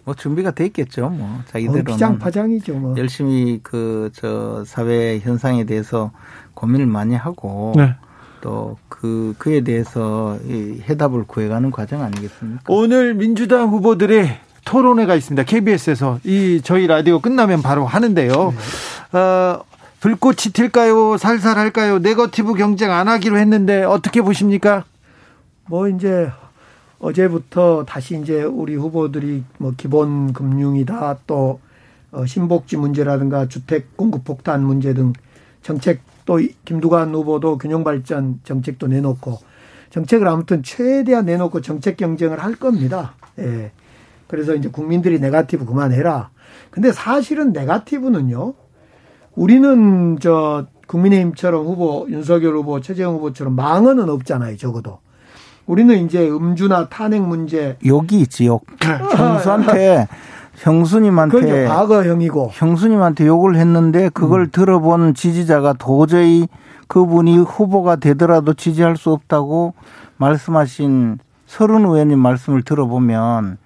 뭐 0.09 0.15
준비가 0.15 0.49
돼 0.49 0.65
있겠죠. 0.65 1.09
뭐 1.09 1.41
자기들은 1.51 1.81
어, 1.81 1.83
피장파장이죠. 1.83 2.73
뭐. 2.73 2.97
열심히 2.97 3.59
그 3.61 4.09
저 4.15 4.63
사회 4.65 5.19
현상에 5.19 5.65
대해서 5.65 6.11
고민을 6.55 6.87
많이 6.87 7.13
하고 7.15 7.73
네. 7.77 7.93
또그 8.41 9.35
그에 9.37 9.61
대해서 9.61 10.39
이 10.47 10.81
해답을 10.89 11.25
구해가는 11.27 11.69
과정 11.69 12.01
아니겠습니까? 12.01 12.63
오늘 12.67 13.13
민주당 13.13 13.69
후보들의 13.69 14.35
토론회가 14.65 15.13
있습니다. 15.13 15.43
KBS에서 15.43 16.19
이 16.23 16.61
저희 16.63 16.87
라디오 16.87 17.19
끝나면 17.19 17.61
바로 17.61 17.85
하는데요. 17.85 18.53
네. 19.11 19.17
어, 19.19 19.61
불꽃이 19.99 20.53
튈까요? 20.53 21.17
살살 21.17 21.57
할까요? 21.59 21.99
네거티브 21.99 22.55
경쟁 22.55 22.91
안 22.91 23.07
하기로 23.07 23.37
했는데 23.37 23.83
어떻게 23.83 24.21
보십니까? 24.23 24.85
뭐 25.67 25.87
이제 25.87 26.31
어제부터 26.99 27.85
다시 27.85 28.19
이제 28.19 28.43
우리 28.43 28.75
후보들이 28.75 29.43
뭐 29.57 29.73
기본 29.75 30.33
금융이다 30.33 31.19
또 31.25 31.59
어, 32.11 32.25
신복지 32.25 32.77
문제라든가 32.77 33.47
주택 33.47 33.95
공급 33.95 34.23
폭탄 34.25 34.63
문제 34.63 34.93
등 34.93 35.13
정책 35.61 36.01
또 36.25 36.39
김두관 36.65 37.13
후보도 37.13 37.57
균형 37.57 37.83
발전 37.83 38.39
정책도 38.43 38.87
내놓고 38.87 39.39
정책을 39.89 40.27
아무튼 40.27 40.61
최대한 40.63 41.25
내놓고 41.25 41.61
정책 41.61 41.97
경쟁을 41.97 42.39
할 42.39 42.55
겁니다. 42.55 43.15
예. 43.39 43.71
그래서 44.27 44.53
이제 44.53 44.69
국민들이 44.69 45.19
네가티브 45.19 45.65
그만해라. 45.65 46.29
근데 46.69 46.91
사실은 46.91 47.51
네가티브는요. 47.51 48.53
우리는 49.35 50.19
저 50.19 50.67
국민의힘처럼 50.87 51.65
후보 51.65 52.05
윤석열 52.09 52.55
후보 52.55 52.79
최재형 52.81 53.15
후보처럼 53.15 53.55
망언은 53.55 54.09
없잖아요. 54.09 54.57
적어도. 54.57 54.99
우리는 55.69 56.03
이제 56.03 56.27
음주나 56.27 56.89
탄핵 56.89 57.21
문제 57.21 57.77
욕이 57.85 58.21
있지 58.21 58.47
욕. 58.47 58.65
형수한테 59.15 60.07
형수님한테 60.55 61.67
과거형이고 61.67 62.49
형수님한테 62.53 63.27
욕을 63.27 63.55
했는데 63.55 64.09
그걸 64.09 64.41
음. 64.41 64.49
들어본 64.51 65.13
지지자가 65.13 65.73
도저히 65.73 66.47
그분이 66.87 67.37
후보가 67.37 67.97
되더라도 67.97 68.55
지지할 68.55 68.97
수 68.97 69.11
없다고 69.11 69.75
말씀하신 70.17 71.19
서른 71.45 71.85
의원님 71.85 72.17
말씀을 72.17 72.63
들어보면 72.63 73.59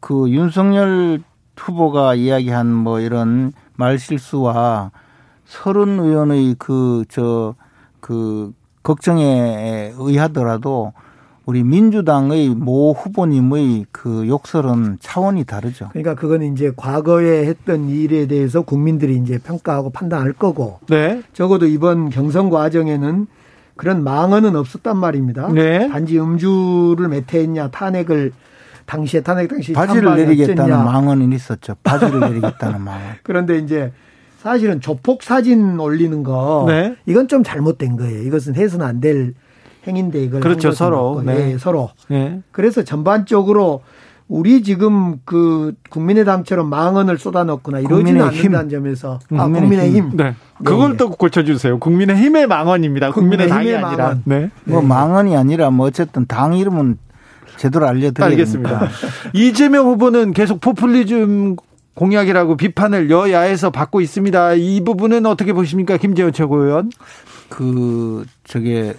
그 0.00 0.28
윤석열 0.28 1.22
후보가 1.56 2.14
이야기한 2.14 2.70
뭐 2.70 3.00
이런 3.00 3.54
말 3.76 3.98
실수와 3.98 4.90
서른 5.46 5.98
의원의 5.98 6.56
그 6.58 7.06
저그 7.08 7.54
그 8.00 8.52
걱정에 8.84 9.92
의하더라도 9.98 10.92
우리 11.46 11.62
민주당의 11.62 12.50
모 12.50 12.92
후보님의 12.92 13.86
그 13.90 14.26
욕설은 14.28 14.98
차원이 15.00 15.44
다르죠. 15.44 15.88
그러니까 15.90 16.14
그건 16.14 16.42
이제 16.42 16.72
과거에 16.74 17.46
했던 17.46 17.88
일에 17.88 18.26
대해서 18.26 18.62
국민들이 18.62 19.16
이제 19.16 19.38
평가하고 19.38 19.90
판단할 19.90 20.32
거고. 20.32 20.78
네. 20.88 21.22
적어도 21.32 21.66
이번 21.66 22.08
경선 22.08 22.48
과정에는 22.48 23.26
그런 23.76 24.04
망언은 24.04 24.54
없었단 24.56 24.96
말입니다. 24.96 25.48
네. 25.48 25.88
단지 25.88 26.18
음주를 26.18 27.08
매태했냐 27.08 27.70
탄핵을 27.70 28.32
당시에 28.86 29.22
탄핵 29.22 29.48
당시 29.48 29.72
바지를 29.72 30.14
내리겠다는 30.16 30.84
망언은 30.84 31.32
있었죠. 31.32 31.74
바지를 31.82 32.20
내리겠다는 32.20 32.80
망언. 32.84 33.00
그런데 33.22 33.58
이제 33.58 33.92
사실은 34.44 34.80
조폭 34.82 35.22
사진 35.22 35.80
올리는 35.80 36.22
거 36.22 36.66
네. 36.68 36.94
이건 37.06 37.28
좀 37.28 37.42
잘못된 37.42 37.96
거예요. 37.96 38.22
이것은 38.22 38.54
해서는 38.54 38.84
안 38.86 39.00
될 39.00 39.32
행인데 39.86 40.22
이걸 40.22 40.40
그렇죠 40.40 40.70
서로 40.72 41.22
네. 41.24 41.34
네. 41.34 41.58
서로 41.58 41.90
네. 42.08 42.40
그래서 42.52 42.82
전반적으로 42.84 43.82
우리 44.28 44.62
지금 44.62 45.16
그 45.24 45.74
국민의당처럼 45.90 46.68
망언을 46.70 47.18
쏟아넣거나 47.18 47.80
이러지는 47.80 48.22
않는다는 48.22 48.68
점에서 48.70 49.18
아 49.36 49.46
국민의힘 49.48 50.10
네. 50.14 50.24
네. 50.24 50.34
그걸 50.64 50.92
네. 50.92 50.96
또 50.96 51.10
고쳐주세요. 51.10 51.78
국민의힘의 51.78 52.46
망언입니다. 52.46 53.12
국민의당이 53.12 53.74
아니라 53.74 53.90
망언. 54.04 54.22
네. 54.24 54.50
뭐 54.64 54.80
망언이 54.80 55.36
아니라 55.36 55.70
뭐 55.70 55.86
어쨌든 55.86 56.24
당 56.26 56.54
이름은 56.54 56.96
제대로 57.58 57.86
알려드려야 57.86 58.30
알겠습니다. 58.30 58.88
이재명 59.34 59.86
후보는 59.86 60.32
계속 60.32 60.60
포퓰리즘 60.62 61.56
공약이라고 61.94 62.56
비판을 62.56 63.10
여야에서 63.10 63.70
받고 63.70 64.00
있습니다. 64.00 64.54
이 64.54 64.82
부분은 64.84 65.26
어떻게 65.26 65.52
보십니까, 65.52 65.96
김재원 65.96 66.32
최고위원? 66.32 66.90
그 67.48 68.26
저게 68.42 68.94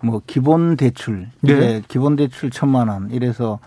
뭐 0.00 0.20
기본 0.26 0.76
대출, 0.76 1.28
네. 1.40 1.82
기본 1.88 2.16
대출 2.16 2.50
천만 2.50 2.88
원 2.88 3.10
이래서 3.10 3.58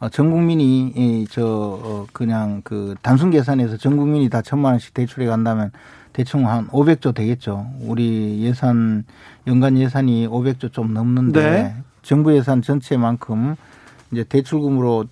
어, 0.00 0.08
전 0.08 0.30
국민이 0.30 1.26
저 1.30 1.44
어, 1.44 2.06
그냥 2.12 2.60
그 2.64 2.94
단순 3.02 3.30
계산해서 3.30 3.76
전 3.76 3.96
국민이 3.96 4.28
다 4.28 4.42
천만 4.42 4.72
원씩 4.72 4.94
대출해 4.94 5.26
간다면 5.26 5.70
대충 6.12 6.48
한 6.48 6.66
500조 6.68 7.14
되겠죠. 7.14 7.66
우리 7.80 8.42
예산 8.42 9.04
연간 9.46 9.78
예산이 9.78 10.26
500조 10.28 10.72
좀 10.72 10.92
넘는데 10.92 11.50
네. 11.50 11.74
정부 12.02 12.34
예산 12.36 12.62
전체만큼 12.62 13.56
이제 14.12 14.24
대출금으로 14.24 15.06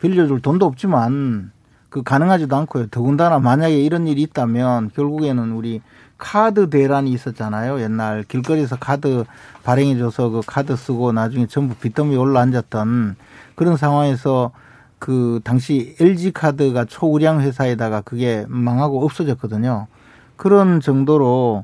빌려줄 0.00 0.40
돈도 0.40 0.66
없지만 0.66 1.50
그 1.94 2.02
가능하지도 2.02 2.56
않고요. 2.56 2.88
더군다나 2.88 3.38
만약에 3.38 3.78
이런 3.78 4.08
일이 4.08 4.22
있다면 4.22 4.90
결국에는 4.96 5.52
우리 5.52 5.80
카드 6.18 6.68
대란이 6.68 7.12
있었잖아요. 7.12 7.80
옛날 7.82 8.24
길거리에서 8.24 8.74
카드 8.74 9.24
발행해줘서 9.62 10.30
그 10.30 10.40
카드 10.44 10.74
쓰고 10.74 11.12
나중에 11.12 11.46
전부 11.46 11.76
빚더미 11.76 12.16
올라앉았던 12.16 13.14
그런 13.54 13.76
상황에서 13.76 14.50
그 14.98 15.38
당시 15.44 15.94
LG 16.00 16.32
카드가 16.32 16.84
초우량 16.84 17.42
회사에다가 17.42 18.00
그게 18.00 18.44
망하고 18.48 19.04
없어졌거든요. 19.04 19.86
그런 20.34 20.80
정도로 20.80 21.62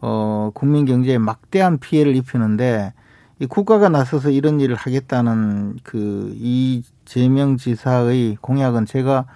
어 0.00 0.50
국민 0.54 0.84
경제에 0.84 1.18
막대한 1.18 1.78
피해를 1.78 2.14
입히는데 2.14 2.92
이 3.40 3.46
국가가 3.46 3.88
나서서 3.88 4.30
이런 4.30 4.60
일을 4.60 4.76
하겠다는 4.76 5.78
그 5.82 6.32
이재명 6.38 7.56
지사의 7.56 8.36
공약은 8.40 8.86
제가 8.86 9.26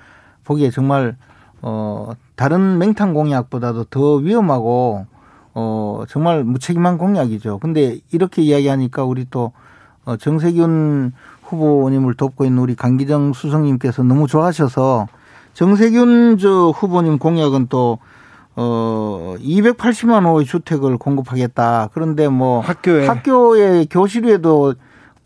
보기에 0.47 0.71
정말 0.71 1.17
어 1.61 2.13
다른 2.37 2.79
맹탕 2.79 3.13
공약보다도 3.13 3.85
더 3.85 4.15
위험하고 4.15 5.07
어 5.55 6.05
정말 6.09 6.45
무책임한 6.45 6.99
공약이죠. 6.99 7.59
근데 7.59 7.99
이렇게 8.13 8.43
이야기하니까 8.43 9.05
우리 9.05 9.27
또 9.31 9.53
어, 10.05 10.17
정세균 10.17 11.13
후보님을 11.43 12.15
돕고 12.15 12.45
있는 12.45 12.63
우리 12.63 12.75
강기정 12.75 13.33
수석님께서 13.33 14.05
너무 14.05 14.27
좋아하셔서 14.27 15.09
정세균 15.53 16.39
저 16.39 16.71
후보님 16.71 17.19
공약은 17.19 17.67
또 17.69 17.99
어, 18.55 19.35
280만 19.39 20.25
호의 20.25 20.47
주택을 20.47 20.97
공급하겠다. 20.97 21.91
그런데 21.93 22.29
뭐 22.29 22.61
학교에 22.61 23.07
학교에 23.07 23.87
교실에도 23.91 24.75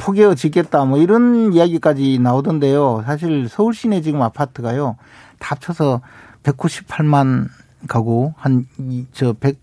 포개어 0.00 0.34
짓겠다. 0.34 0.84
뭐 0.86 0.98
이런 0.98 1.52
이야기까지 1.52 2.18
나오던데요. 2.18 3.02
사실 3.04 3.48
서울 3.48 3.74
시내 3.74 4.00
지금 4.00 4.22
아파트가요. 4.22 4.96
다 5.38 5.54
합쳐서 5.54 6.00
198만 6.42 7.48
가구 7.86 8.32
한저 8.36 9.34
100, 9.38 9.58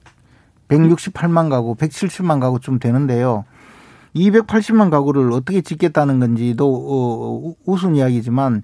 168만 0.70 1.50
가구, 1.50 1.76
170만 1.76 2.40
가구 2.40 2.60
좀 2.60 2.80
되는데요. 2.80 3.46
280만 4.16 4.90
가구를 4.90 5.32
어떻게 5.32 5.62
짓겠다는 5.62 6.20
건지도 6.20 6.66
어, 6.68 7.54
우스운 7.66 7.96
이야기지만 7.96 8.64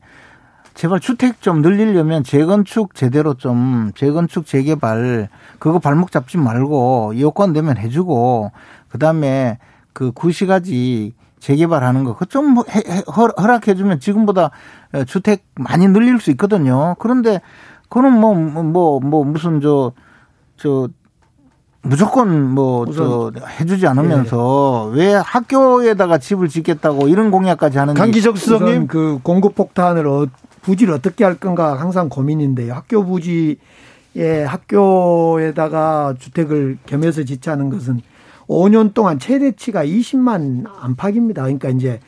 제발 0.73 0.99
주택 0.99 1.41
좀 1.41 1.61
늘리려면 1.61 2.23
재건축 2.23 2.95
제대로 2.95 3.35
좀 3.35 3.91
재건축 3.95 4.47
재개발 4.47 5.29
그거 5.59 5.79
발목 5.79 6.11
잡지 6.11 6.37
말고 6.37 7.19
여건 7.19 7.53
되면 7.53 7.77
해주고 7.77 8.51
그다음에 8.89 9.59
그 9.93 10.11
구시가지 10.11 11.13
재개발하는 11.43 12.03
거 12.03 12.13
그거 12.13 12.25
좀 12.25 12.55
허락해주면 12.57 13.99
지금보다 13.99 14.51
주택 15.07 15.45
많이 15.55 15.87
늘릴 15.87 16.19
수 16.19 16.31
있거든요. 16.31 16.95
그런데 16.99 17.41
그거는 17.89 18.19
뭐 18.19 18.33
뭐뭐 18.33 18.99
뭐 19.01 19.23
무슨 19.25 19.61
저 19.61 19.91
저 20.63 20.87
무조건 21.81 22.51
뭐저 22.51 23.33
해주지 23.59 23.85
않으면서 23.87 24.93
예. 24.95 24.97
왜 24.97 25.13
학교에다가 25.13 26.17
집을 26.17 26.47
짓겠다고 26.47 27.09
이런 27.09 27.31
공약까지 27.31 27.77
하는지 27.77 27.99
강기적 27.99 28.37
수석님 28.37 28.87
그 28.87 29.19
공급 29.21 29.55
폭탄을 29.55 30.07
어, 30.07 30.27
부지를 30.61 30.93
어떻게 30.93 31.25
할 31.25 31.35
건가 31.35 31.77
항상 31.77 32.07
고민인데요. 32.07 32.73
학교 32.73 33.03
부지에 33.03 33.57
학교에다가 34.47 36.13
주택을 36.17 36.77
겸해서 36.85 37.25
짓자는 37.25 37.69
것은 37.69 37.99
5년 38.53 38.93
동안 38.93 39.19
최대치가 39.19 39.85
20만 39.85 40.65
안팎입니다. 40.79 41.43
그러니까 41.43 41.69
이제 41.69 41.99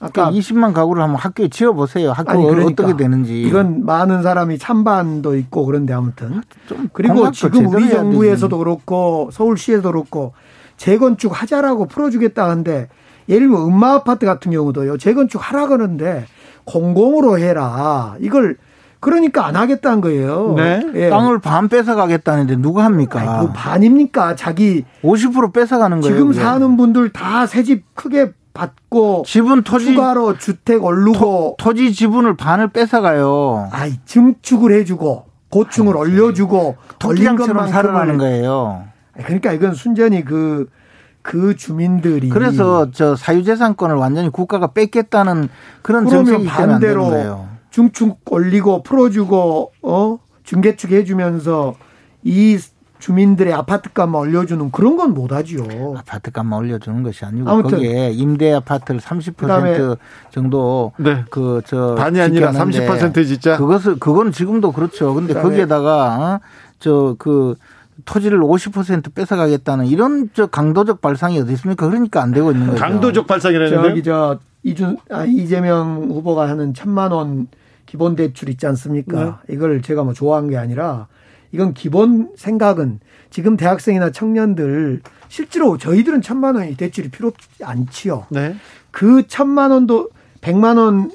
아까 0.00 0.30
20만 0.30 0.72
가구를 0.72 1.02
한번 1.02 1.18
학교에 1.20 1.48
지어 1.48 1.72
보세요. 1.72 2.12
학교 2.12 2.30
아니, 2.30 2.44
그러니까 2.44 2.84
어떻게 2.84 2.96
되는지. 3.02 3.42
이건 3.42 3.84
많은 3.84 4.22
사람이 4.22 4.58
찬반도 4.58 5.36
있고 5.36 5.64
그런데 5.64 5.92
아무튼 5.92 6.42
좀 6.66 6.88
그리고 6.92 7.30
지금 7.30 7.66
우리 7.66 7.88
정부에서도 7.88 8.56
그렇고 8.58 9.30
서울시에도 9.32 9.92
그렇고 9.92 10.32
재건축 10.76 11.40
하자라고 11.40 11.86
풀어주겠다 11.86 12.44
하는데 12.44 12.88
예를 13.28 13.48
들면 13.48 13.66
음마 13.66 13.94
아파트 13.94 14.26
같은 14.26 14.52
경우도요 14.52 14.98
재건축 14.98 15.40
하라 15.42 15.68
그러는데 15.68 16.26
공공으로 16.64 17.38
해라. 17.38 18.16
이걸 18.20 18.56
그러니까 19.04 19.46
안 19.46 19.54
하겠다는 19.54 20.00
거예요. 20.00 20.54
네. 20.56 20.82
예. 20.94 21.10
땅을 21.10 21.38
반 21.40 21.68
뺏어 21.68 21.94
가겠다는데 21.94 22.56
누가 22.56 22.84
합니까? 22.84 23.20
아니, 23.20 23.28
뭐 23.28 23.52
반입니까? 23.52 24.34
자기 24.34 24.84
50% 25.02 25.52
뺏어 25.52 25.78
가는 25.78 26.00
거예요. 26.00 26.16
지금 26.16 26.32
사는 26.32 26.76
분들 26.76 27.12
다 27.12 27.44
새 27.46 27.62
집 27.62 27.94
크게 27.94 28.32
받고 28.54 29.24
지분 29.26 29.62
토지 29.62 29.86
추가로 29.94 30.38
주택 30.38 30.82
얼르고 30.84 31.56
토, 31.58 31.74
지 31.74 31.92
지분을 31.92 32.36
반을 32.36 32.68
뺏어 32.68 33.00
가요. 33.00 33.68
아이 33.72 33.92
증축을 34.06 34.72
해 34.72 34.84
주고 34.84 35.26
고층을 35.50 35.96
올려 35.96 36.32
주고 36.32 36.76
토지장처럼 36.98 37.68
살아나는 37.68 38.16
거예요. 38.18 38.84
그러니까 39.24 39.52
이건 39.52 39.74
순전히 39.74 40.24
그그 40.24 41.56
주민들이 41.56 42.28
그래서 42.28 42.90
저 42.92 43.16
사유재산권을 43.16 43.96
완전히 43.96 44.30
국가가 44.30 44.68
뺏겠다는 44.68 45.48
그런 45.82 46.06
정책이 46.08 46.46
반대로 46.46 47.46
중축 47.74 48.20
올리고 48.30 48.84
풀어주고 48.84 49.72
어 49.82 50.18
중개축 50.44 50.92
해주면서 50.92 51.74
이 52.22 52.56
주민들의 53.00 53.52
아파트값만 53.52 54.14
올려주는 54.14 54.70
그런 54.70 54.96
건 54.96 55.12
못하지요. 55.12 55.94
아파트값만 55.96 56.56
올려주는 56.56 57.02
것이 57.02 57.24
아니고 57.24 57.50
아무튼 57.50 57.70
거기에 57.70 58.12
임대 58.12 58.52
아파트를 58.52 59.00
30% 59.00 59.98
정도 60.30 60.92
네. 60.98 61.24
그저 61.30 61.96
반이 61.98 62.20
아니라 62.20 62.52
30% 62.52 63.26
진짜 63.26 63.56
그것을 63.56 63.98
그거는 63.98 64.30
지금도 64.30 64.70
그렇죠. 64.70 65.12
근데 65.12 65.34
거기에다가 65.34 66.16
어? 66.16 66.40
저그 66.78 67.56
토지를 68.04 68.38
50% 68.38 69.12
뺏어가겠다는 69.14 69.86
이런 69.86 70.30
저 70.32 70.46
강도적 70.46 71.00
발상이 71.00 71.40
어디 71.40 71.52
있습니까? 71.54 71.88
그러니까 71.88 72.22
안 72.22 72.30
되고 72.30 72.52
있는 72.52 72.68
거죠. 72.68 72.78
강도적 72.80 73.26
발상이라는 73.26 73.82
저기 73.82 74.04
저 74.04 74.38
이준 74.62 74.96
아, 75.10 75.24
이재명 75.24 76.04
후보가 76.04 76.48
하는 76.48 76.72
천만 76.72 77.10
원 77.10 77.48
기본 77.94 78.16
대출 78.16 78.48
있지 78.48 78.66
않습니까? 78.66 79.40
네. 79.46 79.54
이걸 79.54 79.80
제가 79.80 80.02
뭐 80.02 80.12
좋아한 80.12 80.48
게 80.48 80.56
아니라 80.56 81.06
이건 81.52 81.74
기본 81.74 82.32
생각은 82.36 82.98
지금 83.30 83.56
대학생이나 83.56 84.10
청년들 84.10 85.00
실제로 85.28 85.78
저희들은 85.78 86.20
천만 86.20 86.56
원이 86.56 86.76
대출이 86.76 87.10
필요 87.10 87.28
없지 87.28 87.62
않지요. 87.62 88.26
네. 88.30 88.56
그 88.90 89.28
천만 89.28 89.70
원도 89.70 90.10
백만 90.40 90.76
원 90.76 91.10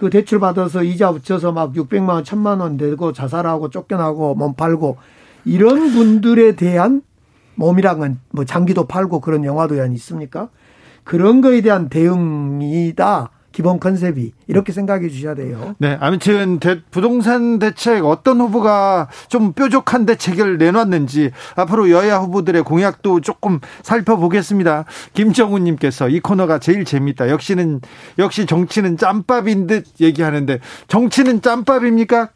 그 0.00 0.08
대출 0.08 0.40
받아서 0.40 0.82
이자 0.82 1.12
붙여서 1.12 1.52
막 1.52 1.74
600만 1.74 2.08
원, 2.08 2.24
천만 2.24 2.60
원 2.60 2.78
내고 2.78 3.12
자살하고 3.12 3.68
쫓겨나고 3.68 4.34
몸 4.34 4.54
팔고 4.54 4.96
이런 5.44 5.92
분들에 5.92 6.56
대한 6.56 7.02
몸이랑은 7.56 8.18
뭐 8.30 8.46
장기도 8.46 8.86
팔고 8.86 9.20
그런 9.20 9.44
영화도 9.44 9.76
있습니까? 9.92 10.48
그런 11.04 11.42
거에 11.42 11.60
대한 11.60 11.90
대응이다. 11.90 13.30
기본 13.52 13.80
컨셉이 13.80 14.32
이렇게 14.46 14.72
생각해 14.72 15.08
주셔야 15.08 15.34
돼요. 15.34 15.74
네, 15.78 15.96
아무튼 16.00 16.60
부동산 16.90 17.58
대책 17.58 18.04
어떤 18.04 18.40
후보가 18.40 19.08
좀 19.28 19.52
뾰족한 19.52 20.06
대책을 20.06 20.58
내놨는지 20.58 21.32
앞으로 21.56 21.90
여야 21.90 22.18
후보들의 22.18 22.62
공약도 22.62 23.20
조금 23.20 23.60
살펴보겠습니다. 23.82 24.84
김정훈님께서 25.14 26.08
이 26.08 26.20
코너가 26.20 26.58
제일 26.58 26.84
재밌다. 26.84 27.28
역시는 27.28 27.80
역시 28.18 28.46
정치는 28.46 28.96
짬밥인 28.96 29.66
듯 29.66 29.86
얘기하는데 30.00 30.60
정치는 30.88 31.42
짬밥입니까? 31.42 32.30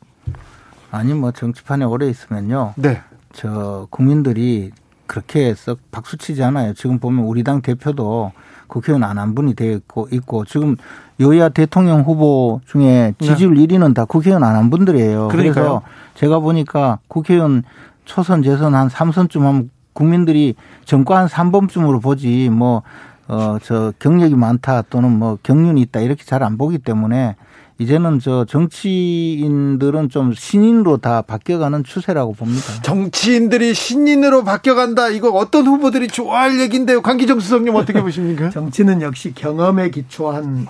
아니 0.91 1.15
뭐 1.15 1.33
정치판에 1.33 1.85
오래 1.85 2.09
있으면요. 2.09 2.75
네. 2.77 3.03
저 3.33 3.87
국민들이 3.91 4.73
그렇게 5.07 5.55
썩 5.55 5.79
박수 5.91 6.17
치지 6.17 6.43
않아요. 6.43 6.73
지금 6.75 6.99
보면 6.99 7.25
우리 7.25 7.45
당 7.45 7.63
대표도 7.63 8.33
국회의원 8.67 9.05
안 9.05 9.19
한 9.19 9.35
분이 9.35 9.55
되어 9.55 9.73
있고, 9.73 10.09
있고 10.11 10.45
지금 10.45 10.77
여야 11.21 11.49
대통령 11.49 12.01
후보 12.03 12.61
중에 12.67 13.15
지지율 13.21 13.55
네. 13.55 13.67
1위는 13.67 13.95
다 13.95 14.05
국회의원 14.05 14.43
안 14.43 14.57
한 14.57 14.71
분들이에요. 14.71 15.29
그러니까요. 15.29 15.55
그래서 15.55 15.83
제가 16.15 16.39
보니까 16.41 16.99
국회의원 17.09 17.63
초선 18.05 18.43
재선 18.43 18.75
한 18.75 18.89
3선쯤 18.89 19.41
하면 19.41 19.71
국민들이 19.93 20.55
정과 20.85 21.19
한 21.19 21.27
3번쯤으로 21.29 22.03
보지 22.03 22.49
뭐, 22.51 22.83
어, 23.29 23.59
저 23.63 23.93
경력이 24.01 24.35
많다 24.35 24.83
또는 24.91 25.17
뭐 25.19 25.39
경륜이 25.43 25.81
있다 25.83 26.01
이렇게 26.01 26.25
잘 26.25 26.43
안 26.43 26.59
보기 26.59 26.79
때문에 26.79 27.37
이제는 27.79 28.19
저 28.21 28.45
정치인들은 28.45 30.09
좀 30.09 30.33
신인으로 30.33 30.99
다 30.99 31.23
바뀌어가는 31.23 31.85
추세라고 31.85 32.33
봅니다. 32.35 32.63
정치인들이 32.83 33.75
신인으로 33.75 34.45
바뀌어간다. 34.45 35.09
이거 35.09 35.31
어떤 35.31 35.67
후보들이 35.67 36.09
좋아할 36.09 36.61
얘기인데요. 36.61 37.03
강기정 37.03 37.41
수석님 37.41 37.75
어떻게 37.75 38.01
보십니까? 38.01 38.51
정치는 38.55 39.03
역시 39.03 39.33
경험에 39.35 39.91
기초한 39.91 40.67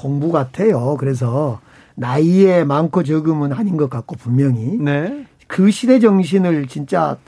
공부 0.00 0.32
같아요. 0.32 0.96
그래서 0.98 1.60
나이에 1.94 2.64
많고 2.64 3.02
적음은 3.02 3.52
아닌 3.52 3.76
것 3.76 3.90
같고 3.90 4.16
분명히 4.16 4.78
네. 4.78 5.26
그 5.46 5.70
시대 5.70 6.00
정신을 6.00 6.68
진짜 6.68 7.18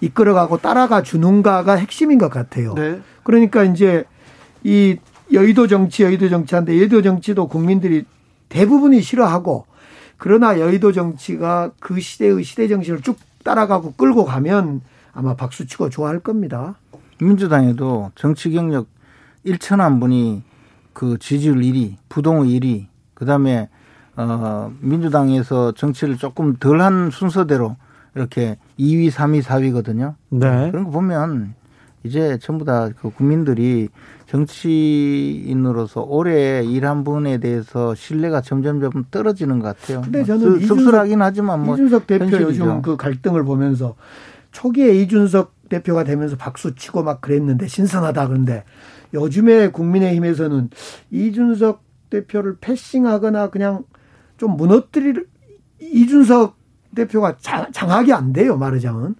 이끌어가고 0.00 0.58
따라가 0.58 1.02
주는가가 1.02 1.74
핵심인 1.74 2.18
것 2.18 2.30
같아요. 2.30 2.72
네. 2.74 3.00
그러니까 3.24 3.64
이제 3.64 4.04
이 4.62 4.96
여의도 5.32 5.66
정치, 5.66 6.02
여의도 6.02 6.30
정치한데 6.30 6.76
여의도 6.78 7.02
정치도 7.02 7.48
국민들이 7.48 8.04
대부분이 8.48 9.02
싫어하고 9.02 9.66
그러나 10.16 10.58
여의도 10.58 10.92
정치가 10.92 11.72
그 11.78 12.00
시대의 12.00 12.42
시대 12.42 12.68
정신을 12.68 13.02
쭉 13.02 13.18
따라가고 13.44 13.92
끌고 13.94 14.24
가면 14.24 14.80
아마 15.12 15.34
박수치고 15.34 15.90
좋아할 15.90 16.20
겁니다. 16.20 16.76
민주당에도 17.20 18.10
정치 18.14 18.50
경력 18.50 18.86
1천한 19.44 20.00
분이 20.00 20.42
그 20.94 21.18
지지율 21.18 21.58
1위, 21.58 21.96
부동의 22.08 22.58
1위, 22.58 22.86
그 23.12 23.26
다음에 23.26 23.68
어, 24.16 24.72
민주당에서 24.80 25.72
정치를 25.72 26.16
조금 26.16 26.56
덜 26.56 26.80
한 26.80 27.10
순서대로 27.10 27.76
이렇게 28.14 28.56
2위, 28.78 29.10
3위, 29.10 29.42
4위거든요. 29.42 30.14
네. 30.30 30.70
그런 30.70 30.84
거 30.84 30.90
보면 30.90 31.54
이제 32.04 32.38
전부 32.40 32.64
다 32.64 32.90
그 33.00 33.10
국민들이 33.10 33.88
정치인으로서 34.26 36.02
오래 36.02 36.62
일한 36.64 37.04
분에 37.04 37.38
대해서 37.38 37.94
신뢰가 37.94 38.40
점점점 38.40 39.06
떨어지는 39.10 39.58
것 39.58 39.76
같아요. 39.76 40.00
근데 40.02 40.24
저는 40.24 40.50
뭐 40.50 40.60
씁쓸하긴 40.60 41.22
하지만 41.22 41.64
뭐 41.64 41.74
이준석 41.74 42.06
대표 42.06 42.24
현실이죠. 42.24 42.48
요즘 42.48 42.82
그 42.82 42.96
갈등을 42.96 43.44
보면서 43.44 43.94
초기에 44.52 44.94
이준석 45.02 45.68
대표가 45.68 46.04
되면서 46.04 46.36
박수 46.36 46.74
치고 46.74 47.02
막 47.02 47.20
그랬는데 47.20 47.66
신선하다 47.66 48.28
그런데 48.28 48.64
요즘에 49.14 49.68
국민의힘에서는 49.68 50.70
이준석 51.10 51.82
대표를 52.10 52.56
패싱하거나 52.60 53.50
그냥 53.50 53.84
좀 54.36 54.56
무너뜨릴 54.56 55.26
이준석 55.80 56.56
대표가 56.94 57.36
장, 57.38 57.70
장악이 57.72 58.12
안 58.12 58.32
돼요 58.32 58.56
말하자면. 58.56 59.16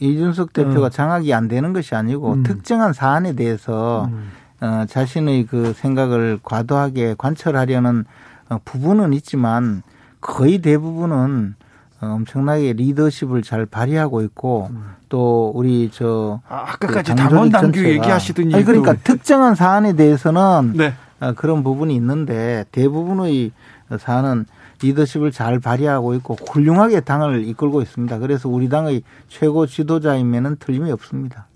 이준석 0.00 0.52
대표가 0.52 0.86
어. 0.86 0.90
장악이 0.90 1.32
안 1.32 1.46
되는 1.48 1.72
것이 1.72 1.94
아니고 1.94 2.34
음. 2.34 2.42
특정한 2.42 2.92
사안에 2.92 3.34
대해서 3.34 4.08
음. 4.10 4.30
어, 4.60 4.86
자신의 4.88 5.46
그 5.46 5.72
생각을 5.74 6.40
과도하게 6.42 7.14
관철하려는 7.18 8.04
어, 8.48 8.58
부분은 8.64 9.12
있지만 9.14 9.82
거의 10.20 10.58
대부분은 10.58 11.54
어, 11.58 11.63
엄청나게 12.12 12.74
리더십을 12.74 13.42
잘 13.42 13.66
발휘하고 13.66 14.22
있고 14.22 14.68
음. 14.70 14.94
또 15.08 15.52
우리 15.54 15.90
저 15.92 16.40
아, 16.48 16.64
아까까지 16.68 17.12
그 17.12 17.16
당원 17.16 17.50
당규 17.50 17.84
얘기하시더니 17.84 18.54
아니 18.54 18.64
그러니까 18.64 18.94
특정한 18.94 19.54
사안에 19.54 19.94
대해서는 19.94 20.72
네. 20.74 20.94
어, 21.20 21.32
그런 21.36 21.62
부분이 21.62 21.94
있는데 21.94 22.64
대부분의 22.72 23.52
사안은 23.98 24.46
리더십을 24.82 25.30
잘 25.30 25.60
발휘하고 25.60 26.14
있고 26.14 26.36
훌륭하게 26.50 27.00
당을 27.00 27.46
이끌고 27.48 27.80
있습니다. 27.82 28.18
그래서 28.18 28.48
우리 28.48 28.68
당의 28.68 29.02
최고 29.28 29.66
지도자임에는 29.66 30.56
틀림이 30.58 30.90
없습니다. 30.92 31.46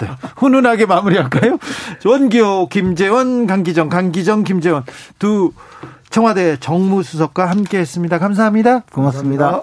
네. 0.00 0.10
훈훈하게 0.36 0.86
마무리할까요? 0.86 1.58
원기호, 2.04 2.68
김재원, 2.68 3.46
강기정, 3.46 3.88
강기정, 3.88 4.44
김재원 4.44 4.84
두 5.18 5.52
청와대 6.10 6.56
정무수석과 6.58 7.46
함께했습니다. 7.46 8.18
감사합니다. 8.18 8.80
고맙습니다. 8.92 9.62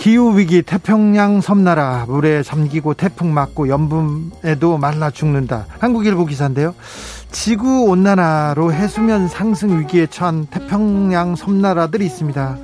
기후위기 0.00 0.62
태평양 0.62 1.42
섬나라 1.42 2.06
물에 2.08 2.42
잠기고 2.42 2.94
태풍 2.94 3.34
맞고 3.34 3.68
연분에도 3.68 4.78
말라 4.78 5.10
죽는다 5.10 5.66
한국일보 5.78 6.24
기사인데요 6.24 6.74
지구온난화로 7.32 8.72
해수면 8.72 9.28
상승 9.28 9.78
위기에 9.78 10.06
처한 10.06 10.46
태평양 10.46 11.36
섬나라들이 11.36 12.06
있습니다 12.06 12.56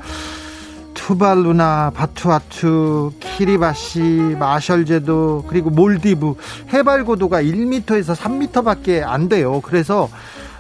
투발루나 0.95 1.93
바투아투, 1.95 3.13
키리바시, 3.21 4.37
마셜제도 4.41 5.45
그리고 5.47 5.69
몰디브 5.69 6.37
해발 6.73 7.05
고도가 7.05 7.43
1m에서 7.43 8.17
3m밖에 8.17 9.05
안 9.05 9.29
돼요. 9.29 9.61
그래서 9.61 10.09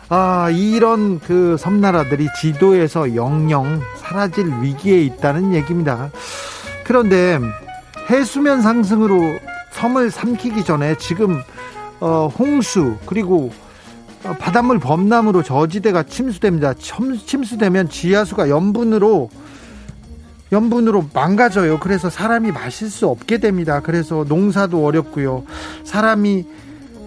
아, 0.08 0.48
이런 0.50 1.18
그 1.18 1.56
섬나라들이 1.58 2.28
지도에서 2.40 3.16
영영 3.16 3.80
사라질 3.96 4.52
위기에 4.60 5.00
있다는 5.00 5.52
얘기입니다. 5.54 6.10
그런데 6.86 7.40
해수면 8.08 8.62
상승으로 8.62 9.20
섬을 9.72 10.12
삼키기 10.12 10.64
전에 10.64 10.96
지금 10.98 11.40
어, 11.98 12.28
홍수 12.28 12.96
그리고 13.06 13.50
어, 14.22 14.34
바닷물 14.38 14.78
범람으로 14.78 15.42
저지대가 15.42 16.04
침수됩니다. 16.04 16.74
침 16.74 17.42
수되면 17.42 17.88
지하수가 17.88 18.48
염분으로 18.48 19.30
염분으로 20.52 21.10
망가져요. 21.12 21.80
그래서 21.80 22.08
사람이 22.08 22.52
마실 22.52 22.88
수 22.88 23.08
없게 23.08 23.38
됩니다. 23.38 23.80
그래서 23.80 24.24
농사도 24.28 24.86
어렵고요. 24.86 25.44
사람이 25.82 26.46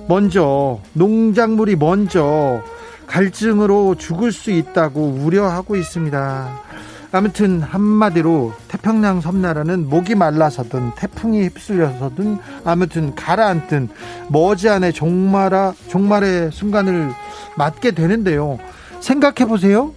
먼저 0.10 0.82
농작물이 0.92 1.78
먼저 1.78 2.62
갈증으로 3.08 3.96
죽을 3.96 4.34
수 4.34 4.52
있다고 4.52 5.20
우려하고 5.24 5.78
있습니다. 5.78 6.70
아무튼 7.12 7.62
한마디로 7.62 8.54
태평양 8.68 9.22
섬나라는 9.22 9.90
목이 9.90 10.14
말라서든 10.14 10.92
태풍이 10.96 11.42
휩쓸려서든 11.44 12.38
아무튼 12.64 13.16
가라앉든 13.16 13.90
머지않아 14.30 14.92
종말아 14.92 15.74
종말의 15.88 16.52
순간을 16.52 17.10
맞게 17.58 17.92
되는데요. 17.92 18.60
생각해 19.00 19.46
보세요. 19.48 19.94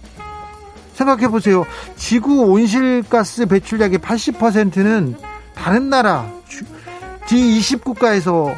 생각해 0.93 1.27
보세요. 1.27 1.65
지구 1.95 2.45
온실가스 2.45 3.45
배출량의 3.45 3.99
80%는 3.99 5.15
다른 5.53 5.89
나라 5.89 6.31
G20 7.27 7.83
국가에서 7.83 8.55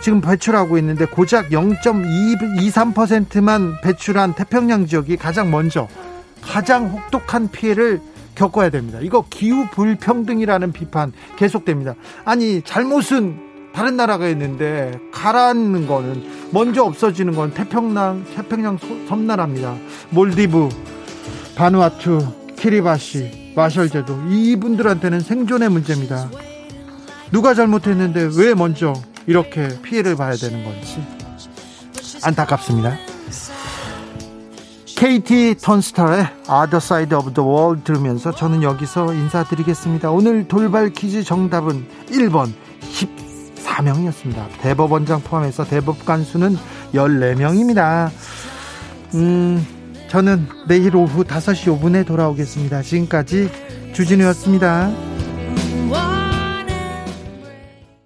지금 0.00 0.20
배출하고 0.20 0.78
있는데 0.78 1.04
고작 1.06 1.48
0.23%만 1.50 3.80
배출한 3.82 4.34
태평양 4.34 4.86
지역이 4.86 5.16
가장 5.16 5.50
먼저 5.50 5.88
가장 6.48 6.88
혹독한 6.88 7.48
피해를 7.48 8.00
겪어야 8.34 8.70
됩니다. 8.70 8.98
이거 9.00 9.24
기후 9.30 9.66
불평등이라는 9.70 10.72
비판 10.72 11.12
계속됩니다. 11.36 11.94
아니 12.24 12.62
잘못은 12.62 13.72
다른 13.74 13.96
나라가 13.96 14.28
있는데 14.28 14.98
가라앉는 15.12 15.86
거는 15.86 16.48
먼저 16.52 16.84
없어지는 16.84 17.34
건 17.34 17.52
태평양 17.52 18.24
태평양 18.34 18.78
섬나라입니다. 19.08 19.76
몰디브, 20.10 20.68
바누아투, 21.56 22.54
키리바시, 22.56 23.52
마셜제도 23.56 24.16
이분들한테는 24.30 25.20
생존의 25.20 25.70
문제입니다. 25.70 26.30
누가 27.32 27.54
잘못했는데 27.54 28.30
왜 28.36 28.54
먼저 28.54 28.92
이렇게 29.26 29.68
피해를 29.82 30.16
봐야 30.16 30.34
되는 30.34 30.62
건지 30.64 31.02
안타깝습니다. 32.22 33.13
KT 34.96 35.56
턴스타의 35.60 36.26
Other 36.48 36.76
Side 36.76 37.16
of 37.16 37.34
the 37.34 37.48
World 37.48 37.82
들으면서 37.84 38.32
저는 38.32 38.62
여기서 38.62 39.12
인사드리겠습니다. 39.12 40.10
오늘 40.10 40.46
돌발 40.46 40.90
퀴즈 40.90 41.24
정답은 41.24 41.86
1번 42.10 42.52
14명이었습니다. 43.56 44.46
대법원장 44.60 45.22
포함해서 45.22 45.64
대법관 45.64 46.22
수는 46.22 46.56
14명입니다. 46.94 48.10
음, 49.14 49.66
저는 50.08 50.46
내일 50.68 50.94
오후 50.94 51.24
5시 51.24 51.80
5분에 51.80 52.06
돌아오겠습니다. 52.06 52.82
지금까지 52.82 53.50
주진우였습니다. 53.94 55.13